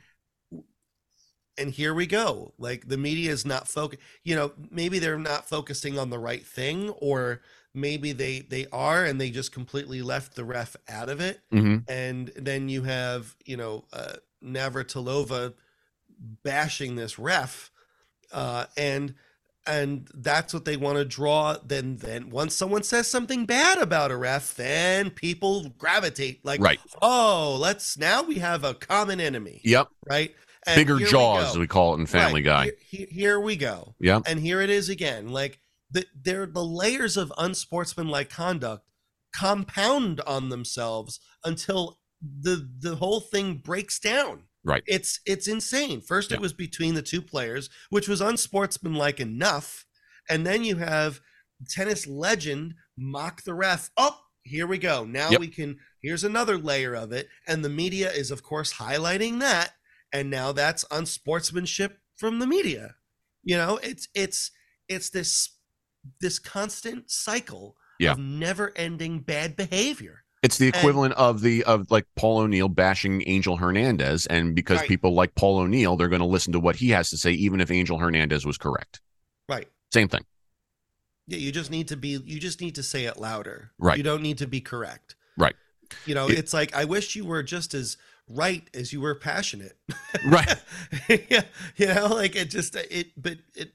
and 1.59 1.71
here 1.71 1.93
we 1.93 2.07
go. 2.07 2.55
Like 2.59 2.89
the 2.89 2.97
media 2.97 3.31
is 3.31 3.45
not 3.47 3.69
focus 3.69 3.99
you 4.25 4.35
know 4.35 4.53
maybe 4.71 4.99
they're 4.99 5.19
not 5.19 5.49
focusing 5.49 5.99
on 5.99 6.11
the 6.11 6.19
right 6.19 6.47
thing 6.47 6.91
or 6.91 7.43
maybe 7.75 8.13
they 8.13 8.41
they 8.41 8.67
are 8.73 9.05
and 9.05 9.21
they 9.21 9.31
just 9.31 9.53
completely 9.53 10.03
left 10.03 10.35
the 10.37 10.45
ref 10.45 10.77
out 10.89 11.09
of 11.09 11.21
it 11.21 11.41
hmm 11.51 11.79
and 11.89 12.31
then 12.37 12.69
you 12.69 12.83
have 12.83 13.35
you 13.47 13.57
know 13.57 13.85
uh, 13.93 14.15
Navratilova 14.45 15.55
bashing 16.43 16.97
this 16.97 17.19
ref, 17.19 17.71
uh, 18.33 18.67
and 18.77 19.15
and 19.67 20.09
that's 20.15 20.53
what 20.53 20.65
they 20.65 20.77
want 20.77 20.99
to 20.99 21.05
draw. 21.05 21.57
Then 21.65 21.97
then 21.97 22.31
once 22.31 22.55
someone 22.55 22.83
says 22.83 23.07
something 23.07 23.47
bad 23.47 23.79
about 23.79 24.11
a 24.11 24.17
ref, 24.17 24.55
then 24.57 25.11
people 25.11 25.69
gravitate 25.79 26.45
like, 26.45 26.61
Right. 26.61 26.81
oh, 27.01 27.57
let's 27.61 27.97
now 27.97 28.23
we 28.23 28.37
have 28.37 28.65
a 28.65 28.75
common 28.75 29.21
enemy, 29.21 29.61
Yep. 29.65 29.89
right? 30.09 30.35
And 30.67 30.77
Bigger 30.77 30.99
here 30.99 31.07
we 31.07 31.11
jaws, 31.11 31.59
we 31.59 31.67
call 31.67 31.95
it 31.95 31.99
in 32.01 32.07
Family 32.07 32.43
Right. 32.43 32.45
Guy. 32.45 32.65
Here, 32.65 32.75
here- 32.89 33.07
here 33.11 33.41
we 33.41 33.57
go. 33.57 33.95
Yeah. 34.01 34.21
And 34.27 34.39
here 34.41 34.61
it 34.61 34.71
is 34.71 34.89
again. 34.89 35.29
Like 35.29 35.59
the 35.93 36.07
they're 36.25 36.47
the 36.47 36.65
layers 36.65 37.17
of 37.17 37.33
unsportsmanlike 37.39 38.31
conduct 38.31 38.85
compound 39.35 40.21
on 40.27 40.49
themselves 40.49 41.21
until 41.45 41.99
the 42.21 42.69
the 42.81 42.97
whole 42.97 43.21
thing 43.21 43.55
breaks 43.65 43.99
down. 43.99 44.45
Right. 44.65 44.83
It's 44.87 45.21
it's 45.27 45.49
insane. 45.49 46.01
First 46.01 46.31
Yeah. 46.31 46.37
it 46.37 46.41
was 46.41 46.53
between 46.53 46.95
the 46.95 47.03
two 47.03 47.23
players, 47.23 47.69
which 47.91 48.09
was 48.09 48.21
unsportsmanlike 48.21 49.21
enough, 49.21 49.87
and 50.29 50.47
then 50.47 50.65
you 50.65 50.77
have 50.77 51.21
tennis 51.69 52.07
legend 52.07 52.75
mock 52.97 53.43
the 53.43 53.55
ref. 53.55 53.91
Oh, 53.97 54.19
here 54.45 54.67
we 54.67 54.79
go. 54.79 55.05
Now 55.05 55.31
Yep. 55.31 55.41
we 55.41 55.49
can 55.49 55.79
here's 56.03 56.25
another 56.25 56.59
layer 56.59 56.95
of 56.95 57.13
it 57.13 57.29
and 57.47 57.65
the 57.65 57.69
media 57.69 58.11
is 58.11 58.31
of 58.33 58.43
course 58.43 58.75
highlighting 58.75 59.39
that 59.41 59.73
and 60.13 60.29
now 60.29 60.51
that's 60.51 60.85
unsportsmanship 60.91 61.99
from 62.17 62.41
the 62.41 62.47
media 62.47 62.97
you 63.45 63.57
know 63.57 63.79
it's 63.85 64.09
it's 64.13 64.51
it's 64.89 65.11
this 65.11 65.59
this 66.21 66.39
constant 66.39 67.11
cycle 67.11 67.77
Yeah. 67.99 68.13
of 68.13 68.19
never 68.19 68.73
ending 68.77 69.21
bad 69.21 69.57
behavior 69.57 70.25
It's 70.43 70.59
the 70.59 70.67
And- 70.67 70.75
equivalent 70.77 71.15
of 71.15 71.41
the 71.41 71.63
of 71.65 71.89
like 71.91 72.07
Paul 72.17 72.39
O'Neill 72.39 72.69
bashing 72.69 73.23
Angel 73.27 73.57
Hernandez, 73.59 74.27
and 74.27 74.57
because 74.57 74.79
Right. 74.81 74.89
people 74.89 75.15
like 75.15 75.35
Paul 75.37 75.59
O'Neill, 75.59 75.97
they're 75.97 76.09
going 76.09 76.19
to 76.21 76.27
listen 76.27 76.53
to 76.55 76.59
what 76.61 76.75
he 76.77 76.89
has 76.91 77.11
to 77.11 77.17
say, 77.17 77.31
even 77.31 77.61
if 77.61 77.71
Angel 77.71 77.99
Hernandez 77.99 78.45
was 78.45 78.59
correct. 78.59 79.01
right 79.49 79.69
Same 79.93 80.09
thing. 80.09 80.25
yeah 81.29 81.39
you 81.39 81.53
just 81.53 81.71
need 81.71 81.87
to 81.89 81.97
be 81.97 82.21
you 82.25 82.41
just 82.41 82.61
need 82.61 82.75
to 82.75 82.83
say 82.83 83.05
it 83.05 83.17
louder 83.19 83.71
Right. 83.79 83.97
you 83.97 84.03
don't 84.03 84.23
need 84.23 84.39
to 84.39 84.47
be 84.49 84.61
correct 84.61 85.15
Right. 85.37 85.55
you 86.07 86.15
know 86.17 86.29
It- 86.29 86.39
it's 86.39 86.53
like 86.53 86.75
i 86.75 86.85
wish 86.85 87.15
you 87.15 87.25
were 87.25 87.43
just 87.45 87.73
as 87.75 87.97
right 88.29 88.69
as 88.75 88.93
you 88.93 89.01
were 89.01 89.15
passionate 89.15 89.79
Right. 90.27 90.57
yeah, 91.31 91.43
you 91.77 91.87
know, 91.87 92.07
like 92.09 92.35
it 92.37 92.51
just 92.51 92.75
it, 92.77 93.13
but 93.17 93.39
it 93.55 93.73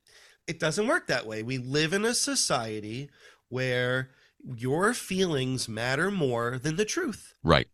it 0.47 0.59
doesn't 0.59 0.87
work 0.87 1.07
that 1.07 1.25
way. 1.25 1.43
We 1.43 1.57
live 1.57 1.93
in 1.93 2.05
a 2.05 2.13
society 2.13 3.09
where 3.49 4.09
your 4.55 4.93
feelings 4.93 5.67
matter 5.67 6.09
more 6.11 6.57
than 6.57 6.75
the 6.77 6.85
truth, 6.85 7.33
Right. 7.43 7.67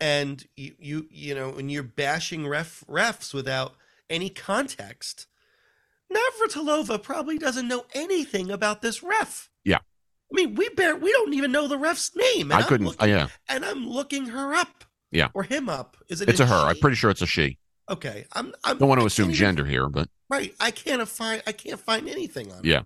and 0.00 0.46
you 0.56 0.74
you 0.78 1.06
you 1.10 1.34
know 1.34 1.50
when 1.50 1.68
you're 1.68 1.82
bashing 1.82 2.46
ref 2.46 2.84
refs 2.88 3.32
without 3.34 3.74
any 4.10 4.30
context. 4.30 5.26
Navratilova 6.12 7.02
probably 7.02 7.36
doesn't 7.38 7.68
know 7.68 7.84
anything 7.92 8.50
about 8.50 8.80
this 8.80 9.02
ref. 9.02 9.50
Yeah. 9.64 9.76
I 9.78 10.32
mean, 10.34 10.54
we 10.54 10.68
bear 10.70 10.96
we 10.96 11.12
don't 11.12 11.34
even 11.34 11.52
know 11.52 11.68
the 11.68 11.76
ref's 11.78 12.12
name. 12.16 12.50
I 12.52 12.56
I'm 12.60 12.64
couldn't. 12.64 12.86
looking- 12.86 13.02
uh, 13.02 13.06
yeah. 13.06 13.28
and 13.48 13.64
I'm 13.64 13.86
looking 13.88 14.26
her 14.26 14.54
up. 14.54 14.84
Yeah. 15.10 15.28
or 15.34 15.42
him 15.42 15.68
up. 15.70 15.96
Is 16.08 16.20
it? 16.20 16.28
It's 16.28 16.40
a 16.40 16.46
her. 16.46 16.54
I'm 16.54 16.76
pretty 16.78 16.96
sure 16.96 17.10
it's 17.10 17.22
a 17.22 17.26
she. 17.26 17.58
Okay, 17.90 18.26
I'm. 18.32 18.52
I'm 18.64 18.76
Don't 18.78 18.88
want 18.90 18.98
I 19.00 19.02
to 19.02 19.06
assume 19.06 19.26
can't 19.28 19.36
even- 19.36 19.46
gender 19.46 19.64
here, 19.64 19.88
but 19.88 20.08
Right. 20.28 20.54
I 20.60 20.70
can't 20.70 21.06
find 21.08 21.42
I 21.46 21.52
can't 21.52 21.80
find 21.80 22.08
anything 22.08 22.52
on 22.52 22.58
it. 22.60 22.64
Yeah. 22.66 22.82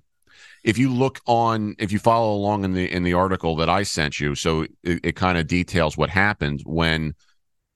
if 0.64 0.78
you 0.78 0.92
look 0.92 1.20
on, 1.26 1.74
if 1.78 1.90
you 1.92 1.98
follow 1.98 2.35
along 2.35 2.64
in 2.64 2.72
the 2.74 2.90
in 2.90 3.02
the 3.02 3.14
article 3.14 3.57
that 3.57 3.68
I 3.68 3.83
sent 3.83 4.20
you, 4.20 4.35
so 4.35 4.62
it, 4.83 5.00
it 5.02 5.16
kind 5.16 5.38
of 5.38 5.46
details 5.46 5.96
what 5.96 6.11
happened 6.11 6.62
when 6.64 7.14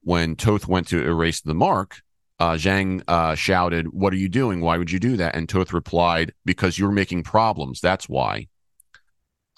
when 0.03 0.37
Toth 0.37 0.69
went 0.69 0.89
to 0.89 1.03
erase 1.05 1.41
the 1.41 1.55
mark. 1.55 2.01
Uh, 2.39 2.53
Zhang 2.53 3.03
uh, 3.09 3.35
shouted, 3.35 3.89
"What 3.93 4.13
are 4.13 4.17
you 4.17 4.29
doing? 4.29 4.61
Why 4.61 4.77
would 4.79 4.91
you 4.91 4.99
do 5.01 5.17
that?" 5.17 5.35
And 5.35 5.49
Toth 5.49 5.73
replied, 5.73 6.33
"Because 6.45 6.79
you're 6.79 6.93
making 6.93 7.23
problems. 7.25 7.81
That's 7.81 8.09
why." 8.09 8.49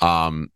Um, 0.00 0.50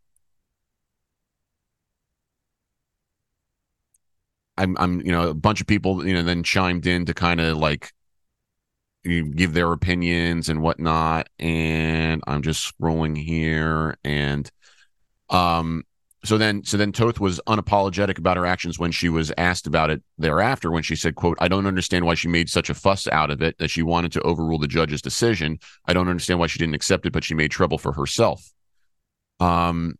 I'm, 4.57 4.77
I'm, 4.79 5.01
you 5.01 5.11
know, 5.11 5.31
a 5.31 5.35
bunch 5.35 5.61
of 5.61 5.67
people, 5.67 6.07
you 6.07 6.15
know, 6.15 6.23
then 6.23 6.43
chimed 6.43 6.87
in 6.87 7.07
to 7.07 7.15
kind 7.15 7.41
of 7.41 7.57
like 7.57 7.93
give 9.05 9.53
their 9.53 9.73
opinions 9.73 10.49
and 10.49 10.63
whatnot. 10.63 11.29
And 11.39 12.23
I'm 12.27 12.43
just 12.43 12.73
scrolling 12.73 13.17
here, 13.17 13.97
and 14.05 14.51
um, 15.31 15.85
so 16.25 16.39
then, 16.39 16.63
so 16.63 16.77
then 16.77 16.93
Toth 16.93 17.19
was 17.19 17.41
unapologetic 17.49 18.17
about 18.17 18.37
her 18.37 18.47
actions 18.47 18.79
when 18.79 18.93
she 18.93 19.09
was 19.09 19.33
asked 19.37 19.67
about 19.67 19.91
it 19.91 20.03
thereafter. 20.19 20.71
When 20.71 20.83
she 20.83 20.95
said, 20.95 21.17
"quote 21.17 21.37
I 21.41 21.49
don't 21.49 21.67
understand 21.67 22.05
why 22.05 22.15
she 22.15 22.29
made 22.29 22.49
such 22.49 22.71
a 22.71 22.75
fuss 22.75 23.09
out 23.09 23.31
of 23.31 23.43
it 23.43 23.59
that 23.59 23.71
she 23.71 23.83
wanted 23.83 24.13
to 24.13 24.23
overrule 24.23 24.59
the 24.59 24.69
judge's 24.69 25.03
decision. 25.03 25.59
I 25.87 25.93
don't 25.93 26.09
understand 26.09 26.39
why 26.39 26.47
she 26.47 26.59
didn't 26.59 26.77
accept 26.77 27.07
it, 27.07 27.13
but 27.13 27.25
she 27.25 27.35
made 27.35 27.51
trouble 27.51 27.79
for 27.79 27.93
herself." 27.93 28.53
Um, 29.41 29.97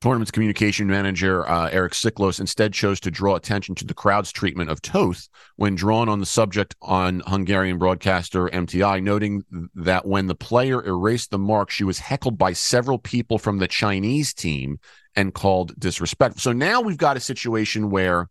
Tournament's 0.00 0.30
communication 0.30 0.86
manager 0.86 1.46
uh, 1.46 1.68
Eric 1.68 1.92
Siklos 1.92 2.40
instead 2.40 2.72
chose 2.72 3.00
to 3.00 3.10
draw 3.10 3.36
attention 3.36 3.74
to 3.74 3.84
the 3.84 3.92
crowd's 3.92 4.32
treatment 4.32 4.70
of 4.70 4.80
Toth 4.80 5.28
when 5.56 5.74
drawn 5.74 6.08
on 6.08 6.20
the 6.20 6.26
subject 6.26 6.74
on 6.80 7.20
Hungarian 7.26 7.76
broadcaster 7.76 8.48
MTI, 8.48 9.02
noting 9.02 9.44
that 9.74 10.06
when 10.06 10.26
the 10.26 10.34
player 10.34 10.82
erased 10.82 11.30
the 11.30 11.38
mark, 11.38 11.68
she 11.68 11.84
was 11.84 11.98
heckled 11.98 12.38
by 12.38 12.54
several 12.54 12.98
people 12.98 13.38
from 13.38 13.58
the 13.58 13.68
Chinese 13.68 14.32
team 14.32 14.78
and 15.14 15.34
called 15.34 15.78
disrespectful. 15.78 16.40
So 16.40 16.52
now 16.54 16.80
we've 16.80 16.96
got 16.96 17.18
a 17.18 17.20
situation 17.20 17.90
where 17.90 18.30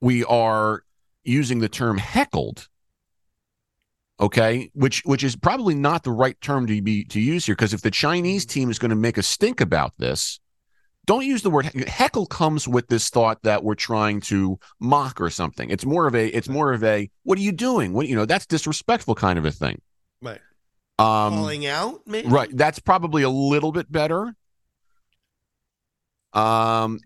we 0.00 0.24
are 0.24 0.84
using 1.22 1.58
the 1.58 1.68
term 1.68 1.98
heckled 1.98 2.69
Okay, 4.20 4.70
which 4.74 5.02
which 5.06 5.24
is 5.24 5.34
probably 5.34 5.74
not 5.74 6.02
the 6.02 6.12
right 6.12 6.38
term 6.42 6.66
to 6.66 6.82
be 6.82 7.04
to 7.04 7.20
use 7.20 7.46
here 7.46 7.54
because 7.54 7.72
if 7.72 7.80
the 7.80 7.90
Chinese 7.90 8.44
Mm-hmm. 8.44 8.52
team 8.60 8.70
is 8.70 8.78
going 8.78 8.90
to 8.90 8.96
make 8.96 9.16
a 9.16 9.22
stink 9.22 9.60
about 9.62 9.94
this, 9.96 10.38
don't 11.06 11.24
use 11.24 11.40
the 11.42 11.48
word 11.50 11.66
heckle 11.88 12.26
comes 12.26 12.68
with 12.68 12.88
this 12.88 13.08
thought 13.08 13.42
that 13.44 13.64
we're 13.64 13.74
trying 13.74 14.20
to 14.22 14.58
mock 14.78 15.20
or 15.20 15.30
something. 15.30 15.70
It's 15.70 15.86
more 15.86 16.06
of 16.06 16.14
a 16.14 16.28
it's 16.28 16.48
more 16.48 16.72
of 16.72 16.84
a 16.84 17.10
what 17.22 17.38
are 17.38 17.42
you 17.42 17.52
doing? 17.52 17.94
What 17.94 18.08
you 18.08 18.14
know, 18.14 18.26
that's 18.26 18.44
disrespectful 18.46 19.14
kind 19.14 19.38
of 19.38 19.46
a 19.46 19.50
thing. 19.50 19.80
Right. 20.20 20.40
Um 20.98 21.32
Calling 21.32 21.66
out, 21.66 22.00
maybe. 22.06 22.28
Right. 22.28 22.50
That's 22.52 22.78
probably 22.78 23.22
a 23.22 23.30
little 23.30 23.72
bit 23.72 23.90
better. 23.90 24.34
Um, 26.32 27.00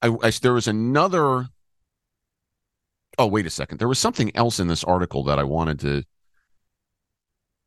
I, 0.00 0.16
I 0.22 0.30
there 0.30 0.54
was 0.54 0.68
another. 0.68 1.46
Oh, 3.18 3.26
wait 3.26 3.46
a 3.46 3.50
second. 3.50 3.78
There 3.78 3.88
was 3.88 3.98
something 3.98 4.34
else 4.34 4.60
in 4.60 4.68
this 4.68 4.84
article 4.84 5.24
that 5.24 5.38
I 5.38 5.44
wanted 5.44 5.80
to. 5.80 6.04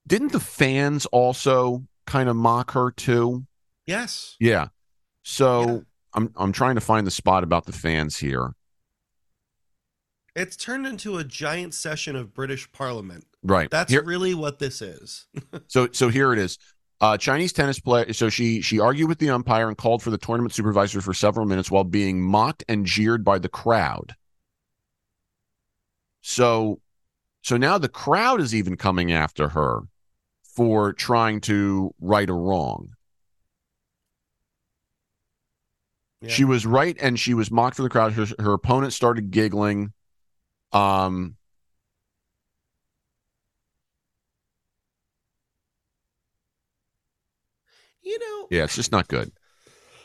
Didn't 0.07 0.31
the 0.31 0.39
fans 0.39 1.05
also 1.07 1.83
kind 2.05 2.29
of 2.29 2.35
mock 2.35 2.71
her 2.71 2.91
too? 2.91 3.45
Yes. 3.85 4.35
Yeah. 4.39 4.67
So 5.23 5.65
Yeah. 5.65 5.79
I'm 6.15 6.33
I'm 6.35 6.51
trying 6.51 6.75
to 6.75 6.81
find 6.81 7.07
the 7.07 7.11
spot 7.11 7.43
about 7.43 7.65
the 7.65 7.71
fans 7.71 8.17
here. 8.17 8.53
It's 10.35 10.55
turned 10.55 10.87
into 10.87 11.17
a 11.19 11.23
giant 11.23 11.73
session 11.73 12.15
of 12.15 12.33
British 12.33 12.71
Parliament. 12.71 13.25
Right. 13.43 13.69
That's 13.69 13.91
Here- 13.91 14.03
really 14.03 14.33
what 14.33 14.59
this 14.59 14.81
is. 14.81 15.27
So 15.67 15.87
so 15.91 16.09
here 16.09 16.33
it 16.33 16.39
is. 16.39 16.57
Uh, 17.01 17.17
Chinese 17.17 17.51
tennis 17.53 17.79
player. 17.79 18.13
So 18.13 18.29
she 18.29 18.61
she 18.61 18.79
argued 18.79 19.09
with 19.09 19.19
the 19.19 19.29
umpire 19.29 19.67
and 19.67 19.77
called 19.77 20.01
for 20.03 20.09
the 20.11 20.17
tournament 20.17 20.53
supervisor 20.53 21.01
for 21.01 21.13
several 21.13 21.45
minutes 21.45 21.69
while 21.71 21.83
being 21.83 22.21
mocked 22.21 22.63
and 22.69 22.85
jeered 22.85 23.23
by 23.23 23.39
the 23.39 23.49
crowd. 23.49 24.15
So 26.21 26.79
so 27.41 27.57
now 27.57 27.77
the 27.77 27.89
crowd 27.89 28.39
is 28.39 28.55
even 28.55 28.77
coming 28.77 29.11
after 29.11 29.49
her 29.49 29.81
for 30.55 30.93
trying 30.93 31.41
to 31.41 31.93
right 31.99 32.29
a 32.29 32.33
wrong. 32.33 32.95
Yeah. 36.21 36.29
She 36.29 36.45
was 36.45 36.65
right 36.65 36.95
and 37.01 37.19
she 37.19 37.33
was 37.33 37.51
mocked 37.51 37.75
for 37.77 37.83
the 37.83 37.89
crowd. 37.89 38.13
Her, 38.13 38.27
her 38.39 38.53
opponent 38.53 38.93
started 38.93 39.31
giggling. 39.31 39.93
Um 40.71 41.35
you 48.01 48.19
know, 48.19 48.47
yeah, 48.51 48.63
it's 48.65 48.75
just 48.75 48.91
not 48.91 49.07
good. 49.07 49.31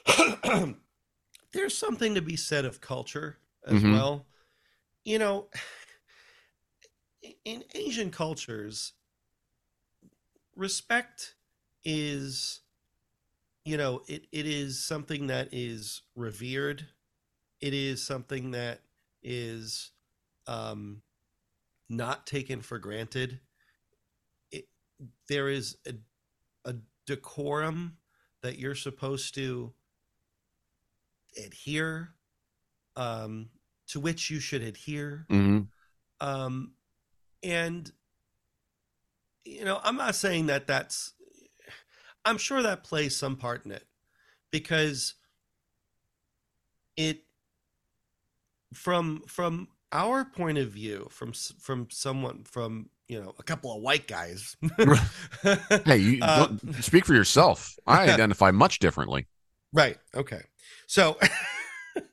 there's 1.53 1.77
something 1.77 2.15
to 2.15 2.23
be 2.23 2.37
said 2.37 2.65
of 2.65 2.81
culture 2.81 3.39
as 3.67 3.83
Mhm. 3.83 3.93
well. 3.93 4.27
You 5.05 5.19
know, 5.19 5.49
in 7.45 7.65
Asian 7.75 8.11
cultures, 8.11 8.93
respect 10.59 11.35
is, 11.85 12.61
you 13.65 13.77
know, 13.77 14.03
it, 14.09 14.27
it 14.33 14.47
is 14.47 14.85
something 14.85 15.29
that 15.29 15.49
is 15.53 16.03
revered. 16.15 16.87
It 17.61 17.73
is 17.73 18.03
something 18.05 18.51
that 18.51 18.81
is 19.23 19.93
um, 20.47 21.03
not 21.89 22.27
taken 22.27 22.61
for 22.61 22.79
granted. 22.79 23.41
It, 24.51 24.69
there 25.29 25.49
is 25.49 25.77
a, 25.87 25.95
a 26.69 26.75
decorum 27.07 27.97
that 28.43 28.59
you're 28.59 28.75
supposed 28.75 29.35
to 29.37 29.73
adhere 31.37 32.11
um, 32.97 33.51
to 33.89 34.01
which 34.01 34.31
you 34.31 34.41
should 34.41 34.63
adhere 34.63 35.25
hmm 35.29 35.61
um, 36.21 36.73
and 37.43 37.93
you 39.49 39.65
know 39.65 39.81
i'm 39.83 39.97
not 39.97 40.15
saying 40.15 40.47
that 40.47 40.67
that's 40.67 41.15
i'm 42.25 42.39
sure 42.39 42.63
that 42.63 42.85
plays 42.85 43.17
some 43.17 43.37
part 43.37 43.65
in 43.65 43.73
it 43.73 43.85
because 44.51 45.15
it 46.97 47.23
from 48.75 49.23
from 49.27 49.69
our 49.93 50.25
point 50.25 50.59
of 50.59 50.69
view 50.69 51.09
from 51.11 51.33
from 51.33 51.89
someone 51.91 52.45
from 52.45 52.91
you 53.09 53.19
know 53.21 53.35
a 53.39 53.43
couple 53.43 53.75
of 53.75 53.81
white 53.81 54.07
guys 54.07 54.55
Hey, 55.43 55.97
you 55.97 56.19
Uh, 56.23 56.47
don't 56.47 56.85
speak 56.85 57.07
for 57.07 57.15
yourself. 57.15 57.79
I 57.87 58.03
identify 58.11 58.51
much 58.51 58.81
differently. 58.81 59.27
Right. 59.73 59.97
Okay. 60.15 60.43
So, 60.87 61.19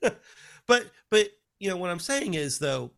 but 0.66 0.86
but 1.10 1.28
you 1.58 1.68
know 1.68 1.76
what 1.76 1.90
I'm 1.90 1.98
saying 1.98 2.34
is 2.34 2.58
though 2.58 2.92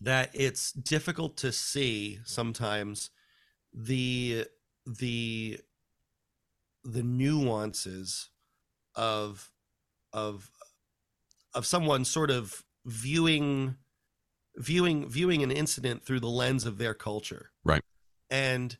that 0.00 0.30
it's 0.32 0.72
difficult 0.72 1.36
to 1.38 1.52
see 1.52 2.20
sometimes 2.24 3.10
the 3.72 4.46
the 4.86 5.60
the 6.84 7.02
nuances 7.02 8.30
of 8.94 9.50
of 10.12 10.50
of 11.54 11.66
someone 11.66 12.04
sort 12.04 12.30
of 12.30 12.64
viewing 12.86 13.76
viewing 14.56 15.08
viewing 15.08 15.42
an 15.42 15.50
incident 15.50 16.02
through 16.04 16.20
the 16.20 16.28
lens 16.28 16.64
of 16.64 16.78
their 16.78 16.94
culture 16.94 17.50
Right. 17.64 17.82
and 18.30 18.76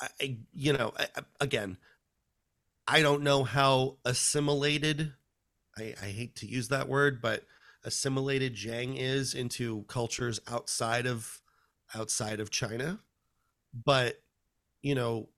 I, 0.00 0.38
you 0.52 0.72
know 0.72 0.92
I- 0.98 1.22
again 1.40 1.78
i 2.86 3.00
don't 3.00 3.22
know 3.22 3.44
how 3.44 3.98
assimilated 4.04 5.14
I, 5.78 5.94
I 6.02 6.06
hate 6.06 6.36
to 6.36 6.46
use 6.46 6.68
that 6.68 6.88
word 6.88 7.22
but 7.22 7.44
assimilated 7.84 8.54
Zhang 8.54 8.96
is 8.96 9.34
into 9.34 9.84
cultures 9.88 10.40
outside 10.48 11.06
of 11.06 11.40
outside 11.94 12.40
of 12.40 12.50
China 12.50 12.98
but 13.72 14.22
you 14.82 14.94
know 14.94 15.28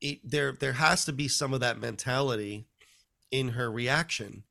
it, 0.00 0.20
there 0.28 0.52
there 0.52 0.74
has 0.74 1.04
to 1.04 1.12
be 1.12 1.28
some 1.28 1.54
of 1.54 1.60
that 1.60 1.80
mentality 1.80 2.66
in 3.30 3.50
her 3.50 3.70
reaction 3.70 4.44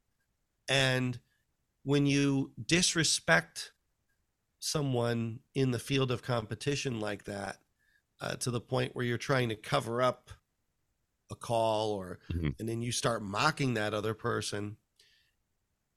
and 0.69 1.19
when 1.83 2.05
you 2.05 2.51
disrespect 2.65 3.71
someone 4.59 5.39
in 5.53 5.71
the 5.71 5.79
field 5.79 6.11
of 6.11 6.21
competition 6.21 6.99
like 6.99 7.23
that 7.25 7.57
uh, 8.19 8.35
to 8.35 8.51
the 8.51 8.59
point 8.59 8.95
where 8.95 9.05
you're 9.05 9.17
trying 9.17 9.49
to 9.49 9.55
cover 9.55 10.01
up 10.01 10.29
a 11.29 11.35
call 11.35 11.91
or 11.91 12.19
Mhm. 12.31 12.55
and 12.59 12.67
then 12.67 12.81
you 12.81 12.91
start 12.91 13.21
mocking 13.21 13.73
that 13.75 13.93
other 13.93 14.13
person 14.13 14.77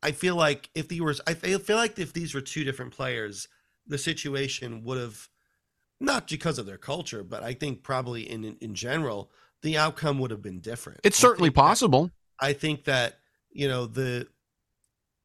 i 0.02 0.10
feel 0.12 0.34
like 0.36 0.70
if 0.74 0.88
the 0.88 1.00
were 1.00 1.14
i 1.26 1.34
feel 1.34 1.76
like 1.76 1.98
if 1.98 2.12
these 2.12 2.34
were 2.34 2.40
two 2.40 2.64
different 2.64 2.92
players 2.92 3.48
the 3.86 3.98
situation 3.98 4.82
would 4.84 4.98
have 4.98 5.28
not 6.00 6.28
because 6.28 6.58
of 6.58 6.66
their 6.66 6.78
culture 6.78 7.22
but 7.22 7.42
i 7.42 7.52
think 7.54 7.82
probably 7.82 8.22
in 8.28 8.44
in, 8.60 8.74
general 8.74 9.30
the 9.62 9.76
outcome 9.76 10.18
would 10.18 10.30
have 10.30 10.42
been 10.42 10.60
different 10.60 11.00
It's 11.04 11.18
I 11.18 11.22
certainly 11.28 11.48
think 11.48 11.56
that- 11.56 11.60
possible. 11.60 12.10
I 12.42 12.54
think 12.54 12.84
that 12.84 13.18
you 13.52 13.68
know 13.68 13.84
the, 13.84 14.26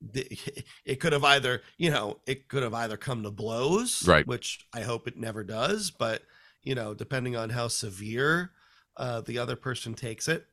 the 0.02 0.28
it 0.86 0.96
could 1.00 1.14
have 1.14 1.24
either 1.24 1.62
you 1.78 1.90
know 1.90 2.20
it 2.28 2.50
could 2.50 2.64
have 2.64 2.74
either 2.74 2.98
come 2.98 3.24
to 3.24 3.32
blows, 3.32 4.06
Right. 4.06 4.28
Which 4.28 4.68
I 4.74 4.82
hope 4.82 5.08
it 5.08 5.16
never 5.16 5.44
does, 5.46 5.92
but 5.92 6.24
you 6.64 6.76
know 6.76 6.94
depending 6.94 7.38
on 7.38 7.50
how 7.52 7.70
severe 7.70 8.52
uh, 8.98 9.22
the 9.22 9.38
other 9.40 9.56
person 9.56 9.94
takes 9.94 10.28
it, 10.28 10.46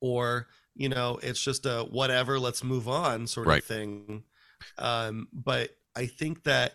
or 0.00 0.46
you 0.78 0.88
know 0.88 1.18
it's 1.22 1.42
just 1.42 1.66
a 1.66 1.80
whatever, 1.90 2.38
let's 2.40 2.64
move 2.64 2.88
on 2.88 3.26
sort 3.26 3.48
Right. 3.48 3.58
of 3.58 3.64
thing. 3.66 4.24
Um, 4.78 5.28
but 5.32 5.70
I 5.96 6.06
think 6.06 6.44
that 6.44 6.74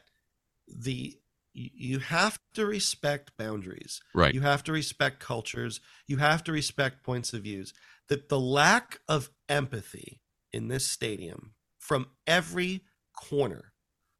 the 0.67 1.17
you 1.53 1.69
you 1.73 1.99
have 1.99 2.39
to 2.55 2.65
respect 2.65 3.31
boundaries 3.37 4.01
Right. 4.13 4.33
you 4.33 4.41
have 4.41 4.63
to 4.63 4.71
respect 4.71 5.19
cultures 5.19 5.79
you 6.07 6.17
have 6.17 6.43
to 6.45 6.51
respect 6.51 7.03
points 7.03 7.33
of 7.33 7.43
views 7.43 7.73
that 8.09 8.29
the 8.29 8.39
lack 8.39 8.99
of 9.07 9.29
empathy 9.49 10.21
in 10.51 10.67
this 10.67 10.89
stadium 10.89 11.53
from 11.79 12.07
every 12.25 12.81
corner 13.15 13.73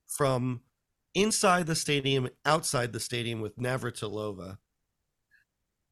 from 0.07 0.61
inside 1.15 1.65
the 1.65 1.75
stadium 1.75 2.29
outside 2.45 2.93
the 2.93 2.99
stadium 2.99 3.41
with 3.41 3.57
navratilova 3.57 4.57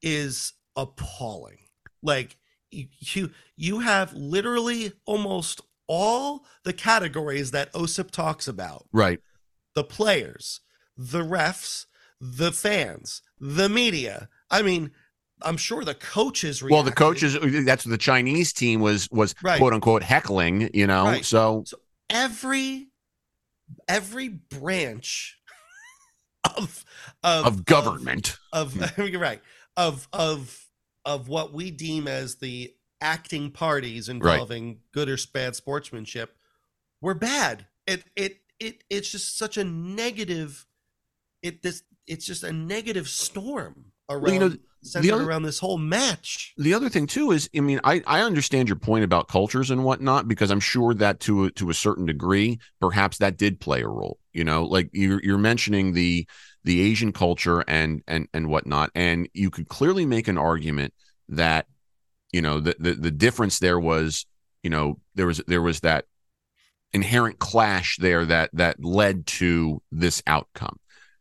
is 0.02 0.54
appalling 0.76 1.60
like 2.04 2.38
you 2.72 3.32
you, 3.58 3.80
have 3.80 4.14
literally 4.14 4.94
almost 5.06 5.62
all 5.88 6.46
the 6.64 6.74
categories 6.74 7.52
that 7.52 7.70
osip 7.76 8.12
talks 8.12 8.48
about 8.48 8.86
Right. 8.94 9.20
the 9.76 9.84
players, 9.84 10.62
the 10.98 11.22
refs, 11.22 11.86
the 12.20 12.52
fans, 12.52 13.22
the 13.40 13.68
media. 13.70 14.30
I 14.50 14.62
mean, 14.62 14.92
I'm 15.42 15.58
sure 15.58 15.84
the 15.84 15.96
coaches. 15.96 16.64
Well, 16.64 16.84
the 16.84 16.92
coaches 16.92 17.38
that's 17.66 17.84
the 17.84 17.98
Chinese 17.98 18.54
team 18.54 18.80
was 18.80 19.10
was 19.12 19.36
Right. 19.42 19.58
quote 19.58 19.74
unquote 19.74 20.04
heckling, 20.04 20.70
you 20.74 20.88
know. 20.88 21.06
Right. 21.06 21.26
So 21.26 21.66
every 22.10 22.90
every 23.88 24.30
branch 24.30 25.38
of 26.58 26.86
of 27.24 27.46
of 27.46 27.66
government. 27.66 28.38
of, 28.54 28.76
you're 28.98 29.20
right 29.20 29.42
of 29.78 30.08
of 30.14 30.68
of 31.06 31.28
what 31.28 31.54
we 31.54 31.72
deem 31.72 32.08
as 32.08 32.36
the 32.36 32.74
acting 33.02 33.50
parties 33.52 34.10
involving 34.10 34.80
good 34.94 35.10
or 35.10 35.18
bad 35.34 35.56
sportsmanship 35.56 36.36
were 37.02 37.16
bad. 37.16 37.66
It 37.88 38.04
it 38.16 38.38
it 38.60 38.84
it's 38.90 39.12
just 39.12 39.38
such 39.38 39.58
a 39.58 39.64
negative. 39.64 40.66
It 41.42 41.62
this 41.64 41.84
it's 42.08 42.26
just 42.26 42.44
a 42.44 42.52
negative 42.52 43.08
storm 43.08 43.86
around 44.10 44.22
Well, 44.24 44.34
you 44.34 44.40
know, 44.40 44.56
centered 44.84 45.14
other- 45.14 45.24
around 45.24 45.44
this 45.44 45.60
whole 45.60 45.78
match. 45.78 46.54
the 46.58 46.74
other 46.74 46.90
thing 46.90 47.08
too 47.08 47.32
is, 47.32 47.50
I 47.56 47.62
mean, 47.62 47.80
I, 47.84 48.02
I 48.06 48.22
understand 48.22 48.68
your 48.68 48.76
point 48.76 49.04
about 49.06 49.28
cultures 49.28 49.72
and 49.72 49.84
whatnot 49.84 50.28
because 50.28 50.52
I'm 50.52 50.60
sure 50.60 50.94
that 50.96 51.20
to 51.22 51.46
a, 51.46 51.52
to 51.52 51.70
a 51.70 51.74
certain 51.74 52.06
degree, 52.06 52.60
perhaps 52.80 53.18
that 53.20 53.38
did 53.38 53.60
play 53.60 53.82
a 53.82 53.88
role. 53.88 54.20
You 54.34 54.44
know, 54.44 54.66
like 54.66 54.90
you're 54.94 55.22
you're 55.24 55.38
mentioning 55.38 55.94
the 55.94 56.28
the 56.64 56.82
Asian 56.82 57.12
culture 57.12 57.62
and 57.68 58.04
and 58.08 58.28
and 58.34 58.48
whatnot, 58.48 58.92
and 58.96 59.28
you 59.34 59.50
could 59.50 59.68
clearly 59.68 60.06
make 60.06 60.28
an 60.28 60.38
argument 60.38 60.94
that 61.30 61.66
you 62.32 62.42
know 62.42 62.60
the 62.60 62.76
the, 62.80 62.94
the 62.94 63.12
difference 63.12 63.60
there 63.60 63.80
was 63.80 64.26
you 64.64 64.70
know 64.70 65.00
there 65.16 65.26
was 65.28 65.42
there 65.48 65.62
was 65.62 65.80
that 65.82 66.06
inherent 66.94 67.40
clash 67.40 67.98
there 67.98 68.26
that 68.26 68.50
that 68.54 68.84
led 68.84 69.26
to 69.26 69.82
this 69.92 70.22
outcome. 70.28 70.78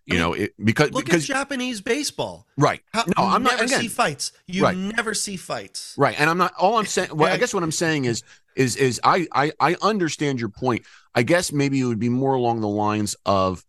You 0.06 0.18
know, 0.18 0.32
it, 0.32 0.54
because 0.64 0.90
Look 0.90 1.04
because 1.04 1.22
at 1.30 1.34
Japanese 1.36 1.80
baseball. 1.80 2.44
right. 2.56 2.80
How, 2.92 3.04
No, 3.16 3.26
I'm 3.26 3.44
not- 3.44 3.52
never 3.52 3.64
again- 3.64 3.80
see 3.82 3.86
fights. 3.86 4.32
You 4.48 4.64
Right. 4.64 4.76
never 4.76 5.14
see 5.14 5.36
fights. 5.36 5.94
Right. 5.96 6.18
And 6.20 6.28
I'm 6.28 6.36
not 6.36 6.52
all 6.58 6.78
I'm 6.78 6.86
saying 6.86 7.10
well, 7.14 7.32
I 7.32 7.36
guess 7.36 7.54
what 7.54 7.62
I'm 7.62 7.70
saying 7.70 8.06
is 8.06 8.24
is 8.56 8.74
is 8.74 9.00
I, 9.04 9.28
I 9.32 9.52
I 9.60 9.76
understand 9.80 10.40
your 10.40 10.48
point. 10.48 10.84
I 11.14 11.22
guess 11.22 11.52
maybe 11.52 11.78
it 11.80 11.84
would 11.84 12.00
be 12.00 12.08
more 12.08 12.34
along 12.34 12.60
the 12.60 12.68
lines 12.68 13.14
of 13.24 13.64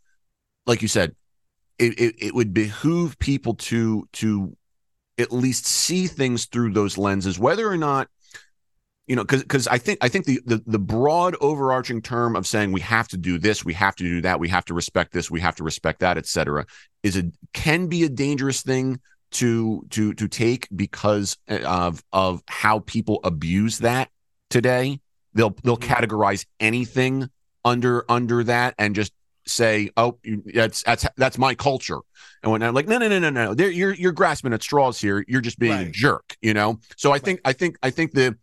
like 0.66 0.82
you 0.82 0.88
said, 0.88 1.16
it, 1.82 2.00
it, 2.00 2.16
it 2.20 2.36
would 2.36 2.54
behoove 2.54 3.18
people 3.20 3.56
to 3.56 4.08
to 4.14 4.56
at 5.18 5.32
least 5.32 5.66
see 5.66 6.08
things 6.08 6.46
through 6.46 6.74
those 6.74 6.98
lenses, 6.98 7.38
whether 7.38 7.68
or 7.68 7.78
not 7.78 8.08
you 9.08 9.16
know, 9.16 9.24
because 9.24 9.42
because 9.42 9.68
I 9.68 9.78
think 9.78 10.00
I 10.02 10.08
think 10.08 10.26
the, 10.26 10.40
the 10.46 10.64
the 10.66 10.80
broad 10.80 11.36
overarching 11.42 12.02
term 12.02 12.36
of 12.36 12.48
saying 12.48 12.72
we 12.72 12.82
have 12.82 13.08
to 13.10 13.18
do 13.18 13.38
this, 13.40 13.66
we 13.66 13.74
have 13.74 13.96
to 13.98 14.04
do 14.04 14.22
that, 14.22 14.40
we 14.40 14.48
have 14.50 14.64
to 14.66 14.74
respect 14.74 15.12
this, 15.12 15.30
we 15.30 15.42
have 15.42 15.56
to 15.58 15.64
respect 15.64 16.00
that, 16.00 16.18
etc., 16.18 16.66
is 17.04 17.18
a 17.18 17.24
can 17.54 17.88
be 17.88 18.04
a 18.04 18.10
dangerous 18.10 18.62
thing 18.62 19.02
to 19.32 19.86
to 19.90 20.14
to 20.14 20.28
take 20.28 20.68
because 20.74 21.36
of 21.50 22.04
of 22.14 22.42
how 22.48 22.80
people 22.80 23.20
abuse 23.24 23.80
that 23.80 24.10
today. 24.50 25.02
They'll 25.34 25.56
they'll 25.64 25.78
Mhm. 25.78 25.88
categorize 25.88 26.46
anything 26.60 27.30
under 27.66 28.06
under 28.10 28.44
that 28.46 28.76
and 28.78 28.96
just 28.96 29.14
say, 29.46 29.90
"Oh, 29.98 30.18
that's 30.54 30.84
that's 30.84 31.06
that's 31.18 31.38
my 31.38 31.56
culture." 31.56 32.00
And 32.44 32.52
when 32.52 32.64
I'm 32.64 32.74
like, 32.74 32.88
"No, 32.88 32.98
no, 32.98 33.08
no, 33.08 33.20
no, 33.20 33.30
no, 33.30 33.54
There- 33.54 33.70
you're 33.72 33.94
you're 33.94 34.12
grasping 34.12 34.54
at 34.54 34.62
straws 34.64 35.00
here. 35.00 35.24
You're 35.28 35.42
just 35.42 35.60
being 35.60 35.74
a 35.74 35.90
jerk," 35.92 36.36
you 36.42 36.54
know. 36.54 36.80
So 36.98 37.12
I 37.12 37.20
think 37.20 37.42
I 37.46 37.54
think 37.54 37.78
I 37.84 37.90
think 37.90 38.12
the 38.14 38.38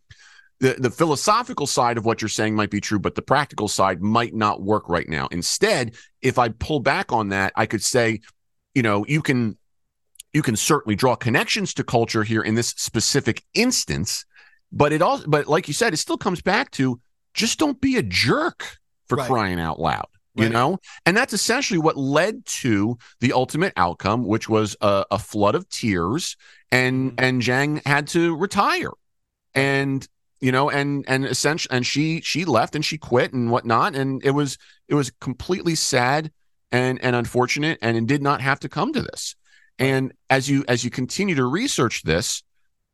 the 0.59 0.75
the 0.77 0.89
philosophical 0.91 1.67
side 1.67 1.97
of 1.97 2.05
what 2.05 2.21
you're 2.21 2.29
saying 2.29 2.55
might 2.55 2.69
be 2.69 2.81
true, 2.81 2.99
but 2.99 3.15
the 3.15 3.21
practical 3.21 3.67
side 3.67 4.01
might 4.01 4.33
not 4.33 4.61
work 4.61 4.89
right 4.89 5.07
now. 5.07 5.27
Instead, 5.31 5.95
if 6.21 6.37
I 6.37 6.49
pull 6.49 6.79
back 6.81 7.11
on 7.13 7.29
that, 7.29 7.53
I 7.55 7.65
could 7.65 7.83
say, 7.83 8.19
you 8.75 8.81
know, 8.81 9.05
you 9.07 9.21
can 9.21 9.57
you 10.33 10.41
can 10.43 10.55
certainly 10.55 10.95
draw 10.95 11.15
connections 11.15 11.73
to 11.75 11.83
culture 11.83 12.23
here 12.23 12.41
in 12.41 12.53
this 12.55 12.69
specific 12.77 13.43
instance, 13.53 14.25
but 14.71 14.91
it 14.93 15.01
all 15.01 15.21
but 15.27 15.47
like 15.47 15.67
you 15.67 15.73
said, 15.73 15.93
it 15.93 15.97
still 15.97 16.17
comes 16.17 16.41
back 16.41 16.71
to 16.71 16.99
just 17.33 17.57
don't 17.57 17.79
be 17.79 17.95
a 17.97 18.03
jerk 18.03 18.77
for 19.07 19.15
Right. 19.17 19.27
crying 19.27 19.59
out 19.59 19.79
loud. 19.79 20.07
You 20.35 20.47
know, 20.49 20.77
and 21.05 21.17
that's 21.17 21.33
essentially 21.33 21.79
what 21.79 21.97
led 21.97 22.45
to 22.45 22.97
the 23.19 23.33
ultimate 23.33 23.73
outcome, 23.75 24.25
which 24.25 24.47
was 24.47 24.77
a, 24.79 25.05
a 25.11 25.19
flood 25.19 25.55
of 25.55 25.67
tears, 25.69 26.37
and 26.71 27.11
Mhm. 27.11 27.23
and 27.23 27.41
Zhang 27.41 27.85
had 27.85 28.07
to 28.09 28.35
retire, 28.37 28.91
and 29.53 30.07
you 30.39 30.51
know, 30.51 30.69
and 30.69 31.03
and 31.07 31.25
essentially, 31.25 31.75
and 31.75 31.85
she 31.85 32.21
she 32.21 32.45
left 32.45 32.75
and 32.75 32.85
she 32.85 32.97
quit 32.97 33.33
and 33.33 33.51
whatnot, 33.51 33.95
and 33.95 34.23
it 34.23 34.31
was 34.31 34.57
it 34.87 34.95
was 34.95 35.11
completely 35.19 35.75
sad 35.75 36.31
and 36.71 37.03
and 37.03 37.15
unfortunate, 37.15 37.77
and 37.81 37.97
it 37.97 38.05
did 38.07 38.21
not 38.21 38.39
have 38.39 38.59
to 38.61 38.69
come 38.69 38.93
to 38.93 39.01
this. 39.01 39.35
And 39.77 40.13
as 40.29 40.49
you 40.49 40.63
as 40.67 40.83
you 40.83 40.91
continue 40.91 41.35
to 41.35 41.45
research 41.45 42.03
this, 42.03 42.43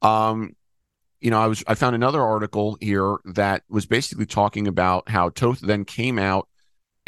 um, 0.02 0.56
you 1.20 1.30
know, 1.30 1.40
I 1.40 1.48
was 1.48 1.64
I 1.68 1.76
found 1.76 1.96
another 1.96 2.22
article 2.22 2.78
here 2.82 3.18
that 3.26 3.64
was 3.70 3.86
basically 3.86 4.26
talking 4.26 4.68
about 4.68 5.10
how 5.10 5.30
Toth 5.30 5.60
then 5.60 5.86
came 5.86 6.18
out 6.18 6.48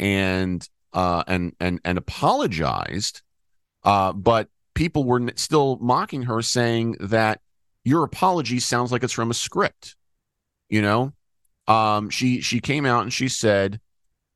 and 0.00 0.68
uh 0.92 1.24
and 1.26 1.54
and 1.60 1.80
and 1.84 1.98
apologized, 1.98 3.22
uh, 3.84 4.12
but 4.12 4.48
people 4.74 5.04
were 5.04 5.20
still 5.36 5.78
mocking 5.80 6.22
her, 6.22 6.40
saying 6.42 6.96
that 7.00 7.40
your 7.84 8.04
apology 8.04 8.60
sounds 8.60 8.92
like 8.92 9.02
it's 9.02 9.12
from 9.12 9.30
a 9.30 9.34
script. 9.34 9.96
You 10.68 10.82
know, 10.82 11.12
um, 11.66 12.10
she 12.10 12.40
she 12.40 12.60
came 12.60 12.86
out 12.86 13.02
and 13.02 13.12
she 13.12 13.28
said, 13.28 13.80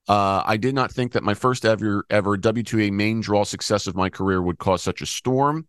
uh, 0.09 0.43
"I 0.45 0.57
did 0.57 0.75
not 0.75 0.91
think 0.91 1.13
that 1.13 1.23
my 1.23 1.35
first 1.35 1.65
ever 1.65 2.05
ever 2.11 2.37
WTA 2.37 2.91
main 2.91 3.21
draw 3.21 3.45
success 3.45 3.87
of 3.87 3.95
my 3.95 4.09
career 4.09 4.43
would 4.43 4.59
cause 4.59 4.83
such 4.83 5.03
a 5.03 5.07
storm." 5.07 5.67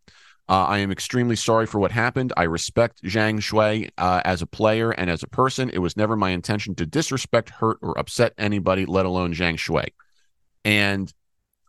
Uh, 0.50 0.66
I 0.66 0.80
am 0.80 0.92
extremely 0.92 1.38
sorry 1.38 1.66
for 1.66 1.80
what 1.80 1.92
happened. 1.92 2.34
I 2.36 2.44
respect 2.44 3.02
Zhang 3.04 3.38
Shuai 3.38 3.90
uh, 3.98 4.22
as 4.26 4.42
a 4.42 4.46
player 4.46 4.92
and 4.92 5.10
as 5.10 5.24
a 5.24 5.28
person. 5.28 5.70
It 5.70 5.80
was 5.80 5.96
never 5.96 6.18
my 6.18 6.32
intention 6.32 6.76
to 6.76 6.86
disrespect, 6.86 7.50
hurt, 7.50 7.78
or 7.82 7.98
upset 7.98 8.34
anybody, 8.38 8.86
let 8.86 9.06
alone 9.06 9.34
Zhang 9.34 9.56
Shuai. 9.56 9.88
And 10.66 11.12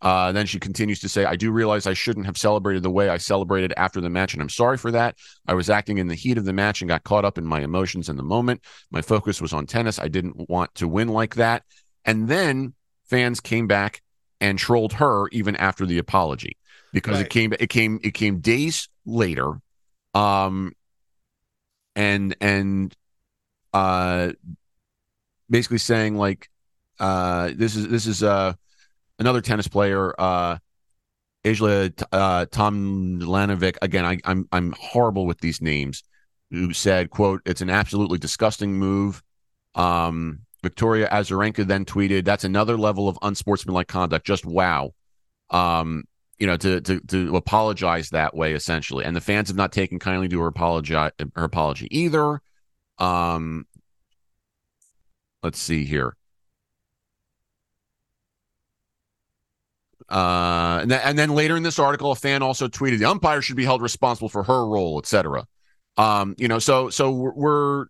uh, 0.02 0.32
then 0.32 0.46
she 0.46 0.58
continues 0.58 1.00
to 1.00 1.08
say, 1.08 1.24
I 1.24 1.36
do 1.36 1.52
realize 1.52 1.86
I 1.86 1.94
shouldn't 1.94 2.26
have 2.26 2.36
celebrated 2.36 2.82
the 2.82 2.90
way 2.90 3.08
I 3.08 3.16
celebrated 3.16 3.72
after 3.76 4.00
the 4.00 4.10
match, 4.10 4.34
and 4.34 4.42
I'm 4.42 4.50
sorry 4.50 4.76
for 4.76 4.90
that. 4.90 5.16
I 5.46 5.54
was 5.54 5.70
acting 5.70 5.98
in 5.98 6.08
the 6.08 6.14
heat 6.14 6.36
of 6.36 6.44
the 6.44 6.52
match 6.52 6.82
and 6.82 6.88
got 6.88 7.04
caught 7.04 7.24
up 7.24 7.38
in 7.38 7.46
my 7.46 7.60
emotions 7.60 8.08
in 8.08 8.16
the 8.16 8.22
moment. 8.22 8.60
My 8.90 9.02
focus 9.02 9.40
was 9.40 9.52
on 9.52 9.66
tennis. 9.66 10.00
I 10.00 10.08
didn't 10.08 10.48
want 10.50 10.74
to 10.76 10.88
win 10.88 11.08
like 11.08 11.36
that. 11.36 11.62
And 12.04 12.28
then 12.28 12.74
fans 13.08 13.40
came 13.40 13.66
back 13.66 14.02
and 14.40 14.58
trolled 14.58 14.94
her 14.94 15.28
even 15.28 15.56
after 15.56 15.86
the 15.86 15.98
apology 15.98 16.58
because 16.94 17.20
it 17.20 17.28
came 17.28 17.52
it 17.58 17.68
came 17.68 18.00
it 18.02 18.14
came 18.14 18.38
days 18.38 18.88
later 19.04 19.60
um 20.14 20.72
and 21.96 22.36
and 22.40 22.94
uh 23.74 24.30
basically 25.50 25.78
saying 25.78 26.16
like 26.16 26.48
uh 27.00 27.50
this 27.56 27.76
is 27.76 27.88
this 27.88 28.06
is 28.06 28.22
uh 28.22 28.54
another 29.18 29.40
tennis 29.40 29.68
player 29.68 30.14
uh 30.18 30.56
Ajla 31.44 32.02
uh 32.12 32.46
Tomljanovic 32.46 33.76
again 33.82 34.04
I 34.06 34.18
I'm 34.24 34.48
I'm 34.52 34.72
horrible 34.78 35.26
with 35.26 35.40
these 35.40 35.60
names 35.60 36.02
who 36.50 36.72
said 36.72 37.10
quote 37.10 37.42
it's 37.44 37.60
an 37.60 37.70
absolutely 37.70 38.18
disgusting 38.18 38.78
move. 38.78 39.22
Um 39.74 40.40
Victoria 40.62 41.08
Azarenka 41.10 41.66
then 41.66 41.84
tweeted 41.84 42.24
that's 42.24 42.44
another 42.44 42.78
level 42.78 43.08
of 43.08 43.18
unsportsmanlike 43.20 43.88
conduct. 43.88 44.24
Just 44.24 44.46
wow. 44.46 44.92
Um 45.50 46.04
you 46.38 46.46
know 46.46 46.56
to 46.56 46.80
to 46.80 47.00
to 47.00 47.36
apologize 47.36 48.10
that 48.10 48.34
way 48.34 48.52
essentially. 48.54 49.04
And 49.04 49.14
the 49.14 49.20
fans 49.20 49.48
have 49.48 49.56
not 49.56 49.72
taken 49.72 49.98
kindly 49.98 50.28
to 50.28 50.40
her 50.40 50.46
apology 50.46 50.94
her 50.94 51.12
apology 51.36 51.88
either. 51.90 52.40
Um 52.98 53.66
let's 55.42 55.58
see 55.58 55.84
here. 55.84 56.16
Uh 60.08 60.80
and 60.82 60.90
then, 60.90 61.00
and 61.04 61.18
then 61.18 61.30
later 61.30 61.56
in 61.56 61.62
this 61.62 61.78
article 61.78 62.10
a 62.12 62.16
fan 62.16 62.42
also 62.42 62.68
tweeted 62.68 62.98
the 62.98 63.06
umpire 63.06 63.40
should 63.40 63.56
be 63.56 63.64
held 63.64 63.80
responsible 63.80 64.28
for 64.28 64.42
her 64.42 64.66
role 64.66 64.98
etc 64.98 65.46
um 65.96 66.34
you 66.36 66.46
know 66.46 66.58
so 66.58 66.90
so 66.90 67.10
we're, 67.10 67.32
we're 67.32 67.86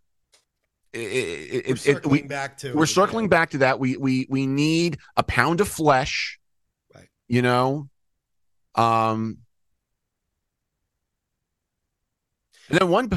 it, 0.94 0.98
it, 0.98 1.66
We're 1.66 1.74
it, 1.74 1.78
circling 1.78 2.22
we, 2.22 2.28
back 2.28 2.59
to 2.59 2.72
we're 2.72 2.87
circling 2.87 3.28
back 3.28 3.50
to 3.50 3.59
that. 3.59 3.80
We 3.80 3.96
we 3.96 4.26
we 4.30 4.46
need 4.46 4.98
a 5.16 5.24
pound 5.24 5.61
of 5.61 5.68
flesh 5.68 6.38
Right. 6.94 7.09
you 7.26 7.42
know 7.42 7.88
um 8.74 9.38
and 12.68 12.78
then 12.78 12.88
one 12.88 13.10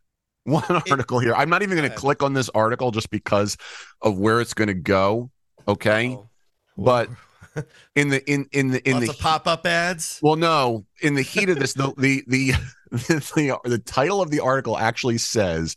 one 0.44 0.64
article 0.90 1.18
here. 1.18 1.34
I'm 1.34 1.50
not 1.50 1.62
even 1.62 1.76
going 1.76 1.88
to 1.88 1.96
click 1.96 2.22
on 2.22 2.32
this 2.32 2.48
article 2.50 2.90
just 2.90 3.10
because 3.10 3.56
of 4.02 4.18
where 4.18 4.40
it's 4.40 4.54
going 4.54 4.68
to 4.68 4.74
go 4.74 5.30
okay? 5.68 6.16
Oh. 6.16 6.28
but 6.76 7.08
in 7.96 8.08
the 8.08 8.30
in 8.30 8.48
in 8.52 8.68
the 8.68 8.88
in 8.88 9.00
Lots 9.00 9.08
the 9.08 9.14
pop-up 9.14 9.66
ads. 9.66 10.20
well 10.22 10.36
no 10.36 10.86
in 11.02 11.14
the 11.14 11.22
heat 11.22 11.48
of 11.48 11.58
this 11.58 11.74
the 11.74 11.92
the 11.96 12.22
the 12.28 12.52
the, 12.90 13.58
the 13.64 13.78
title 13.78 14.22
of 14.22 14.30
the 14.30 14.40
article 14.40 14.78
actually 14.78 15.18
says 15.18 15.76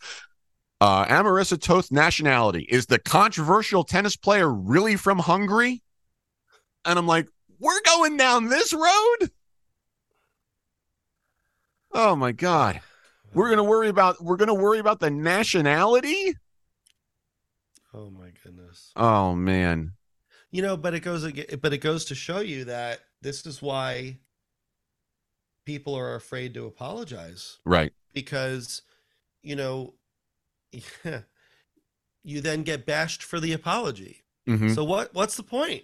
uh 0.82 1.06
amarissa 1.06 1.60
toth 1.60 1.92
nationality. 1.92 2.68
Is 2.70 2.86
the 2.88 3.00
controversial 3.00 3.84
tennis 3.84 4.16
player 4.16 4.52
really 4.52 4.96
from 4.96 5.20
hungary? 5.20 5.82
And 6.86 7.00
i'm 7.00 7.08
like 7.08 7.28
we're 7.64 7.82
going 7.86 8.18
down 8.18 8.50
this 8.50 8.74
road 8.74 9.32
oh 11.94 12.16
my 12.16 12.32
god 12.32 12.82
we're 13.34 13.50
gonna 13.50 13.64
worry 13.64 13.88
about 13.90 14.22
we're 14.24 14.36
gonna 14.38 14.54
worry 14.54 14.80
about 14.80 15.00
the 15.00 15.10
nationality 15.10 16.36
Oh 17.96 18.10
my 18.10 18.32
goodness. 18.44 18.92
oh 18.96 19.36
man 19.36 19.94
You 20.50 20.64
know, 20.64 20.76
but 20.78 20.94
it 20.96 21.02
goes 21.02 21.32
but 21.62 21.74
it 21.74 21.78
goes 21.78 22.06
to 22.06 22.16
show 22.16 22.40
you 22.40 22.66
that 22.66 23.02
this 23.22 23.46
is 23.46 23.62
why 23.62 24.18
people 25.66 25.96
are 25.96 26.16
afraid 26.16 26.54
to 26.56 26.66
apologize 26.66 27.60
right 27.66 27.94
because 28.14 28.82
you 29.44 29.56
know 29.56 29.94
you 32.24 32.42
then 32.42 32.64
get 32.64 32.86
bashed 32.88 33.22
for 33.22 33.40
the 33.40 33.54
apology. 33.54 34.24
Mhm. 34.48 34.74
So 34.74 34.84
what 34.84 35.14
what's 35.14 35.38
the 35.38 35.44
point? 35.44 35.84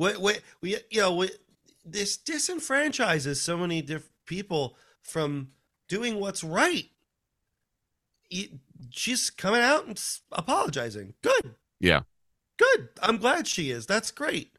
What 0.00 0.16
what 0.16 0.40
we 0.62 0.78
you 0.88 1.02
know 1.02 1.12
what 1.12 1.32
this 1.84 2.16
disenfranchises 2.16 3.36
so 3.36 3.58
many 3.58 3.82
different 3.82 4.14
people 4.24 4.78
from 5.02 5.48
doing 5.88 6.18
what's 6.18 6.42
right. 6.42 6.86
She's 8.88 9.28
coming 9.28 9.60
out 9.60 9.86
and 9.86 10.02
apologizing. 10.32 11.12
Good. 11.20 11.54
Yeah. 11.80 12.00
Good. 12.56 12.88
I'm 13.02 13.18
glad 13.18 13.46
she 13.46 13.70
is. 13.70 13.84
That's 13.84 14.10
great. 14.10 14.52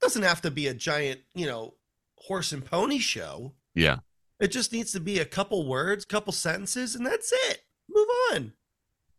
Doesn't 0.00 0.24
have 0.24 0.42
to 0.42 0.50
be 0.50 0.66
a 0.66 0.74
giant, 0.74 1.20
you 1.32 1.46
know, 1.46 1.74
horse 2.16 2.50
and 2.50 2.64
pony 2.64 2.98
show. 2.98 3.52
Yeah. 3.72 3.98
It 4.40 4.48
just 4.48 4.72
needs 4.72 4.90
to 4.92 5.00
be 5.00 5.20
a 5.20 5.24
couple 5.24 5.68
words, 5.68 6.04
couple 6.04 6.32
sentences, 6.32 6.96
and 6.96 7.06
that's 7.06 7.30
it. 7.32 7.60
Move 7.88 8.08
on. 8.32 8.52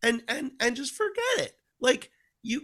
And 0.04 0.24
and 0.28 0.52
and 0.60 0.76
just 0.76 0.94
forget 0.94 1.24
it. 1.38 1.54
Like 1.80 2.12
you 2.44 2.64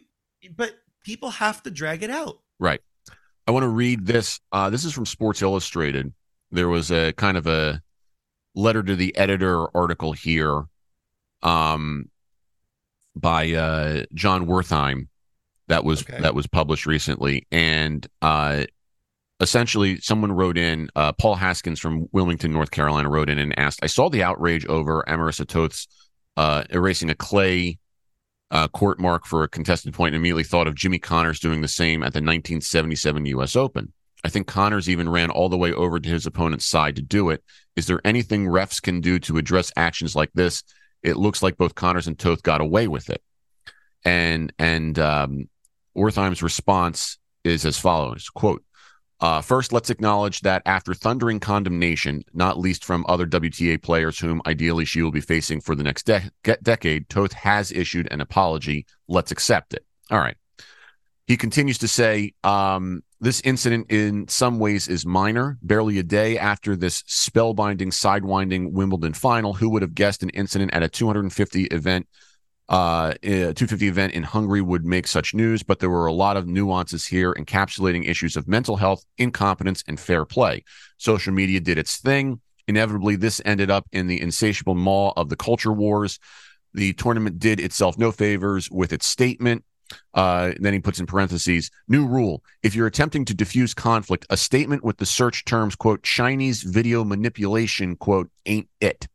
but 0.54 0.74
people 1.06 1.30
have 1.30 1.64
to 1.64 1.72
drag 1.72 2.04
it 2.04 2.10
out. 2.10 2.43
Right. 2.60 2.82
I 3.48 3.52
want 3.52 3.64
to 3.64 3.70
read 3.70 4.06
this. 4.06 4.40
Uh, 4.52 4.70
this 4.70 4.86
is 4.86 4.94
from 4.94 5.06
Sports 5.06 5.42
Illustrated. 5.42 6.14
There 6.52 6.70
was 6.70 6.92
a 6.92 7.14
kind 7.14 7.38
of 7.38 7.48
a 7.48 7.82
letter 8.56 8.84
to 8.84 8.96
the 8.96 9.16
editor 9.18 9.76
article 9.76 10.14
here 10.14 10.66
um, 11.42 12.10
by 13.16 13.52
uh, 13.52 14.04
Jon 14.14 14.48
Wertheim 14.48 15.08
that 15.68 15.84
was 15.84 16.04
okay. 16.04 16.20
that 16.22 16.36
was 16.36 16.48
published 16.48 16.86
recently, 16.86 17.48
and 17.52 18.06
uh, 18.22 18.66
essentially 19.40 20.00
someone 20.00 20.32
wrote 20.32 20.58
in. 20.58 20.90
Uh, 20.96 21.12
Paul 21.14 21.36
Haskins 21.36 21.80
from 21.80 22.08
Wilmington, 22.12 22.52
North 22.52 22.72
Carolina, 22.72 23.10
wrote 23.10 23.30
in 23.30 23.40
and 23.40 23.58
asked, 23.58 23.80
"I 23.84 23.88
saw 23.88 24.10
the 24.10 24.24
outrage 24.24 24.66
over 24.66 25.04
Marisa 25.08 25.48
Toth's 25.48 25.88
uh, 26.38 26.64
erasing 26.70 27.10
a 27.10 27.16
clay." 27.16 27.80
Uh, 28.54 28.68
court 28.68 29.00
mark 29.00 29.26
for 29.26 29.42
a 29.42 29.50
contested 29.50 29.96
point 29.96 30.14
and 30.14 30.22
immediately 30.22 30.44
thought 30.44 30.68
of 30.68 30.76
Jimmy 30.76 31.00
Connors 31.00 31.40
doing 31.40 31.62
the 31.62 31.68
same 31.68 32.04
at 32.04 32.14
the 32.14 32.20
1977 32.20 33.26
U.S. 33.26 33.56
Open. 33.56 33.92
I 34.24 34.30
think 34.30 34.46
Connors 34.46 34.88
even 34.88 35.10
ran 35.10 35.32
all 35.32 35.50
the 35.50 35.58
way 35.58 35.74
over 35.74 36.00
to 36.00 36.10
his 36.10 36.28
opponent's 36.28 36.66
side 36.66 36.96
to 36.98 37.02
do 37.02 37.32
it. 37.32 37.44
Is 37.76 37.88
there 37.88 38.00
anything 38.06 38.46
refs 38.46 38.80
can 38.80 39.02
do 39.02 39.18
to 39.22 39.40
address 39.40 39.72
actions 39.76 40.16
like 40.16 40.32
this? 40.34 40.64
It 41.02 41.18
looks 41.18 41.42
like 41.42 41.58
both 41.58 41.74
Connors 41.74 42.08
and 42.08 42.18
Toth 42.18 42.44
got 42.44 42.62
away 42.62 42.88
with 42.88 43.10
it. 43.10 43.24
And 44.06 44.54
and 44.60 45.00
um, 45.00 45.50
Wertheim's 45.98 46.44
response 46.44 47.18
is 47.44 47.66
as 47.66 47.80
follows: 47.80 48.30
"Quote: 48.30 48.64
uh, 49.24 49.40
First, 49.40 49.72
let's 49.72 49.90
acknowledge 49.90 50.42
that 50.42 50.62
after 50.66 50.94
thundering 50.94 51.40
condemnation, 51.40 52.26
not 52.34 52.60
least 52.60 52.84
from 52.84 53.06
other 53.08 53.26
WTA 53.26 53.82
players 53.82 54.20
whom 54.20 54.42
ideally 54.46 54.84
she 54.84 55.02
will 55.02 55.12
be 55.12 55.22
facing 55.22 55.62
for 55.62 55.76
the 55.76 55.84
next 55.84 56.04
de- 56.04 56.30
decade, 56.62 57.08
Toth 57.08 57.32
has 57.32 57.72
issued 57.72 58.10
an 58.12 58.20
apology. 58.20 58.86
Let's 59.08 59.32
accept 59.32 59.74
it. 59.76 59.86
All 60.12 60.20
right. 60.20 60.36
He 61.26 61.38
continues 61.38 61.78
to 61.78 61.88
say, 61.88 62.34
um, 62.44 63.02
this 63.22 63.40
incident 63.46 63.90
in 63.90 64.28
some 64.28 64.60
ways 64.60 64.90
is 64.90 65.06
minor. 65.06 65.58
Barely 65.62 66.00
a 66.00 66.04
day 66.04 66.38
after 66.38 66.76
this 66.76 67.04
spellbinding, 67.04 67.94
sidewinding 67.94 68.74
Wimbledon 68.74 69.14
final, 69.14 69.54
who 69.54 69.70
would 69.70 69.84
have 69.84 69.96
guessed 69.96 70.24
an 70.24 70.32
incident 70.32 70.74
at 70.74 70.84
a 70.84 70.90
250 70.90 71.64
event, 71.68 72.10
uh, 72.70 73.14
250 73.22 73.88
event 73.88 74.14
in 74.14 74.24
Hungary 74.24 74.62
would 74.62 74.86
make 74.86 75.08
such 75.08 75.34
news? 75.34 75.64
But 75.64 75.80
there 75.80 75.90
were 75.90 76.08
a 76.08 76.14
lot 76.14 76.38
of 76.38 76.48
nuances 76.48 77.06
here, 77.06 77.34
encapsulating 77.34 78.08
issues 78.08 78.36
of 78.38 78.48
mental 78.48 78.78
health, 78.78 79.06
incompetence, 79.18 79.84
and 79.88 80.00
fair 80.00 80.26
play. 80.26 80.64
Social 80.98 81.34
media 81.34 81.60
did 81.60 81.78
its 81.78 81.98
thing. 81.98 82.40
Inevitably, 82.68 83.18
this 83.18 83.42
ended 83.44 83.70
up 83.70 83.86
in 83.92 84.08
the 84.08 84.22
insatiable 84.22 84.76
maw 84.76 85.14
of 85.18 85.30
the 85.30 85.36
culture 85.36 85.74
wars. 85.74 86.20
The 86.74 86.94
tournament 86.94 87.40
did 87.40 87.60
itself 87.60 87.98
no 87.98 88.12
favors 88.12 88.70
with 88.72 88.94
its 88.94 89.06
statement 89.06 89.64
uh, 90.14 90.52
then 90.60 90.74
he 90.74 90.80
puts 90.80 91.00
in 91.00 91.06
parentheses 91.06 91.70
new 91.88 92.06
rule 92.08 92.44
if 92.62 92.76
you're 92.76 92.88
attempting 92.88 93.26
to 93.26 93.34
diffuse 93.34 93.74
conflict 93.74 94.26
a 94.30 94.38
statement 94.38 94.84
with 94.84 94.98
the 94.98 95.06
search 95.06 95.46
terms 95.46 95.76
quote 95.76 96.04
chinese 96.04 96.64
video 96.64 97.04
manipulation 97.04 97.96
quote 97.96 98.30
ain't 98.46 98.70
it 98.80 99.08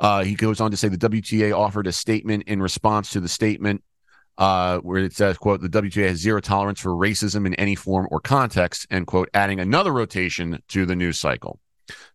uh, 0.00 0.24
he 0.24 0.34
goes 0.34 0.60
on 0.60 0.70
to 0.70 0.76
say 0.76 0.88
the 0.88 0.96
wta 0.96 1.56
offered 1.56 1.86
a 1.86 1.92
statement 1.92 2.44
in 2.44 2.60
response 2.60 3.10
to 3.10 3.20
the 3.20 3.28
statement 3.28 3.82
uh, 4.38 4.78
where 4.78 5.04
it 5.04 5.12
says 5.12 5.38
quote 5.38 5.60
the 5.60 5.68
wta 5.68 6.08
has 6.08 6.18
zero 6.18 6.40
tolerance 6.40 6.80
for 6.80 6.90
racism 6.90 7.46
in 7.46 7.54
any 7.54 7.74
form 7.74 8.06
or 8.10 8.20
context 8.20 8.86
end 8.90 9.06
quote 9.06 9.28
adding 9.34 9.60
another 9.60 9.92
rotation 9.92 10.60
to 10.68 10.86
the 10.86 10.96
news 10.96 11.18
cycle 11.18 11.58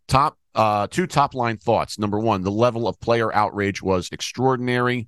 top 0.07 0.37
uh, 0.55 0.87
two 0.87 1.05
top 1.05 1.33
line 1.33 1.57
thoughts 1.57 1.99
number 1.99 2.19
one 2.19 2.41
the 2.41 2.51
level 2.51 2.87
of 2.87 2.99
player 2.99 3.33
outrage 3.33 3.81
was 3.81 4.09
extraordinary 4.11 5.07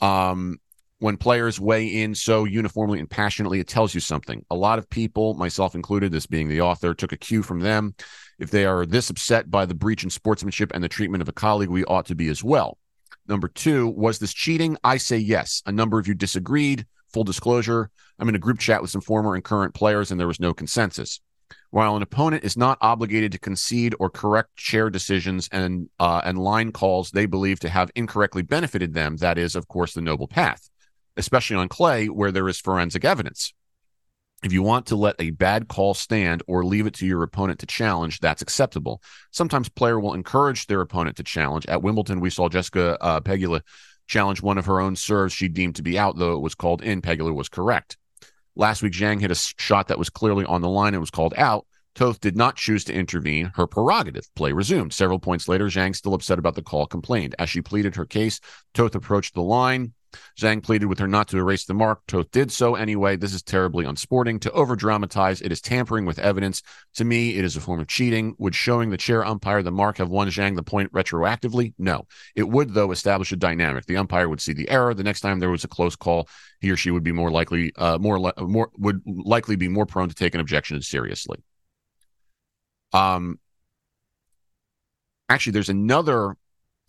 um, 0.00 0.58
when 1.00 1.16
players 1.16 1.60
weigh 1.60 1.86
in 1.86 2.14
so 2.14 2.44
uniformly 2.44 2.98
and 2.98 3.08
passionately, 3.08 3.60
it 3.60 3.68
tells 3.68 3.94
you 3.94 4.00
something. 4.00 4.44
A 4.50 4.56
lot 4.56 4.78
of 4.78 4.90
people, 4.90 5.34
myself 5.34 5.74
included, 5.74 6.10
this 6.10 6.26
being 6.26 6.48
the 6.48 6.60
author, 6.60 6.94
took 6.94 7.12
a 7.12 7.16
cue 7.16 7.42
from 7.42 7.60
them. 7.60 7.94
If 8.38 8.50
they 8.50 8.64
are 8.64 8.86
this 8.86 9.10
upset 9.10 9.50
by 9.50 9.66
the 9.66 9.74
breach 9.74 10.04
in 10.04 10.10
sportsmanship 10.10 10.70
and 10.74 10.82
the 10.82 10.88
treatment 10.88 11.22
of 11.22 11.28
a 11.28 11.32
colleague, 11.32 11.70
we 11.70 11.84
ought 11.84 12.06
to 12.06 12.14
be 12.14 12.28
as 12.28 12.44
well. 12.44 12.78
Number 13.26 13.48
two, 13.48 13.88
was 13.88 14.18
this 14.18 14.32
cheating? 14.32 14.76
I 14.84 14.96
say 14.96 15.18
yes. 15.18 15.62
A 15.66 15.72
number 15.72 15.98
of 15.98 16.06
you 16.06 16.14
disagreed. 16.14 16.86
Full 17.12 17.24
disclosure, 17.24 17.90
I'm 18.18 18.28
in 18.28 18.34
a 18.34 18.38
group 18.38 18.58
chat 18.58 18.82
with 18.82 18.90
some 18.90 19.00
former 19.00 19.34
and 19.34 19.42
current 19.42 19.74
players, 19.74 20.10
and 20.10 20.20
there 20.20 20.26
was 20.26 20.40
no 20.40 20.52
consensus. 20.52 21.20
While 21.70 21.96
an 21.96 22.02
opponent 22.02 22.44
is 22.44 22.56
not 22.56 22.78
obligated 22.80 23.32
to 23.32 23.38
concede 23.38 23.94
or 23.98 24.10
correct 24.10 24.56
chair 24.56 24.90
decisions 24.90 25.48
and 25.50 25.88
uh, 25.98 26.20
and 26.24 26.38
line 26.38 26.72
calls 26.72 27.10
they 27.10 27.24
believe 27.24 27.60
to 27.60 27.70
have 27.70 27.90
incorrectly 27.94 28.42
benefited 28.42 28.92
them, 28.92 29.16
that 29.16 29.38
is, 29.38 29.56
of 29.56 29.68
course, 29.68 29.94
the 29.94 30.02
noble 30.02 30.28
path 30.28 30.68
especially 31.18 31.56
on 31.56 31.68
clay 31.68 32.06
where 32.06 32.32
there 32.32 32.48
is 32.48 32.58
forensic 32.58 33.04
evidence. 33.04 33.52
If 34.44 34.52
you 34.52 34.62
want 34.62 34.86
to 34.86 34.96
let 34.96 35.16
a 35.18 35.30
bad 35.30 35.66
call 35.66 35.94
stand 35.94 36.44
or 36.46 36.64
leave 36.64 36.86
it 36.86 36.94
to 36.94 37.06
your 37.06 37.24
opponent 37.24 37.58
to 37.60 37.66
challenge, 37.66 38.20
that's 38.20 38.40
acceptable. 38.40 39.02
Sometimes 39.32 39.68
player 39.68 39.98
will 39.98 40.14
encourage 40.14 40.66
their 40.66 40.80
opponent 40.80 41.16
to 41.16 41.24
challenge. 41.24 41.66
At 41.66 41.82
Wimbledon, 41.82 42.20
we 42.20 42.30
saw 42.30 42.48
Jessica 42.48 42.96
uh, 43.00 43.20
Pegula 43.20 43.62
challenge 44.06 44.40
one 44.40 44.56
of 44.56 44.66
her 44.66 44.80
own 44.80 44.94
serves 44.94 45.34
she 45.34 45.48
deemed 45.48 45.74
to 45.76 45.82
be 45.82 45.98
out, 45.98 46.16
though 46.16 46.34
it 46.34 46.40
was 46.40 46.54
called 46.54 46.82
in. 46.82 47.02
Pegula 47.02 47.34
was 47.34 47.48
correct. 47.48 47.96
Last 48.54 48.80
week, 48.80 48.92
Zhang 48.92 49.20
hit 49.20 49.30
a 49.32 49.34
shot 49.34 49.88
that 49.88 49.98
was 49.98 50.08
clearly 50.08 50.44
on 50.44 50.62
the 50.62 50.68
line 50.68 50.94
and 50.94 51.00
was 51.00 51.10
called 51.10 51.34
out. 51.36 51.66
Toth 51.96 52.20
did 52.20 52.36
not 52.36 52.54
choose 52.54 52.84
to 52.84 52.94
intervene. 52.94 53.50
Her 53.56 53.66
prerogative. 53.66 54.32
Play 54.36 54.52
resumed. 54.52 54.92
Several 54.92 55.18
points 55.18 55.48
later, 55.48 55.66
Zhang, 55.66 55.96
still 55.96 56.14
upset 56.14 56.38
about 56.38 56.54
the 56.54 56.62
call, 56.62 56.86
complained. 56.86 57.34
As 57.40 57.50
she 57.50 57.60
pleaded 57.60 57.96
her 57.96 58.06
case, 58.06 58.40
Toth 58.72 58.94
approached 58.94 59.34
the 59.34 59.42
line. 59.42 59.94
Zhang 60.38 60.62
pleaded 60.62 60.86
with 60.86 60.98
her 60.98 61.08
not 61.08 61.28
to 61.28 61.38
erase 61.38 61.64
the 61.64 61.74
mark. 61.74 62.00
Toth 62.06 62.30
did 62.30 62.52
so 62.52 62.74
anyway. 62.74 63.16
This 63.16 63.34
is 63.34 63.42
terribly 63.42 63.84
unsporting. 63.84 64.38
To 64.40 64.52
over 64.52 64.76
dramatize, 64.76 65.40
it 65.40 65.52
is 65.52 65.60
tampering 65.60 66.04
with 66.04 66.18
evidence. 66.18 66.62
To 66.94 67.04
me, 67.04 67.36
it 67.36 67.44
is 67.44 67.56
a 67.56 67.60
form 67.60 67.80
of 67.80 67.88
cheating. 67.88 68.34
Would 68.38 68.54
showing 68.54 68.90
the 68.90 68.96
chair 68.96 69.24
umpire 69.24 69.62
the 69.62 69.70
mark 69.70 69.98
have 69.98 70.10
won 70.10 70.28
Zhang 70.28 70.56
the 70.56 70.62
point 70.62 70.92
retroactively? 70.92 71.74
No. 71.78 72.06
It 72.34 72.48
would, 72.48 72.74
though, 72.74 72.92
establish 72.92 73.32
a 73.32 73.36
dynamic. 73.36 73.86
The 73.86 73.96
umpire 73.96 74.28
would 74.28 74.40
see 74.40 74.52
the 74.52 74.68
error. 74.68 74.94
The 74.94 75.04
next 75.04 75.20
time 75.20 75.38
there 75.38 75.50
was 75.50 75.64
a 75.64 75.68
close 75.68 75.96
call, 75.96 76.28
he 76.60 76.70
or 76.70 76.76
she 76.76 76.90
would 76.90 77.04
be 77.04 77.12
more 77.12 77.30
likely, 77.30 77.72
uh, 77.76 77.98
more, 77.98 78.32
more, 78.38 78.70
would 78.78 79.02
likely 79.06 79.56
be 79.56 79.68
more 79.68 79.86
prone 79.86 80.08
to 80.08 80.14
take 80.14 80.34
an 80.34 80.40
objection 80.40 80.82
seriously. 80.82 81.38
Um, 82.92 83.38
actually, 85.28 85.52
there's 85.52 85.68
another 85.68 86.36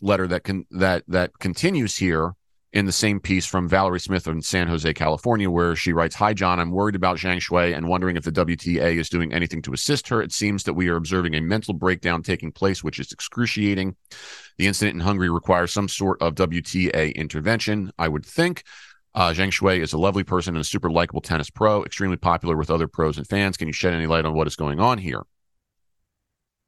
letter 0.00 0.26
that 0.26 0.44
can 0.44 0.64
that 0.70 1.04
that 1.08 1.38
continues 1.38 1.96
here 1.96 2.32
in 2.72 2.86
the 2.86 2.92
same 2.92 3.18
piece 3.18 3.46
from 3.46 3.68
Valerie 3.68 3.98
Smith 3.98 4.28
in 4.28 4.40
San 4.42 4.68
Jose, 4.68 4.92
California, 4.94 5.50
where 5.50 5.74
she 5.74 5.92
writes, 5.92 6.14
Hi, 6.16 6.32
John. 6.32 6.60
I'm 6.60 6.70
worried 6.70 6.94
about 6.94 7.18
Zhang 7.18 7.40
Shuai 7.40 7.76
and 7.76 7.88
wondering 7.88 8.16
if 8.16 8.24
the 8.24 8.30
WTA 8.30 8.96
is 8.96 9.08
doing 9.08 9.32
anything 9.32 9.60
to 9.62 9.72
assist 9.72 10.06
her. 10.08 10.22
It 10.22 10.32
seems 10.32 10.62
that 10.64 10.74
we 10.74 10.88
are 10.88 10.96
observing 10.96 11.34
a 11.34 11.40
mental 11.40 11.74
breakdown 11.74 12.22
taking 12.22 12.52
place, 12.52 12.84
which 12.84 13.00
is 13.00 13.10
excruciating. 13.10 13.96
The 14.58 14.68
incident 14.68 14.94
in 14.94 15.00
Hungary 15.00 15.30
requires 15.30 15.72
some 15.72 15.88
sort 15.88 16.22
of 16.22 16.36
WTA 16.36 17.14
intervention, 17.16 17.90
I 17.98 18.06
would 18.06 18.24
think. 18.24 18.62
Uh, 19.14 19.30
Zhang 19.30 19.50
Shuai 19.50 19.80
is 19.80 19.92
a 19.92 19.98
lovely 19.98 20.22
person 20.22 20.54
and 20.54 20.60
a 20.60 20.64
super 20.64 20.90
likable 20.90 21.20
tennis 21.20 21.50
pro, 21.50 21.82
extremely 21.82 22.16
popular 22.16 22.56
with 22.56 22.70
other 22.70 22.86
pros 22.86 23.18
and 23.18 23.26
fans. 23.26 23.56
Can 23.56 23.66
you 23.66 23.72
shed 23.72 23.94
any 23.94 24.06
light 24.06 24.24
on 24.24 24.34
what 24.34 24.46
is 24.46 24.54
going 24.54 24.78
on 24.78 24.98
here? 24.98 25.22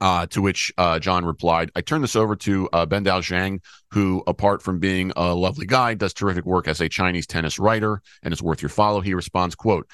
Uh, 0.03 0.26
to 0.26 0.42
which 0.42 0.72
uh, 0.78 0.98
John 0.98 1.24
replied, 1.24 1.70
I 1.76 1.80
turn 1.80 2.03
this 2.03 2.16
over 2.16 2.34
to 2.34 2.68
uh, 2.72 2.86
Bendou 2.86 3.20
Zhang, 3.20 3.61
who, 3.92 4.24
apart 4.26 4.61
from 4.61 4.80
being 4.80 5.12
a 5.14 5.32
lovely 5.32 5.64
guy, 5.64 5.94
does 5.94 6.12
terrific 6.12 6.44
work 6.44 6.66
as 6.66 6.80
a 6.80 6.88
Chinese 6.88 7.24
tennis 7.24 7.61
writer 7.61 8.03
and 8.24 8.34
is 8.34 8.42
worth 8.42 8.62
your 8.62 8.68
follow. 8.68 9.00
He 9.00 9.14
responds, 9.14 9.55
quote, 9.55 9.88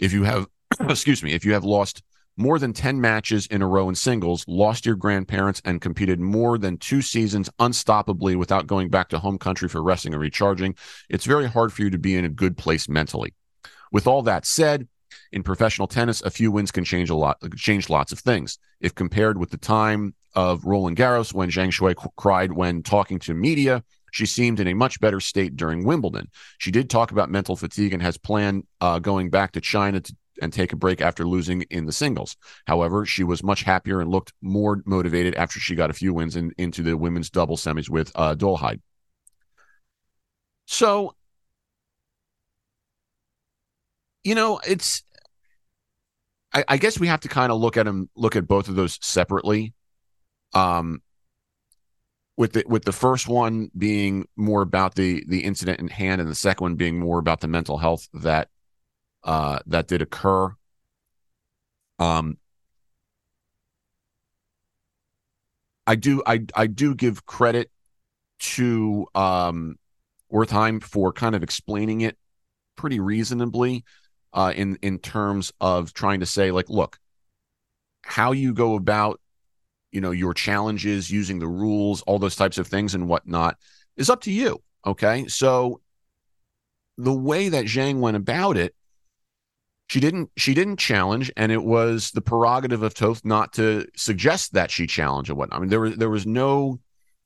if 0.00 0.12
you 0.12 0.24
have, 0.24 0.48
excuse 0.80 1.22
me, 1.22 1.32
if 1.32 1.44
you 1.44 1.52
have 1.52 1.62
lost 1.62 2.02
more 2.36 2.58
than 2.58 2.72
10 2.72 3.00
matches 3.00 3.46
in 3.46 3.62
a 3.62 3.66
row 3.68 3.88
in 3.88 3.94
singles, 3.94 4.44
lost 4.48 4.84
your 4.84 4.96
grandparents, 4.96 5.62
and 5.64 5.80
competed 5.80 6.18
more 6.18 6.58
than 6.58 6.76
two 6.76 7.00
seasons 7.00 7.48
unstoppably 7.60 8.34
without 8.34 8.66
going 8.66 8.88
back 8.88 9.10
to 9.10 9.20
home 9.20 9.38
country 9.38 9.68
for 9.68 9.80
resting 9.80 10.12
and 10.12 10.20
recharging, 10.20 10.74
it's 11.08 11.24
very 11.24 11.46
hard 11.46 11.72
for 11.72 11.82
you 11.82 11.90
to 11.90 11.98
be 11.98 12.16
in 12.16 12.24
a 12.24 12.28
good 12.28 12.56
place 12.56 12.88
mentally. 12.88 13.32
With 13.92 14.08
all 14.08 14.22
that 14.22 14.44
said, 14.44 14.88
in 15.32 15.42
professional 15.42 15.88
tennis, 15.88 16.20
a 16.22 16.30
few 16.30 16.52
wins 16.52 16.70
can 16.70 16.84
change 16.84 17.10
a 17.10 17.14
lot, 17.14 17.38
change 17.56 17.88
lots 17.88 18.12
of 18.12 18.18
things. 18.18 18.58
If 18.80 18.94
compared 18.94 19.38
with 19.38 19.50
the 19.50 19.56
time 19.56 20.14
of 20.34 20.64
Roland 20.64 20.96
Garros, 20.96 21.32
when 21.32 21.50
Zhang 21.50 21.72
Shuai 21.72 21.94
cried 22.16 22.52
when 22.52 22.82
talking 22.82 23.18
to 23.20 23.34
media, 23.34 23.82
she 24.12 24.26
seemed 24.26 24.60
in 24.60 24.68
a 24.68 24.74
much 24.74 25.00
better 25.00 25.20
state 25.20 25.56
during 25.56 25.84
Wimbledon. 25.84 26.28
She 26.58 26.70
did 26.70 26.90
talk 26.90 27.12
about 27.12 27.30
mental 27.30 27.56
fatigue 27.56 27.94
and 27.94 28.02
has 28.02 28.18
planned 28.18 28.66
uh, 28.80 28.98
going 28.98 29.30
back 29.30 29.52
to 29.52 29.60
China 29.60 30.00
to, 30.00 30.16
and 30.42 30.52
take 30.52 30.72
a 30.72 30.76
break 30.76 31.00
after 31.00 31.24
losing 31.24 31.62
in 31.70 31.86
the 31.86 31.92
singles. 31.92 32.36
However, 32.66 33.06
she 33.06 33.24
was 33.24 33.42
much 33.42 33.62
happier 33.62 34.00
and 34.00 34.10
looked 34.10 34.32
more 34.42 34.82
motivated 34.84 35.34
after 35.36 35.58
she 35.58 35.74
got 35.74 35.90
a 35.90 35.94
few 35.94 36.12
wins 36.12 36.36
in, 36.36 36.52
into 36.58 36.82
the 36.82 36.96
women's 36.96 37.30
double 37.30 37.56
semis 37.56 37.88
with 37.88 38.12
uh, 38.14 38.34
Dolehide. 38.34 38.80
So, 40.66 41.14
you 44.24 44.34
know, 44.34 44.60
it's. 44.66 45.02
I, 46.54 46.64
I 46.68 46.76
guess 46.76 46.98
we 46.98 47.06
have 47.08 47.20
to 47.20 47.28
kind 47.28 47.50
of 47.50 47.60
look 47.60 47.76
at 47.76 47.86
them, 47.86 48.08
look 48.16 48.36
at 48.36 48.46
both 48.46 48.68
of 48.68 48.76
those 48.76 48.98
separately. 49.02 49.74
Um, 50.54 51.02
with 52.36 52.52
the 52.52 52.64
with 52.66 52.84
the 52.84 52.92
first 52.92 53.28
one 53.28 53.70
being 53.76 54.26
more 54.36 54.62
about 54.62 54.94
the 54.94 55.24
the 55.28 55.44
incident 55.44 55.80
in 55.80 55.88
hand, 55.88 56.20
and 56.20 56.30
the 56.30 56.34
second 56.34 56.64
one 56.64 56.74
being 56.76 56.98
more 56.98 57.18
about 57.18 57.40
the 57.40 57.48
mental 57.48 57.78
health 57.78 58.08
that 58.14 58.48
uh, 59.24 59.58
that 59.66 59.86
did 59.86 60.02
occur. 60.02 60.54
Um, 61.98 62.38
I 65.86 65.94
do 65.94 66.22
I 66.26 66.44
I 66.54 66.66
do 66.66 66.94
give 66.94 67.26
credit 67.26 67.70
to 68.40 69.06
um, 69.14 69.76
Wertheim 70.32 70.82
for 70.82 71.12
kind 71.12 71.34
of 71.34 71.42
explaining 71.42 72.00
it 72.00 72.16
pretty 72.76 72.98
reasonably 72.98 73.84
uh, 74.32 74.52
in 74.54 74.78
in 74.82 74.98
terms 74.98 75.52
of 75.60 75.92
trying 75.92 76.20
to 76.20 76.26
say 76.26 76.50
like, 76.50 76.68
look, 76.68 76.98
how 78.02 78.32
you 78.32 78.52
go 78.52 78.74
about 78.74 79.20
you 79.90 80.00
know 80.00 80.10
your 80.10 80.34
challenges 80.34 81.10
using 81.10 81.38
the 81.38 81.46
rules 81.46 82.02
all 82.02 82.18
those 82.18 82.36
types 82.36 82.58
of 82.58 82.66
things 82.66 82.94
and 82.94 83.08
whatnot 83.08 83.56
is 83.96 84.10
up 84.10 84.22
to 84.22 84.32
you 84.32 84.60
okay? 84.86 85.26
So 85.28 85.80
the 86.98 87.12
way 87.12 87.48
that 87.48 87.66
zhang 87.66 88.00
went 88.00 88.16
about 88.16 88.56
it 88.56 88.74
she 89.88 90.00
didn't 90.00 90.30
she 90.36 90.54
didn't 90.54 90.78
challenge 90.78 91.30
and 91.36 91.52
it 91.52 91.62
was 91.62 92.10
the 92.12 92.20
prerogative 92.20 92.82
of 92.82 92.94
toth 92.94 93.24
not 93.24 93.52
to 93.54 93.86
suggest 93.96 94.54
that 94.54 94.70
she 94.70 94.86
challenge 94.86 95.28
and 95.28 95.38
whatnot. 95.38 95.58
I 95.58 95.60
mean 95.60 95.70
there 95.70 95.80
was 95.80 95.96
there 95.96 96.10
was 96.10 96.26
no 96.26 96.80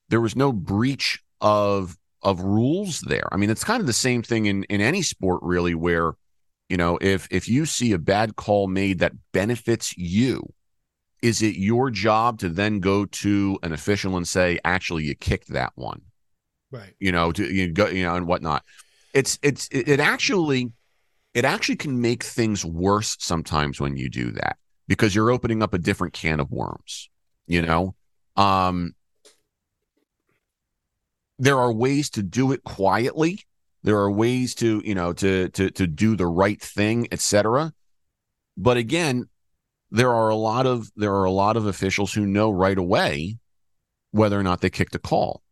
there 0.09 0.21
was 0.21 0.37
no 0.37 0.53
breach 0.53 1.23
of 1.41 1.97
of 2.23 2.41
rules 2.41 3.01
there. 3.01 3.29
I 3.31 3.37
mean 3.37 3.51
it's 3.51 3.65
kind 3.65 3.81
of 3.81 3.87
the 3.87 3.93
same 3.93 4.23
thing 4.23 4.47
in 4.47 4.65
in 4.65 4.81
any 4.81 5.03
sport 5.03 5.41
really 5.43 5.75
where 5.75 6.15
you 6.69 6.77
know 6.77 6.99
if 7.01 7.29
if 7.31 7.49
you 7.49 7.67
see 7.67 7.93
a 7.93 7.99
bad 7.99 8.37
call 8.37 8.67
made 8.67 8.99
that 8.99 9.13
benefits 9.33 9.97
you 9.97 10.53
is 11.23 11.43
it 11.43 11.57
your 11.57 11.91
job 11.91 12.39
to 12.39 12.49
then 12.49 12.81
go 12.81 13.05
to 13.07 13.59
an 13.63 13.73
official 13.73 14.17
and 14.17 14.27
say, 14.29 14.59
actually, 14.65 15.05
you 15.05 15.15
kicked 15.15 15.49
that 15.49 15.73
one? 15.75 16.03
Right. 16.71 16.95
You 16.99 17.13
know, 17.13 17.33
to 17.33 17.53
you 17.53 17.73
go, 17.73 17.89
you 17.89 18.05
know, 18.05 18.17
and 18.17 18.27
whatnot. 18.27 18.65
It's 19.15 19.39
it's 19.43 19.69
it, 19.69 19.89
it 19.89 20.01
actually 20.01 20.73
it 21.35 21.45
actually 21.45 21.77
can 21.77 22.01
make 22.01 22.23
things 22.23 22.65
worse 22.65 23.17
sometimes 23.19 23.81
when 23.81 23.97
you 23.97 24.09
do 24.09 24.31
that 24.33 24.57
because 24.89 25.15
you're 25.15 25.31
opening 25.31 25.63
up 25.63 25.75
a 25.75 25.79
different 25.79 26.13
can 26.13 26.41
of 26.41 26.51
worms. 26.51 27.09
You 27.47 27.63
know, 27.63 27.95
um, 28.37 28.95
there 31.39 31.59
are 31.59 31.73
ways 31.73 32.11
to 32.11 32.23
do 32.23 32.53
it 32.53 32.63
quietly. 32.65 33.41
There 33.87 33.97
are 33.97 34.11
ways 34.11 34.55
to 34.57 34.83
you 34.85 34.95
know 34.95 35.15
to 35.15 35.49
to 35.49 35.71
to 35.71 35.87
do 35.87 36.15
the 36.15 36.27
right 36.27 36.61
thing, 36.61 37.09
etc. 37.11 37.73
But 38.59 38.77
again, 38.77 39.29
there 39.91 40.13
are 40.13 40.29
a 40.29 40.35
lot 40.35 40.67
of 40.67 40.91
there 40.97 41.15
are 41.15 41.25
a 41.25 41.31
lot 41.31 41.57
of 41.57 41.67
officials 41.67 42.13
who 42.13 42.27
know 42.27 42.51
right 42.51 42.77
away 42.77 43.39
whether 44.11 44.39
or 44.39 44.43
not 44.43 44.61
they 44.61 44.71
kicked 44.71 44.95
a 44.95 44.99
call 44.99 45.43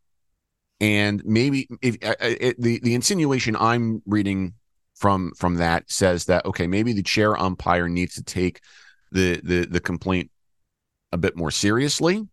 and 0.81 1.23
maybe 1.25 1.69
if 1.83 1.97
it, 2.01 2.61
the 2.61 2.81
the 2.81 2.95
insinuation 2.95 3.57
i'm 3.57 4.03
reading 4.07 4.55
from 4.95 5.33
from 5.37 5.57
that 5.57 5.91
says 5.91 6.27
that 6.27 6.45
okay 6.45 6.67
maybe 6.67 6.93
the 6.93 7.03
chair 7.03 7.37
umpire 7.37 7.89
needs 7.89 8.15
to 8.15 8.23
take 8.23 8.61
the 9.13 9.41
the 9.43 9.67
the 9.67 9.81
complaint 9.81 10.31
a 11.13 11.19
bit 11.19 11.37
more 11.37 11.51
seriously 11.51 12.27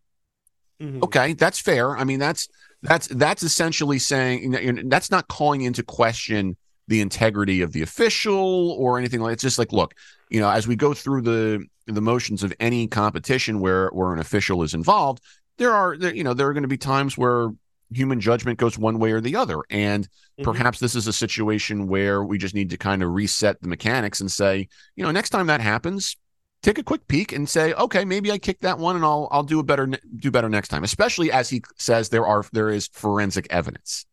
mm-hmm. 0.82 1.04
okay 1.04 1.34
that's 1.34 1.60
fair 1.60 1.96
i 1.98 2.04
mean 2.04 2.20
that's 2.20 2.48
that's 2.84 3.08
that's 3.08 3.44
essentially 3.44 4.00
saying 4.00 4.90
that's 4.90 5.12
not 5.12 5.28
calling 5.28 5.62
into 5.62 5.84
question 5.84 6.58
the 6.88 7.02
integrity 7.02 7.62
of 7.62 7.72
the 7.72 7.82
official 7.82 8.72
or 8.72 8.98
anything 8.98 9.22
like 9.22 9.34
it's 9.34 9.44
just 9.44 9.60
like 9.60 9.72
look 9.72 9.94
you 10.30 10.40
know 10.40 10.50
as 10.50 10.68
we 10.68 10.76
go 10.76 10.94
through 10.94 11.22
the 11.22 11.64
the 11.88 12.02
motions 12.02 12.44
of 12.44 12.54
any 12.60 12.88
competition 12.88 13.60
where 13.60 13.90
where 13.90 14.14
an 14.14 14.20
official 14.20 14.64
is 14.64 14.74
involved, 14.74 15.24
there 15.58 15.74
are 15.74 15.98
there, 15.98 16.14
you 16.14 16.24
know 16.24 16.34
there 16.34 16.48
are 16.48 16.54
going 16.54 16.64
to 16.64 16.70
be 16.70 16.78
times 16.78 17.18
where 17.18 17.50
human 17.94 18.22
judgment 18.22 18.58
goes 18.58 18.78
one 18.78 19.00
way 19.00 19.12
or 19.12 19.22
the 19.22 19.36
other, 19.36 19.62
and 19.70 20.06
mm-hmm. 20.06 20.44
perhaps 20.44 20.80
this 20.80 20.96
is 20.96 21.08
a 21.08 21.14
situation 21.14 21.88
where 21.88 22.24
we 22.24 22.38
just 22.38 22.56
need 22.56 22.70
to 22.70 22.78
kind 22.78 23.04
of 23.04 23.12
reset 23.12 23.62
the 23.62 23.68
mechanics 23.68 24.22
and 24.22 24.32
say, 24.32 24.68
you 24.96 25.04
know, 25.04 25.12
next 25.12 25.30
time 25.30 25.48
that 25.48 25.62
happens, 25.62 26.16
take 26.62 26.78
a 26.78 26.84
quick 26.84 27.08
peek 27.08 27.32
and 27.32 27.48
say, 27.48 27.74
okay, 27.74 28.06
maybe 28.06 28.32
I 28.32 28.38
kicked 28.38 28.62
that 28.62 28.78
one, 28.78 28.96
and 28.96 29.06
I'll 29.06 29.28
I'll 29.32 29.44
do 29.44 29.60
a 29.60 29.64
better 29.64 29.88
do 30.16 30.32
better 30.32 30.50
next 30.50 30.70
time. 30.70 30.84
Especially 30.84 31.32
as 31.32 31.50
he 31.50 31.62
says 31.78 32.10
there 32.10 32.26
are 32.26 32.44
there 32.54 32.70
is 32.70 32.88
forensic 32.88 33.48
evidence. 33.50 34.06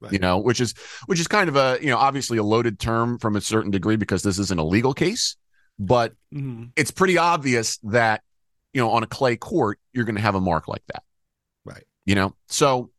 Right. 0.00 0.12
You 0.12 0.18
know, 0.18 0.38
which 0.38 0.60
is 0.60 0.74
which 1.06 1.20
is 1.20 1.28
kind 1.28 1.48
of 1.48 1.56
a 1.56 1.78
you 1.80 1.88
know 1.88 1.98
obviously 1.98 2.38
a 2.38 2.42
loaded 2.42 2.78
term 2.78 3.18
from 3.18 3.36
a 3.36 3.40
certain 3.40 3.70
degree 3.70 3.96
because 3.96 4.22
this 4.22 4.38
is 4.38 4.50
an 4.50 4.58
illegal 4.58 4.92
case 4.92 5.36
but 5.78 6.12
mm-hmm. 6.32 6.64
it's 6.76 6.90
pretty 6.90 7.18
obvious 7.18 7.78
that 7.78 8.22
you 8.72 8.80
know 8.80 8.90
on 8.90 9.02
a 9.02 9.06
clay 9.06 9.36
court 9.36 9.78
you're 9.92 10.04
going 10.04 10.16
to 10.16 10.20
have 10.20 10.34
a 10.34 10.40
mark 10.40 10.68
like 10.68 10.82
that 10.92 11.02
right 11.64 11.84
you 12.04 12.14
know 12.14 12.34
so 12.48 12.90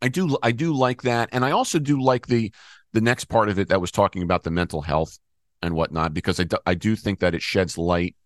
i 0.00 0.08
do 0.08 0.36
i 0.42 0.52
do 0.52 0.72
like 0.72 1.02
that 1.02 1.28
and 1.32 1.44
i 1.44 1.50
also 1.50 1.78
do 1.78 2.00
like 2.00 2.26
the 2.26 2.52
the 2.92 3.00
next 3.00 3.26
part 3.26 3.48
of 3.48 3.58
it 3.58 3.68
that 3.68 3.80
was 3.80 3.90
talking 3.90 4.22
about 4.22 4.42
the 4.42 4.50
mental 4.50 4.82
health 4.82 5.18
and 5.62 5.74
whatnot 5.74 6.14
because 6.14 6.40
i 6.40 6.44
do, 6.44 6.56
I 6.66 6.74
do 6.74 6.96
think 6.96 7.20
that 7.20 7.34
it 7.34 7.42
sheds 7.42 7.78
light 7.78 8.16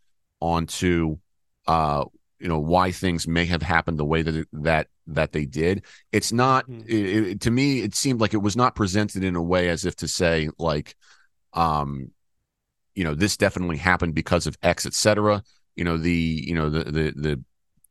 onto 0.40 1.18
uh 1.66 2.04
you 2.38 2.48
know 2.48 2.58
why 2.58 2.92
things 2.92 3.26
may 3.26 3.46
have 3.46 3.62
happened 3.62 3.98
the 3.98 4.04
way 4.04 4.22
that 4.22 4.34
it, 4.34 4.48
that 4.52 4.88
that 5.06 5.32
they 5.32 5.46
did 5.46 5.84
it's 6.12 6.32
not 6.32 6.68
mm-hmm. 6.68 6.88
it, 6.88 7.28
it, 7.28 7.40
to 7.42 7.50
me 7.50 7.80
it 7.80 7.94
seemed 7.94 8.20
like 8.20 8.34
it 8.34 8.38
was 8.38 8.56
not 8.56 8.74
presented 8.74 9.24
in 9.24 9.36
a 9.36 9.42
way 9.42 9.68
as 9.68 9.84
if 9.84 9.96
to 9.96 10.08
say 10.08 10.48
like 10.58 10.94
um 11.54 12.10
you 12.96 13.04
know 13.04 13.14
this 13.14 13.36
definitely 13.36 13.76
happened 13.76 14.14
because 14.14 14.48
of 14.48 14.56
X, 14.62 14.86
etc. 14.86 15.44
You 15.76 15.84
know 15.84 15.98
the 15.98 16.42
you 16.44 16.54
know 16.54 16.70
the 16.70 16.84
the 16.84 17.12
the 17.14 17.44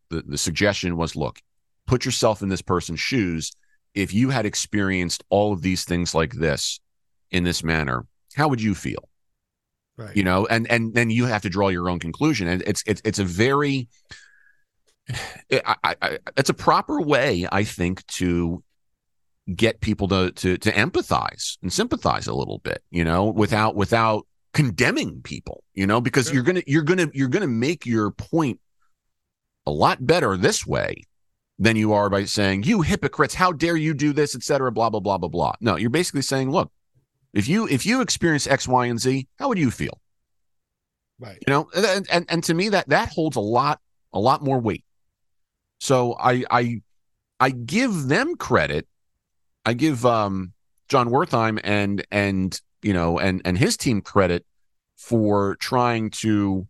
the, 0.10 0.22
the 0.24 0.38
suggestion 0.38 0.98
was 0.98 1.16
look, 1.16 1.40
put 1.88 2.04
yourself 2.04 2.42
in 2.42 2.50
this 2.50 2.62
person's 2.62 3.00
shoes. 3.00 3.52
If 3.94 4.14
you 4.14 4.30
had 4.32 4.46
experienced 4.46 5.24
all 5.30 5.54
of 5.54 5.62
these 5.62 5.86
things 5.86 6.14
like 6.14 6.34
this 6.34 6.82
in 7.32 7.44
this 7.44 7.64
manner, 7.64 8.06
how 8.36 8.50
would 8.50 8.62
you 8.62 8.76
feel? 8.76 9.08
Right. 9.98 10.16
You 10.16 10.24
know, 10.24 10.46
and 10.48 10.70
and 10.70 10.94
then 10.94 11.10
you 11.10 11.26
have 11.26 11.42
to 11.44 11.50
draw 11.50 11.70
your 11.70 11.90
own 11.90 12.00
conclusion, 12.00 12.48
and 12.48 12.62
it's 12.64 12.84
it's 12.86 13.02
it's 13.06 13.20
a 13.20 13.24
very 13.24 13.88
eh, 15.10 15.16
it, 15.50 15.64
I, 15.66 15.96
I, 16.02 16.20
it's 16.36 16.50
a 16.50 16.54
proper 16.54 17.00
way, 17.00 17.48
I 17.50 17.64
think, 17.64 18.06
to 18.08 18.62
get 19.54 19.80
people 19.80 20.08
to 20.10 20.32
to 20.32 20.58
to 20.58 20.72
empathize 20.72 21.58
and 21.62 21.72
sympathize 21.72 22.28
a 22.28 22.34
little 22.34 22.60
bit, 22.60 22.84
you 22.92 23.06
know, 23.06 23.26
without 23.26 23.76
without 23.76 24.28
condemning 24.54 25.22
people, 25.22 25.64
you 25.74 25.86
know, 25.88 26.02
because 26.02 26.26
sure. 26.26 26.36
you're 26.36 26.44
going 26.44 26.56
to 26.56 26.64
you're 26.70 26.84
going 26.84 26.98
to 26.98 27.12
you're 27.14 27.30
going 27.30 27.42
to 27.42 27.48
make 27.48 27.86
your 27.86 28.12
point 28.12 28.60
a 29.66 29.72
lot 29.72 30.06
better 30.06 30.36
this 30.38 30.66
way 30.66 31.04
than 31.58 31.76
you 31.76 31.94
are 31.94 32.10
by 32.10 32.26
saying 32.26 32.64
you 32.64 32.82
hypocrites, 32.82 33.34
how 33.34 33.52
dare 33.52 33.78
you 33.78 33.94
do 33.94 34.14
this, 34.14 34.36
etc. 34.36 34.72
Blah 34.72 34.90
blah 34.90 35.00
blah 35.00 35.18
blah 35.18 35.30
blah. 35.30 35.54
No, 35.62 35.76
you're 35.76 35.90
basically 35.90 36.22
saying, 36.22 36.52
look, 36.52 36.72
if 37.36 37.50
you 37.50 37.68
if 37.68 37.86
you 37.86 38.02
experience 38.02 38.48
X, 38.48 38.68
Y, 38.68 38.86
and 38.88 39.00
Z, 39.00 39.28
how 39.38 39.50
would 39.50 39.60
you 39.60 39.70
feel? 39.70 40.00
Right. 41.20 41.38
You 41.46 41.54
know, 41.54 41.70
and 41.76 42.08
and, 42.10 42.26
and 42.30 42.44
to 42.46 42.54
me 42.54 42.70
that 42.70 42.90
that 42.90 43.10
holds 43.10 43.36
a 43.36 43.42
lot 43.42 43.80
a 44.14 44.20
lot 44.20 44.42
more 44.42 44.58
weight. 44.58 44.86
So 45.80 46.16
I 46.18 46.44
I 46.50 46.82
I 47.40 47.50
give 47.52 48.08
them 48.08 48.36
credit. 48.38 48.88
I 49.66 49.74
give 49.74 50.06
um 50.06 50.54
Jon 50.88 51.10
Wertheim 51.10 51.60
and 51.64 52.06
and 52.10 52.60
you 52.82 52.94
know, 52.94 53.20
and 53.20 53.42
and 53.44 53.58
his 53.58 53.76
team 53.76 54.02
credit 54.02 54.46
for 54.98 55.58
trying 55.58 56.12
to 56.12 56.66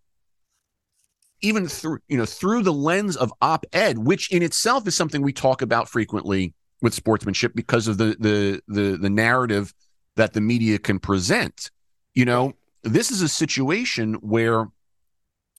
even 1.42 1.68
through 1.68 2.00
you 2.08 2.18
know 2.18 2.26
through 2.26 2.64
the 2.64 2.74
lens 2.74 3.16
of 3.16 3.32
op-ed, 3.40 4.00
which 4.00 4.32
in 4.32 4.42
itself 4.42 4.88
is 4.88 4.96
something 4.96 5.22
we 5.22 5.34
talk 5.34 5.62
about 5.62 5.88
frequently 5.88 6.56
with 6.82 6.96
sportsmanship 6.96 7.54
because 7.54 7.88
of 7.88 8.00
the 8.00 8.16
the 8.20 8.62
the 8.68 8.98
the 8.98 9.10
narrative 9.12 9.72
that 10.16 10.34
the 10.34 10.42
media 10.42 10.80
can 10.80 11.00
present. 11.00 11.72
You 12.14 12.26
know, 12.26 12.54
this 12.84 13.12
is 13.12 13.22
a 13.22 13.30
situation 13.30 14.16
where 14.16 14.68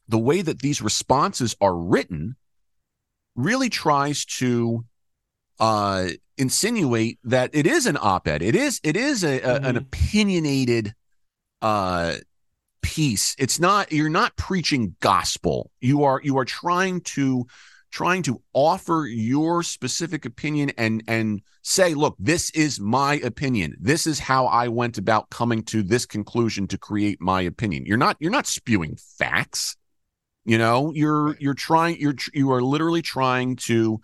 the 0.08 0.18
way 0.18 0.42
that 0.42 0.60
these 0.60 0.80
responses 0.80 1.56
are 1.60 1.76
written 1.76 2.36
really 3.34 3.68
tries 3.68 4.24
to 4.24 4.84
uh, 5.58 6.08
insinuate 6.38 7.18
that 7.24 7.50
it 7.52 7.66
is 7.66 7.86
an 7.86 7.98
op-ed. 8.00 8.42
It 8.42 8.54
is 8.54 8.80
it 8.82 8.96
is 8.96 9.24
a, 9.24 9.40
a, 9.40 9.40
mm-hmm. 9.40 9.64
an 9.64 9.76
opinionated 9.76 10.94
uh, 11.62 12.16
piece. 12.82 13.34
It's 13.38 13.58
not 13.58 13.92
you're 13.92 14.08
not 14.08 14.36
preaching 14.36 14.96
gospel. 15.00 15.70
You 15.80 16.04
are 16.04 16.20
you 16.22 16.38
are 16.38 16.44
trying 16.44 17.00
to 17.02 17.46
trying 17.96 18.22
to 18.22 18.42
offer 18.52 19.06
your 19.08 19.62
specific 19.62 20.26
opinion 20.26 20.70
and 20.76 21.02
and 21.08 21.40
say 21.62 21.94
look 21.94 22.14
this 22.18 22.50
is 22.50 22.78
my 22.78 23.14
opinion. 23.14 23.74
This 23.80 24.06
is 24.06 24.18
how 24.18 24.44
i 24.48 24.68
went 24.68 24.98
about 24.98 25.30
coming 25.30 25.62
to 25.62 25.82
this 25.82 26.04
conclusion 26.04 26.66
to 26.68 26.76
create 26.76 27.22
my 27.22 27.40
opinion. 27.40 27.86
You're 27.86 27.96
not 27.96 28.18
you're 28.20 28.30
not 28.30 28.46
spewing 28.46 28.98
facts 29.18 29.76
you 30.44 30.58
know? 30.58 30.92
You're 30.94 31.36
you're 31.38 31.54
trying 31.54 31.98
you're 31.98 32.14
you 32.34 32.52
are 32.52 32.62
literally 32.62 33.02
trying 33.02 33.56
to 33.70 34.00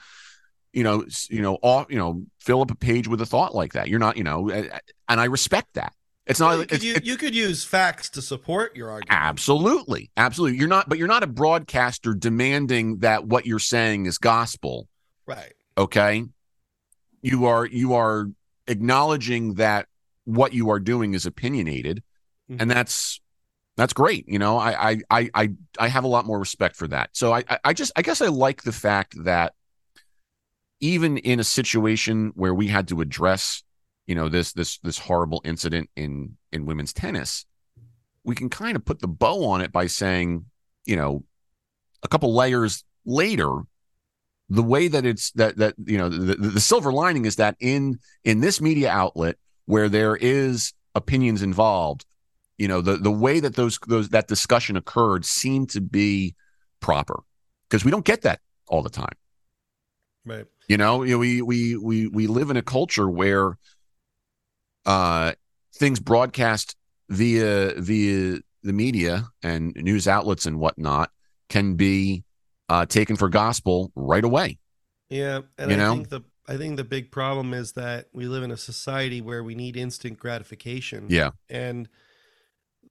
you 0.73 0.83
know 0.83 1.05
you 1.29 1.43
know 1.43 1.59
off 1.61 1.87
you 1.91 1.99
know 1.99 2.25
fill 2.41 2.63
up 2.63 2.71
a 2.71 2.75
page 2.75 3.09
with 3.09 3.21
a 3.21 3.27
thought 3.27 3.55
like 3.55 3.75
that. 3.75 3.89
You're 3.89 4.01
not 4.01 4.17
you 4.17 4.25
know 4.25 4.51
and 4.51 5.21
i 5.21 5.25
respect 5.27 5.75
that 5.75 5.93
it's 6.27 6.39
not 6.41 6.53
you, 6.59 6.59
could, 6.67 6.73
it's, 6.73 6.85
u- 6.85 6.91
it's- 6.93 7.07
you 7.07 7.17
could 7.17 7.35
use 7.35 7.65
facts 7.65 8.11
to 8.11 8.23
support 8.23 8.77
your 8.77 8.91
argument. 8.91 9.19
Absolutely. 9.21 10.11
Absolutely. 10.17 10.59
You're 10.59 10.69
not, 10.69 10.89
but 10.89 10.99
you're 10.99 11.09
not 11.09 11.23
a 11.23 11.27
broadcaster 11.27 12.15
demanding 12.15 12.99
that 12.99 13.27
what 13.27 13.45
you're 13.47 13.59
saying 13.59 14.07
is 14.07 14.19
gospel. 14.19 14.89
Right. 15.27 15.53
Okay. 15.77 16.25
You 17.23 17.47
are, 17.47 17.67
you 17.67 17.95
are 17.95 18.27
acknowledging 18.69 19.55
that 19.55 19.87
what 20.25 20.53
you 20.53 20.71
are 20.71 20.79
doing 20.81 21.15
is 21.15 21.27
opinionated. 21.27 22.03
Mhm. 22.51 22.61
And 22.61 22.71
that's, 22.71 23.21
that's 23.77 23.93
great. 23.93 24.29
You 24.29 24.39
know, 24.39 24.59
I, 24.59 24.91
I, 24.91 24.99
I, 25.11 25.31
I, 25.35 25.49
I 25.79 25.89
have 25.89 26.05
a 26.05 26.09
lot 26.09 26.27
more 26.27 26.39
respect 26.39 26.77
for 26.77 26.87
that. 26.89 27.11
So 27.15 27.33
I- 27.33 27.45
I 27.65 27.73
just, 27.73 27.91
I 27.97 28.03
guess 28.03 28.21
I 28.21 28.27
like 28.29 28.63
the 28.63 28.73
fact 28.73 29.15
that 29.25 29.55
even 30.81 31.17
in 31.19 31.41
a 31.41 31.45
situation 31.45 32.33
where 32.35 32.53
we 32.55 32.67
had 32.69 32.89
to 32.89 33.01
address, 33.01 33.63
you 34.07 34.15
know, 34.15 34.29
this, 34.29 34.53
this, 34.53 34.79
this 34.79 34.99
horrible 34.99 35.41
incident 35.45 35.91
in, 35.97 36.37
in 36.53 36.67
women's 36.67 36.93
tennis, 36.93 37.47
we 38.25 38.35
can 38.35 38.49
kind 38.49 38.77
of 38.77 38.85
put 38.85 39.01
the 39.01 39.09
bow 39.09 39.45
on 39.47 39.61
it 39.61 39.73
by 39.73 39.87
saying, 39.87 40.45
you 40.85 40.97
know, 40.97 41.25
a 42.03 42.09
couple 42.09 42.35
layers 42.35 42.85
later, 43.05 43.63
the 44.49 44.63
way 44.63 44.89
that 44.89 45.07
it's 45.07 45.31
that 45.33 45.57
that 45.57 45.75
you 45.83 45.97
know 45.97 46.09
the, 46.09 46.35
the, 46.35 46.61
silver 46.61 46.93
lining 46.93 47.25
is 47.25 47.37
that 47.37 47.57
in 47.59 47.99
in 48.25 48.41
this 48.41 48.61
media 48.61 48.91
outlet 48.91 49.37
where 49.65 49.89
there 49.89 50.15
is 50.17 50.75
opinions 50.95 51.43
involved, 51.43 52.05
you 52.59 52.69
know, 52.69 52.81
the 52.81 52.97
the 52.97 53.11
way 53.11 53.41
that 53.41 53.55
those 53.55 53.79
those 53.87 54.11
that 54.11 54.29
discussion 54.29 54.77
occurred 54.77 55.25
seemed 55.25 55.71
to 55.71 55.81
be 55.81 56.35
proper 56.81 57.23
because 57.69 57.85
we 57.85 57.91
don't 57.91 58.05
get 58.05 58.23
that 58.23 58.41
all 58.69 58.83
the 58.83 58.91
time. 58.91 59.15
Right. 60.25 60.45
You 60.69 60.77
know, 60.77 61.03
you 61.03 61.13
know, 61.13 61.19
we 61.19 61.43
we 61.43 61.77
we 61.77 62.07
we 62.09 62.27
live 62.27 62.51
in 62.51 62.57
a 62.57 62.63
culture 62.63 63.09
where 63.09 63.57
uh 64.87 65.33
things 65.75 66.01
broadcast 66.01 66.77
via 67.09 67.75
via 67.77 68.39
the 68.63 68.73
media 68.73 69.25
and 69.43 69.75
news 69.77 70.07
outlets 70.09 70.47
and 70.47 70.59
whatnot 70.59 71.11
can 71.49 71.75
be 71.75 72.25
uh 72.69 72.87
taken 72.87 73.17
for 73.17 73.29
gospel 73.29 73.93
right 73.95 74.25
away. 74.25 74.59
Yeah, 75.09 75.41
and 75.59 75.71
You 75.71 75.77
I 75.77 75.81
know? 75.81 75.95
think 75.95 76.09
the 76.09 76.23
I 76.49 76.57
think 76.57 76.77
the 76.77 76.85
big 76.85 77.11
problem 77.11 77.55
is 77.55 77.73
that 77.73 78.09
we 78.13 78.27
live 78.27 78.43
in 78.43 78.51
a 78.51 78.57
society 78.57 79.21
where 79.21 79.45
we 79.45 79.55
need 79.55 79.77
instant 79.77 80.19
gratification. 80.19 81.07
Yeah. 81.09 81.31
And 81.49 81.89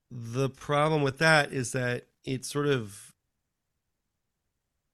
the 0.10 0.50
problem 0.50 1.02
with 1.02 1.18
that 1.18 1.52
is 1.52 1.72
that 1.72 2.08
it 2.24 2.46
sort 2.46 2.68
of 2.68 3.14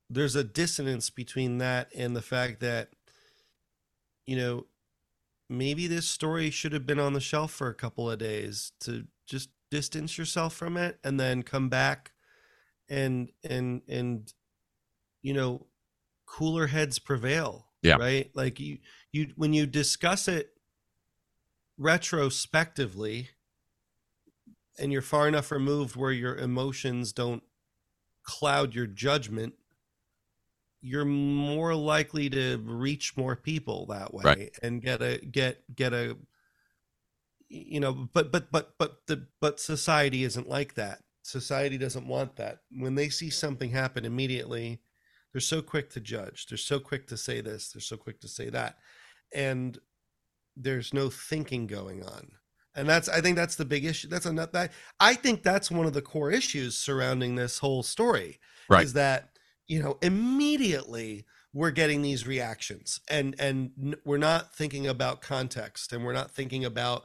there's 0.10 0.36
a 0.36 0.44
dissonance 0.44 1.10
between 1.10 1.58
that 1.58 1.90
and 1.96 2.16
the 2.16 2.22
fact 2.22 2.60
that 2.62 2.90
you 4.26 4.38
know 4.38 4.66
maybe 5.50 5.88
this 5.88 6.10
story 6.10 6.50
should 6.50 6.74
have 6.74 6.86
been 6.86 7.00
on 7.00 7.14
the 7.14 7.20
shelf 7.22 7.52
for 7.52 7.70
a 7.70 7.74
couple 7.74 8.10
of 8.10 8.20
days 8.20 8.72
to 8.82 9.06
just 9.26 9.50
distance 9.72 10.18
yourself 10.18 10.54
from 10.54 10.78
it 10.78 11.00
and 11.04 11.20
then 11.20 11.44
come 11.44 11.70
back 11.70 12.12
and 12.90 13.30
and 13.44 13.82
and 13.88 14.34
you 15.22 15.34
know 15.34 15.68
cooler 16.26 16.68
heads 16.68 17.00
prevail 17.00 17.68
Yeah. 17.82 17.96
right 17.98 18.32
like 18.34 18.60
you 18.60 18.80
you 19.12 19.34
when 19.36 19.54
you 19.54 19.66
discuss 19.66 20.28
it 20.28 20.52
retrospectively 21.78 23.30
and 24.80 24.92
you're 24.92 25.02
far 25.02 25.28
enough 25.28 25.52
removed 25.52 25.96
where 25.96 26.12
your 26.12 26.36
emotions 26.36 27.12
don't 27.14 27.44
cloud 28.24 28.74
your 28.74 28.88
judgment 28.88 29.54
you're 30.82 31.06
more 31.06 31.74
likely 31.76 32.30
to 32.30 32.58
reach 32.66 33.18
more 33.18 33.36
people 33.36 33.86
that 33.88 34.14
way 34.14 34.24
Right. 34.24 34.56
and 34.62 34.82
get 34.82 35.02
a 35.02 35.18
get 35.18 35.64
get 35.76 35.94
a 35.94 36.18
you 37.50 37.80
know 37.80 37.94
but 38.14 38.32
but 38.32 38.52
but 38.52 38.74
but 38.78 39.06
the 39.08 39.28
but 39.42 39.60
society 39.60 40.24
isn't 40.24 40.50
like 40.50 40.76
that. 40.76 41.00
Society 41.24 41.78
doesn't 41.78 42.08
want 42.08 42.36
that. 42.38 42.60
When 42.72 42.96
they 42.96 43.10
see 43.10 43.30
something 43.30 43.70
happen 43.72 44.06
immediately 44.06 44.82
they're 45.34 45.42
so 45.42 45.62
quick 45.62 45.90
to 45.92 46.00
judge. 46.00 46.48
They're 46.48 46.58
so 46.58 46.80
quick 46.80 47.06
to 47.08 47.18
say 47.18 47.42
this. 47.42 47.72
They're 47.72 47.82
so 47.82 47.98
quick 47.98 48.22
to 48.22 48.28
say 48.30 48.50
that. 48.50 48.78
And 49.36 49.78
there's 50.56 50.94
no 50.94 51.10
thinking 51.10 51.68
going 51.68 52.04
on. 52.04 52.32
And 52.76 52.88
that's 52.88 53.10
i 53.10 53.22
think 53.22 53.36
that's 53.36 53.56
the 53.56 53.66
big 53.66 53.86
issue. 53.86 54.08
That's 54.08 54.26
another 54.26 54.52
that 54.54 54.72
i 55.00 55.14
think 55.16 55.44
that's 55.44 55.72
one 55.72 55.86
of 55.86 55.94
the 55.94 56.02
core 56.02 56.32
issues 56.32 56.76
surrounding 56.78 57.36
this 57.36 57.58
whole 57.60 57.84
story 57.84 58.40
Right. 58.70 58.84
is 58.84 58.94
that 58.94 59.37
you 59.68 59.82
know 59.82 59.98
immediately 60.02 61.26
we're 61.54 61.72
getting 61.72 62.02
these 62.02 62.26
reactions 62.28 63.00
and 63.10 63.36
and 63.40 63.96
we're 64.06 64.18
not 64.18 64.56
thinking 64.56 64.88
about 64.88 65.22
context 65.22 65.92
and 65.94 66.04
we're 66.06 66.14
not 66.14 66.32
thinking 66.32 66.64
about 66.66 67.04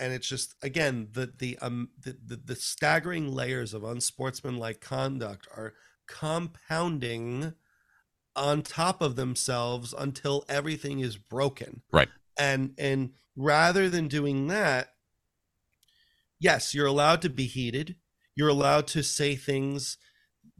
and 0.00 0.12
it's 0.12 0.28
just 0.28 0.54
again 0.62 1.08
the 1.12 1.32
the 1.38 1.58
um 1.60 1.88
the, 2.00 2.16
the, 2.24 2.36
the 2.36 2.56
staggering 2.56 3.32
layers 3.32 3.74
of 3.74 3.84
unsportsmanlike 3.84 4.80
conduct 4.80 5.46
are 5.56 5.74
compounding 6.06 7.54
on 8.36 8.62
top 8.62 9.00
of 9.00 9.16
themselves 9.16 9.94
until 9.96 10.44
everything 10.48 11.00
is 11.00 11.16
broken 11.16 11.82
Right. 11.92 12.08
and 12.38 12.74
and 12.78 13.12
rather 13.36 13.88
than 13.88 14.08
doing 14.08 14.48
that 14.48 14.88
yes 16.40 16.74
you're 16.74 16.86
allowed 16.86 17.22
to 17.22 17.30
be 17.30 17.46
heated 17.46 17.96
you're 18.34 18.48
allowed 18.48 18.86
to 18.88 19.02
say 19.02 19.36
things 19.36 19.96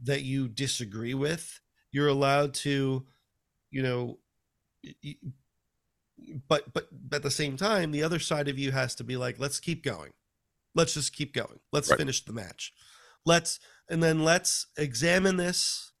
that 0.05 0.23
you 0.23 0.47
disagree 0.47 1.13
with 1.13 1.59
you're 1.91 2.07
allowed 2.07 2.53
to 2.53 3.05
you 3.71 3.81
know 3.83 4.17
but 6.47 6.71
but 6.73 6.87
at 7.11 7.23
the 7.23 7.31
same 7.31 7.57
time 7.57 7.91
the 7.91 8.03
other 8.03 8.19
side 8.19 8.47
of 8.47 8.59
you 8.59 8.71
has 8.71 8.95
to 8.95 9.03
be 9.03 9.17
like 9.17 9.39
let's 9.39 9.59
keep 9.59 9.83
going. 9.83 10.11
Let's 10.73 10.93
just 10.93 11.13
keep 11.13 11.33
going. 11.33 11.59
Let's 11.71 11.89
Right. 11.89 11.97
finish 11.99 12.23
the 12.25 12.33
match. 12.33 12.73
Let's 13.25 13.59
and 13.89 14.03
then 14.03 14.23
let's 14.23 14.67
examine 14.77 15.37
this 15.37 15.93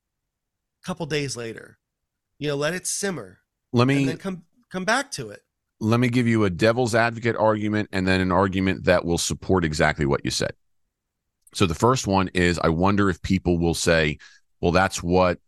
a 0.83 0.87
couple 0.87 1.05
days 1.05 1.37
later. 1.37 1.79
You 2.39 2.49
know 2.49 2.55
let 2.55 2.73
it 2.73 2.85
simmer 2.85 3.39
Let 3.71 3.83
and 3.83 3.97
me 3.97 4.05
then 4.05 4.17
come 4.17 4.43
come 4.71 4.85
back 4.85 5.11
to 5.11 5.29
it. 5.29 5.41
Let 5.79 5.99
me 5.99 6.09
give 6.09 6.27
you 6.27 6.43
a 6.45 6.49
devil's 6.49 6.95
advocate 6.95 7.35
argument 7.35 7.89
and 7.91 8.07
then 8.07 8.21
an 8.21 8.31
argument 8.31 8.85
that 8.85 9.05
will 9.05 9.17
support 9.17 9.65
exactly 9.65 10.05
what 10.05 10.23
you 10.23 10.31
said. 10.31 10.53
So 11.55 11.65
the 11.65 11.73
first 11.73 12.05
one 12.05 12.29
is 12.33 12.59
I 12.59 12.67
wonder 12.67 13.09
if 13.09 13.21
people 13.21 13.57
will 13.57 13.73
say, 13.73 14.17
well, 14.59 14.73
that's 14.73 15.01
what 15.01 15.39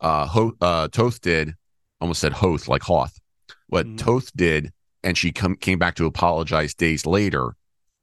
uh, 0.00 0.26
Ho- 0.26 0.56
uh 0.60 0.88
Toth 0.88 1.20
did. 1.20 1.54
Almost 2.00 2.20
said 2.20 2.32
Hoth, 2.32 2.68
like 2.68 2.82
Hoth. 2.82 3.18
What 3.66 3.86
Mhm. 3.86 3.98
Toth 3.98 4.30
did, 4.34 4.72
and 5.02 5.18
she 5.18 5.32
come 5.32 5.56
came 5.56 5.78
back 5.78 5.96
to 5.96 6.06
apologize 6.06 6.72
days 6.72 7.04
later, 7.04 7.56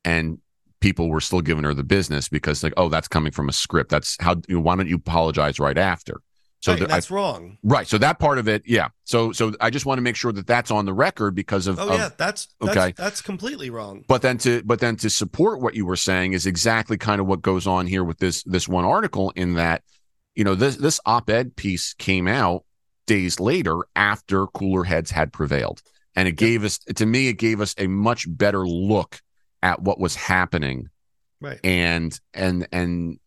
and 0.04 0.40
people 0.82 1.10
were 1.10 1.22
still 1.22 1.42
giving 1.42 1.64
her 1.64 1.74
the 1.74 1.84
business 1.84 2.30
because 2.30 2.64
like, 2.64 2.74
oh, 2.78 2.90
that's 2.90 3.08
coming 3.08 3.32
from 3.32 3.50
a 3.50 3.54
script. 3.54 3.90
That's 3.90 4.18
how. 4.20 4.36
You 4.48 4.56
know, 4.56 4.62
why 4.62 4.76
don't 4.76 4.88
you 4.88 4.98
apologize 4.98 5.58
right 5.60 5.78
after? 5.78 6.22
So 6.60 6.72
Right, 6.72 6.80
the- 6.80 6.86
I- 6.86 6.88
that's 6.90 7.12
wrong 7.12 7.58
right. 7.64 7.88
So 7.88 7.98
that 8.00 8.18
part 8.20 8.40
of 8.40 8.48
it, 8.48 8.64
yeah. 8.66 8.90
So 9.04 9.32
so 9.32 9.54
I 9.62 9.70
just 9.70 9.86
want 9.86 10.00
to 10.00 10.02
make 10.02 10.16
sure 10.16 10.32
that 10.32 10.48
that's 10.48 10.72
on 10.72 10.86
the 10.86 10.94
record 10.94 11.36
because 11.36 11.68
of, 11.68 11.80
oh 11.80 11.90
of 11.90 11.94
yeah 12.00 12.10
that's 12.18 12.48
that's, 12.60 12.78
okay. 12.78 12.94
that's 12.98 13.22
completely 13.22 13.70
wrong 13.70 14.04
but 14.08 14.22
then 14.22 14.38
to 14.40 14.64
but 14.64 14.80
then 14.80 14.96
to 14.98 15.10
support 15.10 15.62
what 15.62 15.76
you 15.76 15.86
were 15.86 15.96
saying 15.96 16.34
is 16.34 16.46
exactly 16.46 16.98
kind 16.98 17.22
of 17.22 17.28
what 17.28 17.42
goes 17.42 17.68
on 17.68 17.86
here 17.86 18.04
with 18.04 18.18
this 18.18 18.44
this 18.44 18.68
one 18.68 18.86
article 18.86 19.32
in 19.36 19.54
that 19.54 19.84
you 20.36 20.44
know 20.44 20.56
this 20.56 20.76
this 20.78 21.00
op-ed 21.06 21.56
piece 21.56 21.94
came 21.94 22.28
out 22.28 22.64
days 23.06 23.40
later 23.40 23.78
after 23.96 24.48
cooler 24.48 24.84
heads 24.84 25.12
had 25.12 25.32
prevailed 25.32 25.82
and 26.16 26.28
it 26.28 26.34
gave 26.34 26.64
us 26.64 26.80
to 26.80 27.06
me 27.06 27.28
it 27.28 27.34
gave 27.38 27.62
us 27.62 27.74
a 27.78 27.88
much 27.88 28.26
better 28.28 28.68
look 28.68 29.22
at 29.62 29.82
what 29.82 30.00
was 30.00 30.16
happening 30.16 30.90
right 31.40 31.60
and 31.64 32.20
and 32.34 32.68
and 32.72 33.20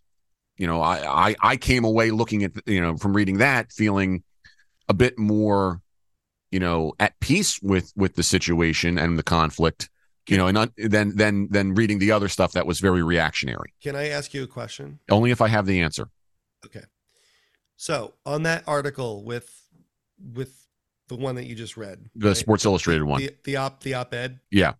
you 0.61 0.66
know 0.66 0.80
I, 0.82 1.30
I 1.30 1.36
i 1.40 1.56
came 1.56 1.84
away 1.84 2.11
looking 2.11 2.44
at 2.44 2.52
you 2.66 2.80
know 2.80 2.96
from 2.98 3.14
reading 3.16 3.38
that 3.38 3.72
feeling 3.72 4.22
a 4.88 4.94
bit 4.94 5.18
more 5.18 5.80
you 6.50 6.61
know 6.61 6.92
at 7.00 7.18
peace 7.20 7.58
with 7.62 7.90
with 7.96 8.14
the 8.14 8.22
situation 8.22 8.98
and 8.98 9.18
the 9.18 9.22
conflict 9.22 9.88
you 10.28 10.36
know 10.36 10.46
and 10.46 10.54
not, 10.54 10.70
then 10.76 11.16
then 11.16 11.48
then 11.50 11.74
reading 11.74 11.98
the 11.98 12.12
other 12.12 12.28
stuff 12.28 12.52
that 12.52 12.66
was 12.66 12.78
very 12.78 13.02
reactionary 13.02 13.72
can 13.82 13.96
i 13.96 14.08
ask 14.11 14.34
you 14.34 14.42
a 14.42 14.46
question 14.46 15.00
only 15.11 15.30
if 15.30 15.40
i 15.40 15.48
have 15.48 15.66
the 15.66 15.80
answer 15.80 16.08
Okay. 16.66 16.84
so 17.76 18.12
on 18.26 18.42
that 18.42 18.62
article 18.66 19.24
with 19.24 19.50
with 20.34 20.66
the 21.08 21.16
one 21.16 21.36
that 21.36 21.46
you 21.46 21.54
just 21.54 21.78
read 21.78 21.98
the 22.14 22.28
right? 22.28 22.36
sports 22.36 22.66
illustrated 22.66 23.02
one 23.04 23.20
the, 23.22 23.30
the 23.44 23.56
op 23.56 23.82
the 23.82 23.94
op-ed 23.94 24.38
Yeah. 24.50 24.74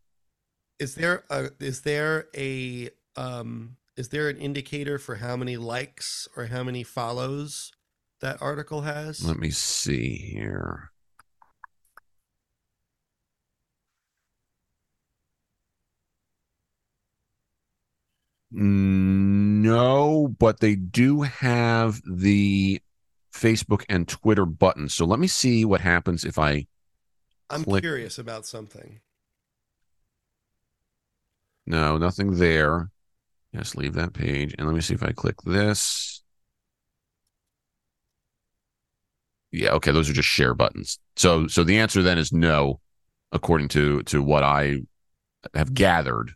is 0.79 0.95
there 0.95 1.25
a 1.31 1.51
is 1.59 1.81
there 1.81 2.27
a 2.37 2.91
um 3.17 3.77
is 4.01 4.09
there 4.09 4.31
an 4.31 4.39
indicator 4.39 4.99
for 4.99 5.17
how 5.17 5.37
many 5.37 5.59
likes 5.59 6.27
or 6.35 6.47
how 6.47 6.65
many 6.65 6.83
follows 6.83 7.71
that 8.23 8.41
article 8.41 8.81
has? 8.81 9.23
Let 9.23 9.37
me 9.37 9.51
see 9.51 10.17
here. 10.17 10.91
No, 18.51 20.35
but 20.39 20.61
they 20.61 20.77
do 20.77 21.21
have 21.21 22.01
the 22.11 22.81
Facebook 23.35 23.85
and 23.91 24.09
Twitter 24.09 24.47
buttons. 24.47 24.95
So 24.95 25.05
let 25.05 25.19
me 25.19 25.27
see 25.27 25.67
what 25.67 25.83
happens 25.83 26.25
if 26.25 26.39
I. 26.39 26.67
I'm 27.51 27.65
click- 27.65 27.83
curious 27.83 28.19
about 28.19 28.47
something. 28.47 29.01
No, 31.67 31.99
nothing 31.99 32.39
there. 32.39 32.89
Yes, 33.53 33.75
leave 33.75 33.95
that 33.95 34.13
page. 34.13 34.55
And 34.57 34.67
let 34.67 34.75
me 34.75 34.81
see 34.81 34.95
if 34.95 35.03
I 35.03 35.13
click 35.13 35.37
this. 35.45 36.23
Yeah, 39.53 39.71
okay, 39.73 39.91
those 39.91 40.09
are 40.09 40.13
just 40.13 40.29
share 40.29 40.55
buttons. 40.55 40.99
So 41.17 41.49
so 41.49 41.65
the 41.65 41.79
answer 41.79 42.03
then 42.03 42.19
is 42.19 42.33
no, 42.33 42.81
according 43.33 43.69
to 43.69 44.03
to 44.05 44.23
what 44.23 44.43
I 44.43 44.79
have 45.55 45.75
gathered. 45.75 46.33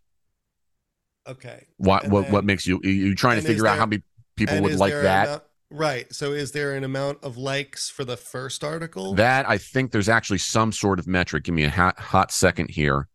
Okay. 1.26 1.66
What 1.76 2.04
And 2.04 2.12
what 2.12 2.30
what 2.30 2.44
makes 2.44 2.66
you 2.66 2.80
you 2.82 3.14
trying 3.14 3.40
to 3.40 3.46
figure 3.46 3.66
out 3.66 3.78
how 3.78 3.86
many 3.86 4.02
people 4.36 4.60
would 4.62 4.74
like 4.74 4.92
that? 4.92 5.26
amount- 5.28 5.42
right. 5.70 6.12
So 6.12 6.32
is 6.32 6.52
there 6.52 6.74
an 6.74 6.84
amount 6.84 7.22
of 7.22 7.36
likes 7.36 7.88
for 7.88 8.04
the 8.04 8.16
first 8.16 8.64
article? 8.64 9.14
That 9.14 9.48
I 9.48 9.58
think 9.58 9.92
there's 9.92 10.08
actually 10.08 10.38
some 10.38 10.72
sort 10.72 10.98
of 10.98 11.06
metric. 11.06 11.44
Give 11.44 11.54
me 11.54 11.64
a 11.64 11.70
hot, 11.70 11.98
hot 11.98 12.32
second 12.32 12.70
here. 12.70 13.08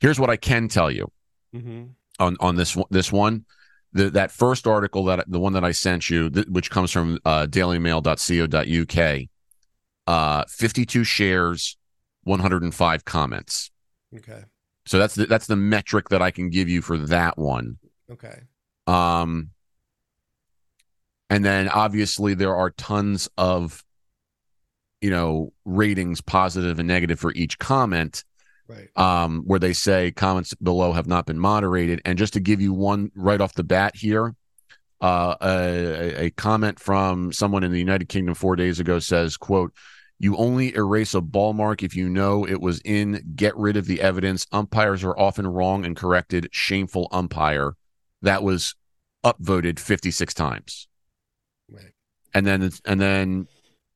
Here's 0.00 0.20
what 0.20 0.30
I 0.30 0.36
can 0.36 0.68
tell 0.68 0.90
you 0.90 1.10
hmm 1.54 1.84
on 2.22 2.36
on 2.40 2.56
this 2.56 2.74
one- 2.76 2.86
this 2.90 3.12
one. 3.12 3.44
The, 3.94 4.08
that 4.10 4.30
first 4.30 4.66
article 4.66 5.04
that 5.04 5.30
the 5.30 5.38
one 5.38 5.52
that 5.52 5.64
I 5.64 5.72
sent 5.72 6.08
you, 6.08 6.30
th- 6.30 6.46
which 6.46 6.70
comes 6.70 6.90
from 6.90 7.18
uh, 7.26 7.46
dailymail.co.uk, 7.46 9.20
uh, 10.06 10.44
52 10.48 11.04
shares, 11.04 11.76
105 12.22 13.04
comments. 13.04 13.70
Okay. 14.16 14.44
So 14.86 14.98
that's 14.98 15.14
the, 15.14 15.26
that's 15.26 15.46
the 15.46 15.56
metric 15.56 16.08
that 16.08 16.22
I 16.22 16.30
can 16.30 16.48
give 16.48 16.70
you 16.70 16.80
for 16.80 16.96
that 16.96 17.36
one. 17.36 17.76
Okay. 18.10 18.40
Um, 18.86 19.50
and 21.28 21.44
then 21.44 21.68
obviously 21.68 22.32
there 22.32 22.56
are 22.56 22.70
tons 22.70 23.28
of, 23.36 23.84
you 25.02 25.10
know, 25.10 25.52
ratings, 25.66 26.22
positive 26.22 26.78
and 26.78 26.88
negative 26.88 27.20
for 27.20 27.32
each 27.34 27.58
comment, 27.58 28.24
Right. 28.72 28.88
um, 28.96 29.42
where 29.46 29.58
they 29.58 29.72
say 29.72 30.10
comments 30.12 30.54
below 30.54 30.92
have 30.92 31.06
not 31.06 31.26
been 31.26 31.38
moderated. 31.38 32.00
And 32.04 32.18
just 32.18 32.32
to 32.32 32.40
give 32.40 32.60
you 32.60 32.72
one 32.72 33.10
right 33.14 33.40
off 33.40 33.54
the 33.54 33.64
bat 33.64 33.94
here, 33.96 34.34
uh, 35.00 35.34
a, 35.42 36.24
a 36.26 36.30
comment 36.30 36.78
from 36.78 37.32
someone 37.32 37.64
in 37.64 37.72
the 37.72 37.78
United 37.78 38.08
Kingdom 38.08 38.34
four 38.34 38.56
days 38.56 38.80
ago 38.80 38.98
says, 38.98 39.36
"quote 39.36 39.72
You 40.18 40.36
only 40.36 40.74
erase 40.74 41.14
a 41.14 41.20
ball 41.20 41.52
mark 41.52 41.82
if 41.82 41.96
you 41.96 42.08
know 42.08 42.46
it 42.46 42.60
was 42.60 42.80
in. 42.84 43.32
Get 43.34 43.56
rid 43.56 43.76
of 43.76 43.86
the 43.86 44.00
evidence. 44.00 44.46
Umpires 44.52 45.02
are 45.04 45.18
often 45.18 45.46
wrong 45.46 45.84
and 45.84 45.96
corrected. 45.96 46.48
Shameful 46.52 47.08
umpire." 47.12 47.74
That 48.22 48.42
was 48.44 48.76
upvoted 49.24 49.78
56 49.80 50.34
times 50.34 50.88
Right. 51.68 51.92
and 52.34 52.46
then 52.46 52.70
and 52.84 53.00
then 53.00 53.46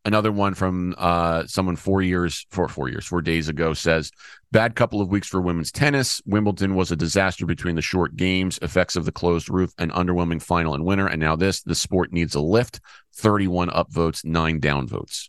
another 0.06 0.32
one 0.32 0.54
from 0.54 0.94
uh, 0.96 1.46
someone 1.46 1.76
four 1.76 2.00
years 2.00 2.46
four 2.50 2.68
four 2.68 2.88
years 2.88 3.04
four 3.04 3.20
days 3.20 3.48
ago 3.48 3.74
says 3.74 4.10
bad 4.52 4.74
couple 4.74 5.02
of 5.02 5.08
weeks 5.10 5.28
for 5.28 5.40
women's 5.40 5.72
tennis. 5.72 6.22
Wimbledon 6.24 6.74
was 6.74 6.90
a 6.90 6.96
disaster 6.96 7.44
between 7.44 7.74
the 7.74 7.82
short 7.82 8.16
games 8.16 8.58
effects 8.62 8.96
of 8.96 9.04
the 9.04 9.12
closed 9.12 9.50
roof 9.50 9.74
an 9.78 9.90
underwhelming 9.90 10.40
final 10.40 10.74
and 10.74 10.84
winner. 10.84 11.06
And 11.06 11.20
now 11.20 11.36
this 11.36 11.62
the 11.62 11.74
sport 11.74 12.12
needs 12.12 12.34
a 12.34 12.40
lift. 12.40 12.80
31 13.16 13.68
upvotes 13.70 14.24
nine 14.24 14.60
downvotes. 14.60 15.28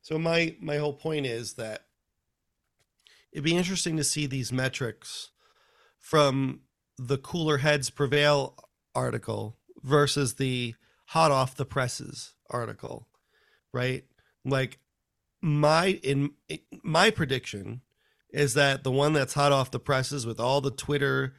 So 0.00 0.18
my 0.18 0.56
my 0.60 0.78
whole 0.78 0.94
point 0.94 1.26
is 1.26 1.54
that 1.54 1.84
it'd 3.30 3.44
be 3.44 3.56
interesting 3.56 3.96
to 3.98 4.04
see 4.04 4.26
these 4.26 4.50
metrics 4.50 5.30
from 6.00 6.62
the 6.98 7.18
cooler 7.18 7.58
heads 7.58 7.90
prevail 7.90 8.56
article 8.94 9.58
versus 9.82 10.34
the 10.34 10.74
hot 11.06 11.30
off 11.30 11.56
the 11.56 11.64
presses 11.64 12.34
article, 12.50 13.08
right? 13.72 14.04
Like 14.44 14.78
my 15.40 16.00
in 16.02 16.30
my 16.82 17.10
prediction 17.10 17.82
is 18.30 18.54
that 18.54 18.84
the 18.84 18.90
one 18.90 19.12
that's 19.12 19.34
hot 19.34 19.52
off 19.52 19.70
the 19.70 19.78
presses 19.78 20.24
with 20.26 20.40
all 20.40 20.60
the 20.60 20.70
Twitter 20.70 21.34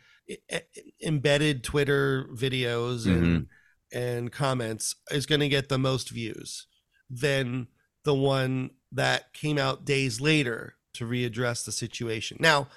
embedded 1.04 1.64
Twitter 1.64 2.26
videos 2.34 3.06
and 3.06 3.24
mm-hmm. 3.24 3.98
and 3.98 4.32
comments 4.32 4.96
is 5.12 5.26
going 5.26 5.42
to 5.42 5.50
get 5.50 5.70
the 5.70 5.78
most 5.78 6.10
views 6.10 6.68
than 7.10 7.68
the 8.04 8.14
one 8.14 8.72
that 8.92 9.34
came 9.34 9.58
out 9.58 9.86
days 9.86 10.22
later 10.22 10.76
to 10.94 11.06
readdress 11.06 11.66
the 11.66 11.72
situation. 11.72 12.38
Now, 12.40 12.68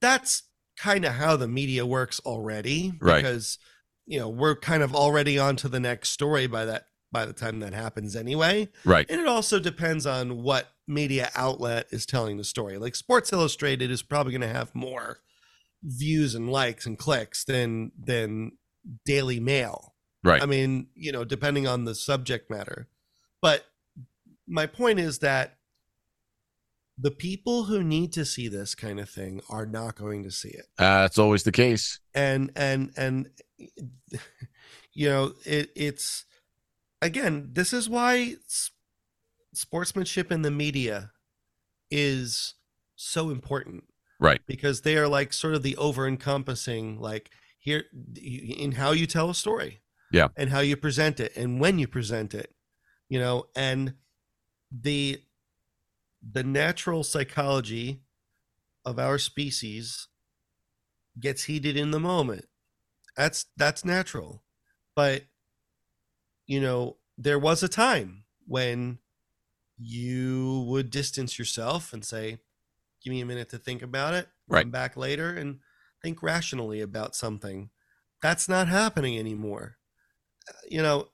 that's 0.00 0.42
kind 0.76 1.04
of 1.04 1.14
how 1.14 1.36
the 1.36 1.48
media 1.48 1.86
works 1.86 2.20
already 2.20 2.92
Right. 3.00 3.16
because 3.16 3.58
you 4.06 4.18
know, 4.18 4.28
we're 4.28 4.56
kind 4.56 4.82
of 4.82 4.94
already 4.94 5.38
on 5.38 5.56
to 5.56 5.68
the 5.68 5.80
next 5.80 6.10
story 6.10 6.46
by 6.46 6.66
that 6.66 6.86
by 7.14 7.24
the 7.24 7.32
time 7.32 7.60
that 7.60 7.72
happens 7.72 8.14
anyway. 8.16 8.68
right 8.84 9.06
And 9.08 9.20
it 9.20 9.28
also 9.28 9.58
depends 9.58 10.04
on 10.04 10.42
what 10.42 10.68
media 10.86 11.30
outlet 11.34 11.86
is 11.90 12.04
telling 12.04 12.36
the 12.36 12.44
story. 12.44 12.76
Like 12.76 12.94
Sports 12.94 13.32
Illustrated 13.32 13.90
is 13.90 14.02
probably 14.02 14.32
going 14.32 14.42
to 14.42 14.48
have 14.48 14.74
more 14.74 15.20
views 15.82 16.34
and 16.34 16.50
likes 16.50 16.84
and 16.84 16.98
clicks 16.98 17.44
than 17.44 17.92
than 17.98 18.52
Daily 19.06 19.40
Mail. 19.40 19.94
right 20.22 20.42
I 20.42 20.46
mean, 20.46 20.88
you 20.94 21.12
know, 21.12 21.24
depending 21.24 21.66
on 21.66 21.84
the 21.84 21.94
subject 21.94 22.50
matter. 22.50 22.88
But 23.40 23.64
my 24.46 24.66
point 24.66 24.98
is 24.98 25.20
that 25.20 25.56
the 26.98 27.10
people 27.10 27.64
who 27.64 27.82
need 27.82 28.12
to 28.14 28.24
see 28.24 28.48
this 28.48 28.74
kind 28.74 28.98
of 29.00 29.08
thing 29.08 29.40
are 29.48 29.66
not 29.66 29.96
going 29.96 30.24
to 30.24 30.30
see 30.30 30.50
it. 30.50 30.66
uh, 30.78 31.02
that's 31.02 31.18
always 31.18 31.44
the 31.44 31.52
case 31.52 32.00
And 32.12 32.50
and 32.56 32.90
and 32.96 33.30
you 34.92 35.08
know, 35.08 35.32
it 35.44 35.70
it's 35.76 36.24
again, 37.04 37.50
this 37.52 37.72
is 37.72 37.88
why 37.88 38.34
sportsmanship 39.52 40.32
in 40.32 40.42
the 40.42 40.50
media 40.50 41.12
is 41.90 42.54
so 42.96 43.30
important. 43.30 43.84
Right. 44.18 44.40
Because 44.46 44.80
they 44.80 44.96
are 44.96 45.08
like 45.08 45.32
sort 45.32 45.54
of 45.54 45.62
the 45.62 45.76
over 45.76 46.06
encompassing 46.08 46.98
like 47.00 47.30
here 47.58 47.84
in 48.20 48.72
how 48.72 48.92
you 48.92 49.06
tell 49.06 49.30
a 49.30 49.34
story. 49.34 49.80
Yeah. 50.12 50.28
and 50.36 50.50
how 50.50 50.60
you 50.60 50.76
present 50.76 51.18
it 51.18 51.32
and 51.36 51.58
when 51.58 51.80
you 51.80 51.88
present 51.88 52.34
it 52.34 52.54
you 53.08 53.18
know 53.18 53.46
and 53.56 53.94
the 54.70 55.20
the 56.32 56.44
natural 56.44 57.02
psychology 57.02 58.02
of 58.84 58.98
our 58.98 59.18
species 59.18 60.08
gets 61.18 61.44
heated 61.44 61.76
in 61.76 61.90
the 61.90 62.00
moment. 62.00 62.46
That's 63.16 63.46
that's 63.56 63.84
natural. 63.84 64.42
But 64.96 65.24
you 66.46 66.60
know 66.60 66.96
there 67.18 67.38
was 67.38 67.62
a 67.62 67.68
time 67.68 68.24
when 68.46 68.98
you 69.78 70.64
would 70.68 70.90
distance 70.90 71.38
yourself 71.38 71.92
and 71.92 72.04
say 72.04 72.38
give 73.02 73.10
me 73.12 73.20
a 73.20 73.26
minute 73.26 73.48
to 73.50 73.58
think 73.58 73.82
about 73.82 74.14
it 74.14 74.28
Right. 74.48 74.62
come 74.64 74.70
back 74.70 74.96
later 74.96 75.30
and 75.30 75.60
think 76.02 76.22
rationally 76.22 76.80
about 76.82 77.16
something. 77.16 77.70
That's 78.22 78.48
not 78.48 78.68
happening 78.68 79.18
anymore. 79.18 79.76
You 80.68 80.82
know 80.82 81.08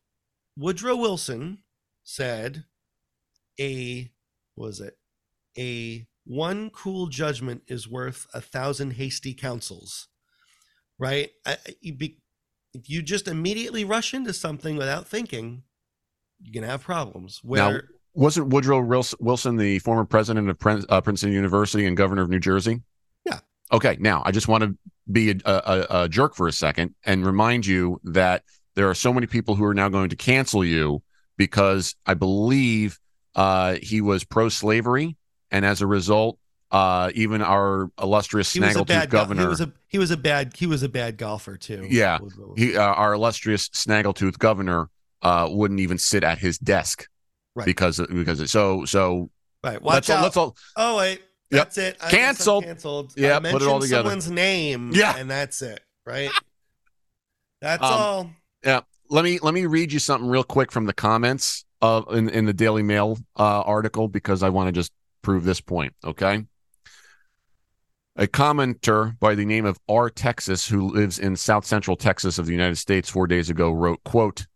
woodrow 0.56 0.96
wilson 0.96 1.62
said 2.04 2.64
a 3.60 4.10
was 4.56 4.80
it? 4.80 4.98
A 5.58 6.06
one 6.24 6.70
cool 6.70 7.06
judgment 7.08 7.62
is 7.66 7.88
worth 7.88 8.26
a 8.34 8.40
thousand 8.40 8.92
hasty 8.92 9.34
counsels. 9.34 10.08
Right? 10.98 11.30
I, 11.46 11.56
I- 11.66 11.90
be, 11.96 12.18
if 12.74 12.88
you 12.88 13.02
just 13.02 13.28
immediately 13.28 13.84
rush 13.84 14.14
into 14.14 14.32
something 14.32 14.76
without 14.76 15.06
thinking 15.06 15.62
you're 16.40 16.60
gonna 16.60 16.70
have 16.70 16.82
problems 16.82 17.40
where 17.42 17.88
wasn't 18.14 18.48
woodrow 18.48 18.80
wilson 19.20 19.56
the 19.56 19.78
former 19.80 20.04
president 20.04 20.48
of 20.48 20.86
uh, 20.88 21.00
princeton 21.00 21.32
university 21.32 21.86
and 21.86 21.96
governor 21.96 22.22
of 22.22 22.28
new 22.30 22.40
jersey 22.40 22.80
Yeah. 23.24 23.40
okay 23.72 23.96
now 24.00 24.22
i 24.24 24.30
just 24.30 24.48
want 24.48 24.64
to 24.64 24.76
be 25.10 25.30
a, 25.30 25.36
a, 25.44 25.86
a 26.02 26.08
jerk 26.08 26.34
for 26.34 26.46
a 26.48 26.52
second 26.52 26.94
and 27.04 27.26
remind 27.26 27.66
you 27.66 28.00
that 28.04 28.44
there 28.76 28.88
are 28.88 28.94
so 28.94 29.12
many 29.12 29.26
people 29.26 29.54
who 29.56 29.64
are 29.64 29.74
now 29.74 29.88
going 29.88 30.10
to 30.10 30.16
cancel 30.16 30.64
you 30.64 31.02
because 31.36 31.94
i 32.06 32.14
believe 32.14 32.98
uh, 33.36 33.76
he 33.80 34.00
was 34.00 34.24
pro-slavery 34.24 35.16
and 35.52 35.64
as 35.64 35.80
a 35.82 35.86
result 35.86 36.36
uh, 36.72 37.10
even 37.14 37.42
our 37.42 37.90
illustrious 38.00 38.52
he 38.52 38.60
snaggletooth 38.60 38.86
bad 38.86 39.10
go- 39.10 39.18
governor 39.18 39.42
he 39.42 39.48
was 39.48 39.60
a 39.60 39.72
he 39.88 39.98
was 39.98 40.10
a 40.10 40.16
bad 40.16 40.52
he 40.56 40.66
was 40.66 40.82
a 40.82 40.88
bad 40.88 41.16
golfer 41.16 41.56
too 41.56 41.86
Yeah. 41.90 42.18
He, 42.56 42.76
uh, 42.76 42.82
our 42.82 43.14
illustrious 43.14 43.68
snaggletooth 43.70 44.38
governor 44.38 44.88
uh, 45.22 45.48
wouldn't 45.50 45.80
even 45.80 45.98
sit 45.98 46.22
at 46.24 46.38
his 46.38 46.58
desk 46.58 47.06
Right. 47.56 47.64
because 47.66 48.00
because 48.08 48.48
so 48.50 48.84
so 48.84 49.30
right 49.64 49.82
watch 49.82 49.94
let's 50.08 50.10
out 50.10 50.22
let's 50.22 50.36
all 50.36 50.56
oh 50.76 50.98
wait 50.98 51.20
Yep. 51.50 51.64
that's 51.64 51.78
it 51.78 51.96
I 52.00 52.10
Canceled. 52.10 52.62
canceled 52.64 53.12
Yeah, 53.16 53.40
put 53.40 53.60
it 53.60 53.66
all 53.66 53.80
together. 53.80 54.02
someone's 54.04 54.30
name 54.30 54.92
Yeah. 54.94 55.16
and 55.16 55.28
that's 55.28 55.60
it 55.62 55.80
right 56.06 56.30
that's 57.60 57.82
Um, 57.82 57.92
all 57.92 58.30
Yeah. 58.64 58.80
let 59.08 59.24
me 59.24 59.38
let 59.42 59.52
me 59.54 59.66
read 59.66 59.92
you 59.92 59.98
something 59.98 60.28
real 60.30 60.44
quick 60.44 60.70
from 60.70 60.86
the 60.86 60.92
comments 60.94 61.64
uh, 61.82 62.02
in 62.12 62.28
in 62.28 62.44
the 62.46 62.52
Daily 62.52 62.82
Mail 62.84 63.18
uh, 63.36 63.62
article 63.62 64.06
because 64.06 64.42
I 64.44 64.50
want 64.50 64.68
to 64.68 64.72
just 64.72 64.92
prove 65.22 65.44
this 65.44 65.60
point. 65.60 65.92
Okay. 66.04 66.44
A 68.20 68.26
commenter 68.26 69.18
by 69.18 69.34
the 69.34 69.46
name 69.46 69.64
of 69.64 69.78
R. 69.88 70.10
Texas, 70.10 70.68
who 70.68 70.90
lives 70.90 71.18
in 71.18 71.36
South 71.36 71.64
Central 71.64 71.96
Texas 71.96 72.36
of 72.38 72.44
the 72.44 72.52
United 72.52 72.76
States, 72.76 73.08
four 73.08 73.26
days 73.26 73.48
ago, 73.48 73.70
wrote, 73.70 74.04
"quote 74.04 74.46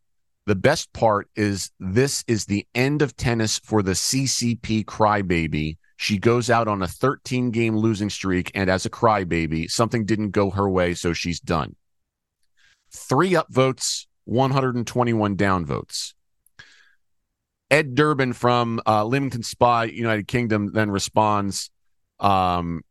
The 0.45 0.55
best 0.55 0.93
part 0.93 1.31
is 1.35 1.71
this 1.81 2.25
is 2.27 2.45
the 2.45 2.67
end 2.75 3.01
of 3.01 3.17
tennis 3.17 3.59
for 3.59 3.83
the 3.83 3.95
CCP 3.95 4.85
crybaby." 4.85 5.79
She 5.97 6.19
goes 6.19 6.51
out 6.51 6.69
on 6.69 6.83
a 6.83 6.87
13 6.87 7.51
game 7.53 7.75
losing 7.75 8.11
streak, 8.11 8.51
and 8.55 8.69
as 8.69 8.85
a 8.85 8.91
crybaby, 8.91 9.71
something 9.71 10.05
didn't 10.05 10.33
go 10.33 10.51
her 10.51 10.69
way, 10.69 10.93
so 10.93 11.15
she's 11.15 11.41
done. 11.41 11.75
Three 12.93 13.35
up 13.35 13.47
votes, 13.51 14.07
121 14.25 15.37
down 15.37 15.65
votes. 15.65 16.15
Ed 17.71 17.95
Durbin 17.95 18.35
from 18.35 18.83
uh, 18.85 19.09
Spa, 19.41 19.83
United 19.85 20.29
Kingdom, 20.29 20.73
then 20.73 20.91
responds 20.91 21.71
um, 22.21 22.83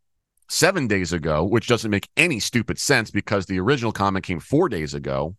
seven 0.54 0.88
days 0.88 1.12
ago, 1.12 1.44
which 1.44 1.68
doesn't 1.68 1.92
make 1.92 2.10
any 2.16 2.40
stupid 2.40 2.78
sense 2.78 3.12
because 3.12 3.46
the 3.46 3.60
original 3.60 3.92
comment 3.92 4.24
came 4.24 4.40
four 4.40 4.70
days 4.70 4.94
ago. 4.94 5.36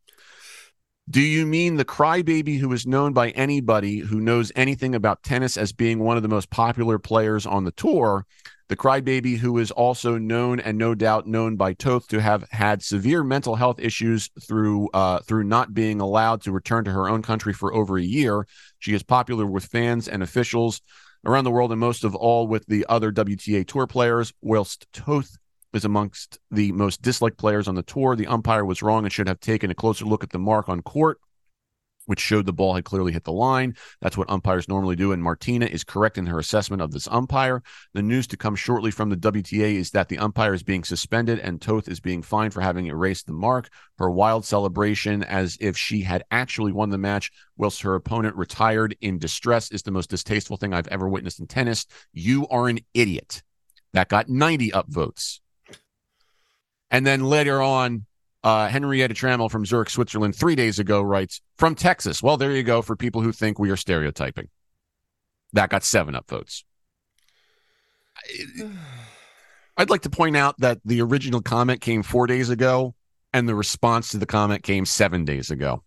Do 1.09 1.21
you 1.21 1.47
mean 1.47 1.77
the 1.77 1.85
crybaby 1.85 2.59
who 2.59 2.73
is 2.73 2.87
known 2.87 3.13
by 3.13 3.31
anybody 3.31 3.99
who 3.99 4.21
knows 4.21 4.51
anything 4.57 4.95
about 4.95 5.23
tennis 5.23 5.57
as 5.57 5.73
being 5.73 5.99
one 5.99 6.17
of 6.17 6.23
the 6.23 6.29
most 6.29 6.51
popular 6.51 6.99
players 6.99 7.47
on 7.47 7.65
the 7.65 7.73
tour? 7.73 8.27
The 8.69 8.77
crybaby 8.77 9.37
who 9.37 9.59
is 9.59 9.71
also 9.71 10.17
known 10.17 10.59
and 10.59 10.79
no 10.79 10.95
doubt 10.95 11.27
known 11.27 11.57
by 11.57 11.75
Toth 11.75 12.09
to 12.09 12.21
have 12.21 12.49
had 12.51 12.83
severe 12.83 13.23
mental 13.23 13.57
health 13.57 13.79
issues 13.79 14.31
through 14.41 14.89
uh, 14.95 15.19
through 15.21 15.45
not 15.45 15.75
being 15.75 16.01
allowed 16.01 16.41
to 16.43 16.53
return 16.53 16.85
to 16.85 16.91
her 16.91 17.09
own 17.09 17.21
country 17.21 17.53
for 17.53 17.75
over 17.75 17.99
a 17.99 18.03
year. 18.03 18.47
She 18.79 18.95
is 18.95 19.03
popular 19.03 19.47
with 19.47 19.67
fans 19.67 20.09
and 20.09 20.23
officials 20.23 20.81
around 21.27 21.45
the 21.45 21.51
world, 21.51 21.73
and 21.73 21.81
most 21.81 22.05
of 22.05 22.15
all 22.15 22.47
with 22.47 22.65
the 22.67 22.87
other 22.89 23.13
WTA 23.13 23.67
tour 23.67 23.87
players. 23.87 24.33
Whilst 24.41 24.91
Toth 24.95 25.37
is 25.75 25.85
amongst 25.85 26.39
the 26.51 26.73
most 26.73 27.03
disliked 27.03 27.37
players 27.37 27.69
on 27.69 27.75
the 27.75 27.83
tour. 27.83 28.17
The 28.17 28.29
umpire 28.29 28.65
was 28.65 28.83
wrong 28.83 29.05
and 29.05 29.13
should 29.13 29.29
have 29.29 29.41
taken 29.41 29.71
a 29.71 29.75
closer 29.75 30.05
look 30.05 30.23
at 30.23 30.31
the 30.31 30.39
mark 30.39 30.69
on 30.69 30.81
court, 30.83 31.19
which 32.07 32.21
showed 32.21 32.47
the 32.47 32.53
ball 32.53 32.75
had 32.75 32.85
clearly 32.85 33.13
hit 33.13 33.25
the 33.25 33.33
line. 33.33 33.75
That's 34.01 34.17
what 34.17 34.31
umpires 34.31 34.69
normally 34.69 34.97
do. 34.97 35.13
And 35.13 35.23
Martina 35.23 35.67
is 35.67 35.85
correct 35.85 36.19
in 36.19 36.27
her 36.27 36.39
assessment 36.39 36.83
of 36.83 36.93
this 36.93 37.09
umpire. 37.09 37.63
The 37.93 38.03
news 38.03 38.27
to 38.29 38.37
come 38.37 38.57
shortly 38.57 38.91
from 38.91 39.11
the 39.11 39.17
WTA 39.17 39.75
is 39.75 39.91
that 39.91 40.09
the 40.09 40.19
umpire 40.19 40.55
is 40.55 40.63
being 40.63 40.85
suspended 40.85 41.39
and 41.39 41.61
Toth 41.61 41.89
is 41.89 42.01
being 42.01 42.23
fined 42.23 42.53
for 42.53 42.61
having 42.61 42.87
erased 42.87 43.27
the 43.27 43.33
mark. 43.33 43.69
Her 43.99 44.11
wild 44.11 44.45
celebration, 44.45 45.23
as 45.25 45.57
if 45.61 45.77
she 45.77 46.03
had 46.03 46.25
actually 46.31 46.73
won 46.73 46.91
the 46.91 46.99
match, 46.99 47.31
whilst 47.57 47.83
her 47.83 47.95
opponent 47.95 48.37
retired 48.37 48.97
in 49.01 49.19
distress, 49.19 49.71
is 49.71 49.83
the 49.83 49.91
most 49.91 50.11
distasteful 50.11 50.57
thing 50.57 50.75
I've 50.75 50.89
ever 50.89 51.09
witnessed 51.09 51.41
in 51.41 51.47
tennis. 51.47 51.87
You 52.13 52.47
are 52.49 52.69
an 52.69 52.81
idiot. 52.93 53.43
That 53.93 54.09
got 54.09 54.29
90 54.29 54.73
upvotes. 54.73 55.41
And 56.91 57.07
then 57.07 57.25
later 57.25 57.63
on, 57.63 58.07
uh, 58.45 58.69
Henrietta 58.69 59.15
Trammell 59.15 59.51
from 59.51 59.65
Zurich, 59.67 59.91
Switzerland, 59.91 60.37
three 60.37 60.55
days 60.55 60.79
ago 60.79 61.01
writes 61.03 61.41
from 61.57 61.75
Texas. 61.75 62.23
Well, 62.23 62.37
there 62.37 62.53
you 62.53 62.63
go 62.63 62.83
for 62.83 62.95
people 62.95 63.23
who 63.23 63.33
think 63.33 63.59
we 63.59 63.71
are 63.71 63.77
stereotyping. 63.77 64.49
That 65.55 65.71
got 65.71 65.83
seven 65.83 66.15
upvotes. 66.15 66.63
I'd 69.77 69.91
like 69.91 70.03
to 70.03 70.11
point 70.11 70.37
out 70.37 70.55
that 70.61 70.79
the 70.85 71.01
original 71.03 71.41
comment 71.43 71.81
came 71.81 72.03
four 72.03 72.27
days 72.27 72.49
ago, 72.51 72.95
and 73.33 73.49
the 73.49 73.55
response 73.55 74.11
to 74.11 74.19
the 74.19 74.27
comment 74.27 74.63
came 74.63 74.85
seven 74.85 75.25
days 75.25 75.51
ago. 75.51 75.83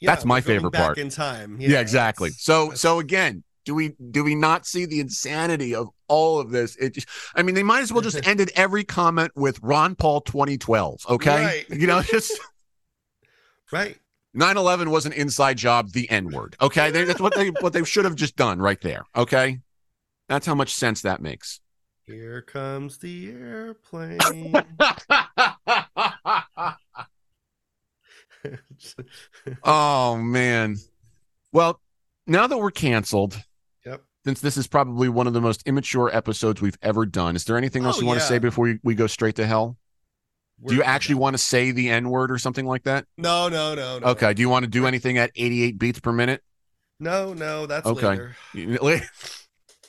Yeah, 0.00 0.10
That's 0.10 0.24
my 0.24 0.40
favorite 0.40 0.72
part. 0.72 0.98
in 0.98 1.08
time. 1.10 1.56
Yeah, 1.60 1.80
exactly. 1.80 2.28
it's- 2.28 2.42
So, 2.42 2.64
that's- 2.66 2.80
so 2.80 2.98
again, 2.98 3.44
do 3.64 3.74
we 3.74 3.94
do 4.10 4.22
we 4.24 4.34
not 4.34 4.66
see 4.66 4.84
the 4.86 5.00
insanity 5.00 5.74
of 5.74 5.88
all 6.08 6.38
of 6.40 6.50
this? 6.50 6.76
It 6.76 6.94
just, 6.94 7.08
I 7.34 7.42
mean, 7.42 7.54
they 7.54 7.62
might 7.62 7.80
as 7.80 7.92
well 7.92 8.02
just 8.02 8.26
ended 8.26 8.50
every 8.54 8.84
comment 8.84 9.32
with 9.34 9.58
Ron 9.62 9.94
Paul 9.94 10.20
2012. 10.20 11.06
Okay, 11.08 11.44
Right. 11.44 11.70
you 11.70 11.86
know, 11.86 12.02
just 12.02 12.32
right. 13.72 13.98
9/11 14.36 14.88
was 14.88 15.06
an 15.06 15.12
inside 15.12 15.56
job. 15.58 15.92
The 15.92 16.10
N 16.10 16.30
word. 16.30 16.56
Okay, 16.60 16.90
they, 16.90 17.04
that's 17.04 17.20
what 17.20 17.34
they 17.34 17.50
what 17.50 17.72
they 17.72 17.84
should 17.84 18.04
have 18.04 18.16
just 18.16 18.36
done 18.36 18.60
right 18.60 18.80
there. 18.80 19.04
Okay, 19.16 19.60
that's 20.28 20.46
how 20.46 20.54
much 20.54 20.74
sense 20.74 21.02
that 21.02 21.22
makes. 21.22 21.60
Here 22.06 22.42
comes 22.42 22.98
the 22.98 23.30
airplane. 23.30 24.18
oh 29.62 30.16
man. 30.16 30.76
Well, 31.52 31.80
now 32.26 32.46
that 32.46 32.58
we're 32.58 32.70
canceled. 32.70 33.40
Since 34.24 34.40
this 34.40 34.56
is 34.56 34.66
probably 34.66 35.08
one 35.08 35.26
of 35.26 35.32
the 35.34 35.40
most 35.40 35.62
immature 35.66 36.14
episodes 36.14 36.60
we've 36.62 36.78
ever 36.82 37.04
done, 37.06 37.36
is 37.36 37.44
there 37.44 37.56
anything 37.56 37.84
else 37.84 37.98
Oh, 37.98 38.00
you 38.00 38.06
want 38.06 38.18
to 38.20 38.24
yeah. 38.24 38.28
say 38.28 38.38
before 38.38 38.64
we, 38.64 38.78
we 38.82 38.94
go 38.94 39.06
straight 39.06 39.36
to 39.36 39.46
hell? 39.46 39.76
Do 40.64 40.72
you 40.74 40.80
We're- 40.80 40.88
actually 40.88 41.16
want 41.16 41.34
to 41.34 41.38
say 41.38 41.72
the 41.72 41.90
N 41.90 42.08
word 42.08 42.30
or 42.30 42.38
something 42.38 42.64
like 42.64 42.84
that? 42.84 43.06
No, 43.18 43.48
no, 43.48 43.74
no, 43.74 43.98
no. 43.98 44.06
Okay. 44.08 44.32
Do 44.34 44.40
you 44.40 44.48
want 44.48 44.64
to 44.64 44.70
do 44.70 44.86
anything 44.86 45.18
at 45.18 45.30
88 45.34 45.78
beats 45.78 46.00
per 46.00 46.12
minute? 46.12 46.42
No, 47.00 47.34
no, 47.34 47.66
that's 47.66 47.86
Okay. 47.86 48.06
later. 48.06 48.36
You 48.54 48.78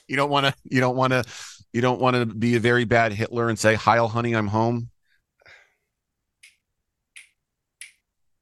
you 0.08 0.16
don't 0.16 0.28
want 0.28 0.46
to. 0.46 0.54
You 0.64 0.80
don't 0.80 0.96
want 0.96 1.12
to. 1.12 1.24
You 1.72 1.80
don't 1.80 2.00
want 2.00 2.16
to 2.16 2.26
be 2.26 2.56
a 2.56 2.60
very 2.60 2.84
bad 2.84 3.12
Hitler 3.12 3.48
and 3.48 3.56
say, 3.58 3.74
"Heil, 3.74 4.08
honey, 4.08 4.34
I'm 4.34 4.48
home." 4.48 4.90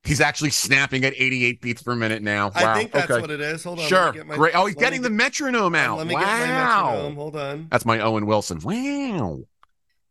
He's 0.05 0.21
actually 0.21 0.51
snapping 0.51 1.05
at 1.05 1.15
88 1.17 1.63
beats 1.63 1.83
per 1.83 1.95
minute 1.97 2.23
now. 2.23 2.51
Wow. 2.55 2.73
I 2.73 2.75
think 2.79 2.93
that's 2.93 3.11
okay. 3.11 3.21
what 3.23 3.31
it 3.31 3.41
is. 3.41 3.65
Hold 3.65 3.81
on. 3.81 3.87
Sure. 3.89 4.13
get 4.13 4.27
my- 4.27 4.37
Great. 4.37 4.55
Oh, 4.55 4.67
he's 4.67 4.75
getting 4.75 5.01
the 5.01 5.09
metronome 5.09 5.75
out. 5.75 5.97
Let 5.97 6.07
me 6.07 6.15
wow. 6.15 6.21
get 6.21 6.29
my 6.29 6.47
metronome. 6.47 7.15
Hold 7.17 7.37
on. 7.37 7.69
That's 7.71 7.87
my 7.87 8.01
Owen 8.01 8.27
Wilson. 8.27 8.59
Wow. 8.63 9.41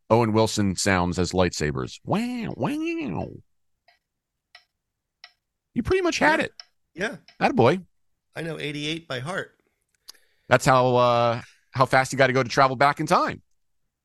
Owen 0.09 0.33
Wilson 0.33 0.75
sounds 0.75 1.19
as 1.19 1.31
lightsabers. 1.31 1.99
Wow. 2.05 2.53
Wow. 2.57 3.29
You 5.75 5.83
pretty 5.83 6.01
much 6.01 6.17
had 6.19 6.39
Yeah. 6.39 6.45
it. 6.45 6.51
Yeah, 6.95 7.15
That 7.39 7.55
boy. 7.55 7.79
I 8.35 8.41
know 8.41 8.59
88 8.59 9.07
by 9.07 9.19
heart. 9.19 9.51
That's 10.49 10.65
how 10.65 10.95
uh 10.95 11.41
how 11.71 11.85
fast 11.85 12.11
you 12.11 12.17
got 12.17 12.27
to 12.27 12.33
go 12.33 12.43
to 12.43 12.49
travel 12.49 12.75
back 12.75 12.99
in 12.99 13.05
time. 13.07 13.41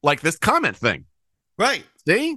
Like 0.03 0.21
this 0.21 0.37
comment 0.37 0.77
thing. 0.77 1.05
Right. 1.59 1.85
See? 2.07 2.37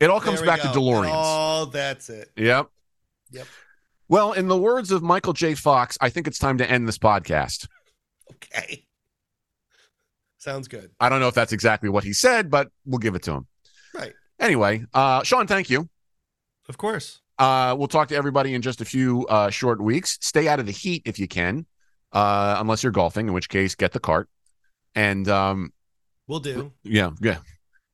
It 0.00 0.10
all 0.10 0.20
comes 0.20 0.42
back 0.42 0.60
to 0.62 0.68
go. 0.68 0.80
DeLoreans. 0.80 1.10
Oh, 1.12 1.64
that's 1.66 2.10
it. 2.10 2.30
Yep. 2.36 2.68
Yep. 3.32 3.46
Well, 4.08 4.32
in 4.32 4.48
the 4.48 4.56
words 4.58 4.90
of 4.90 5.02
Michael 5.02 5.32
J. 5.32 5.54
Fox, 5.54 5.96
I 6.00 6.10
think 6.10 6.26
it's 6.26 6.38
time 6.38 6.58
to 6.58 6.70
end 6.70 6.86
this 6.86 6.98
podcast. 6.98 7.66
Okay. 8.32 8.84
Sounds 10.38 10.68
good. 10.68 10.90
I 10.98 11.08
don't 11.08 11.20
know 11.20 11.28
if 11.28 11.34
that's 11.34 11.52
exactly 11.52 11.88
what 11.88 12.04
he 12.04 12.12
said, 12.12 12.50
but 12.50 12.68
we'll 12.84 12.98
give 12.98 13.14
it 13.14 13.22
to 13.24 13.32
him. 13.32 13.46
Right. 13.94 14.12
Anyway, 14.40 14.84
uh, 14.92 15.22
Sean, 15.22 15.46
thank 15.46 15.70
you. 15.70 15.88
Of 16.68 16.78
course. 16.78 17.20
Uh, 17.38 17.74
we'll 17.78 17.88
talk 17.88 18.08
to 18.08 18.16
everybody 18.16 18.54
in 18.54 18.62
just 18.62 18.80
a 18.80 18.84
few 18.84 19.26
uh, 19.28 19.50
short 19.50 19.80
weeks. 19.80 20.18
Stay 20.20 20.48
out 20.48 20.60
of 20.60 20.66
the 20.66 20.72
heat 20.72 21.02
if 21.06 21.18
you 21.18 21.28
can, 21.28 21.66
uh, 22.12 22.56
unless 22.58 22.82
you're 22.82 22.92
golfing, 22.92 23.28
in 23.28 23.32
which 23.32 23.48
case, 23.48 23.74
get 23.74 23.92
the 23.92 24.00
cart. 24.00 24.28
And 24.94 25.28
um, 25.28 25.72
We'll 26.26 26.40
do. 26.40 26.72
yeah, 26.82 27.10
yeah, 27.20 27.38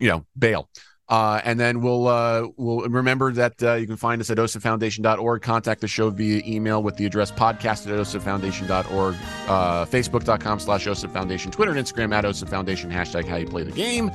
you 0.00 0.08
know, 0.08 0.24
bail. 0.38 0.68
Uh, 1.08 1.40
and 1.44 1.58
then 1.58 1.80
we'll 1.80 2.06
uh, 2.06 2.46
we'll 2.56 2.80
remember 2.88 3.32
that 3.32 3.62
uh, 3.62 3.74
you 3.74 3.86
can 3.86 3.96
find 3.96 4.20
us 4.20 4.30
at 4.30 4.36
osipfoundation.org. 4.36 5.40
Contact 5.42 5.80
the 5.80 5.88
show 5.88 6.10
via 6.10 6.42
email 6.46 6.82
with 6.82 6.96
the 6.96 7.06
address 7.06 7.32
podcast 7.32 7.86
at 7.86 7.98
osipfoundation.org, 7.98 9.14
uh, 9.48 9.84
facebook.com 9.86 10.60
slash 10.60 10.86
OSIP 10.86 11.12
Foundation, 11.12 11.50
Twitter 11.50 11.72
and 11.72 11.80
Instagram 11.80 12.14
at 12.14 12.24
OSIP 12.24 12.50
Foundation, 12.50 12.90
hashtag 12.90 13.26
how 13.26 13.36
you 13.36 13.46
play 13.46 13.62
the 13.62 13.72
game. 13.72 14.10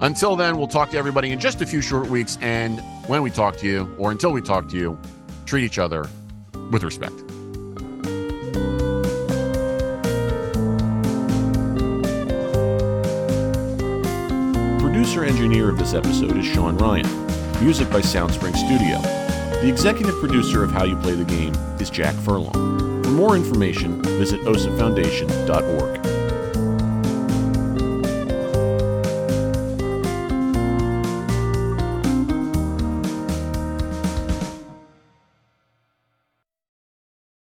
Until 0.00 0.34
then, 0.34 0.56
we'll 0.56 0.66
talk 0.66 0.90
to 0.90 0.96
everybody 0.96 1.30
in 1.30 1.38
just 1.38 1.60
a 1.60 1.66
few 1.66 1.82
short 1.82 2.08
weeks. 2.08 2.38
And 2.40 2.80
when 3.06 3.22
we 3.22 3.30
talk 3.30 3.58
to 3.58 3.66
you, 3.66 3.94
or 3.98 4.10
until 4.10 4.32
we 4.32 4.40
talk 4.40 4.68
to 4.70 4.76
you, 4.76 4.98
treat 5.44 5.64
each 5.64 5.78
other 5.78 6.08
with 6.70 6.82
respect. 6.82 7.22
Producer 15.10 15.28
engineer 15.28 15.68
of 15.68 15.76
this 15.76 15.92
episode 15.92 16.36
is 16.36 16.46
Sean 16.46 16.76
Ryan. 16.76 17.04
Music 17.64 17.90
by 17.90 18.00
Soundspring 18.00 18.54
Studio. 18.54 19.00
The 19.60 19.68
executive 19.68 20.14
producer 20.20 20.62
of 20.62 20.70
How 20.70 20.84
You 20.84 20.94
Play 20.98 21.14
the 21.14 21.24
Game 21.24 21.52
is 21.80 21.90
Jack 21.90 22.14
Furlong. 22.14 23.02
For 23.02 23.10
more 23.10 23.34
information, 23.34 24.00
visit 24.02 24.40
osipfoundation.org. 24.42 26.09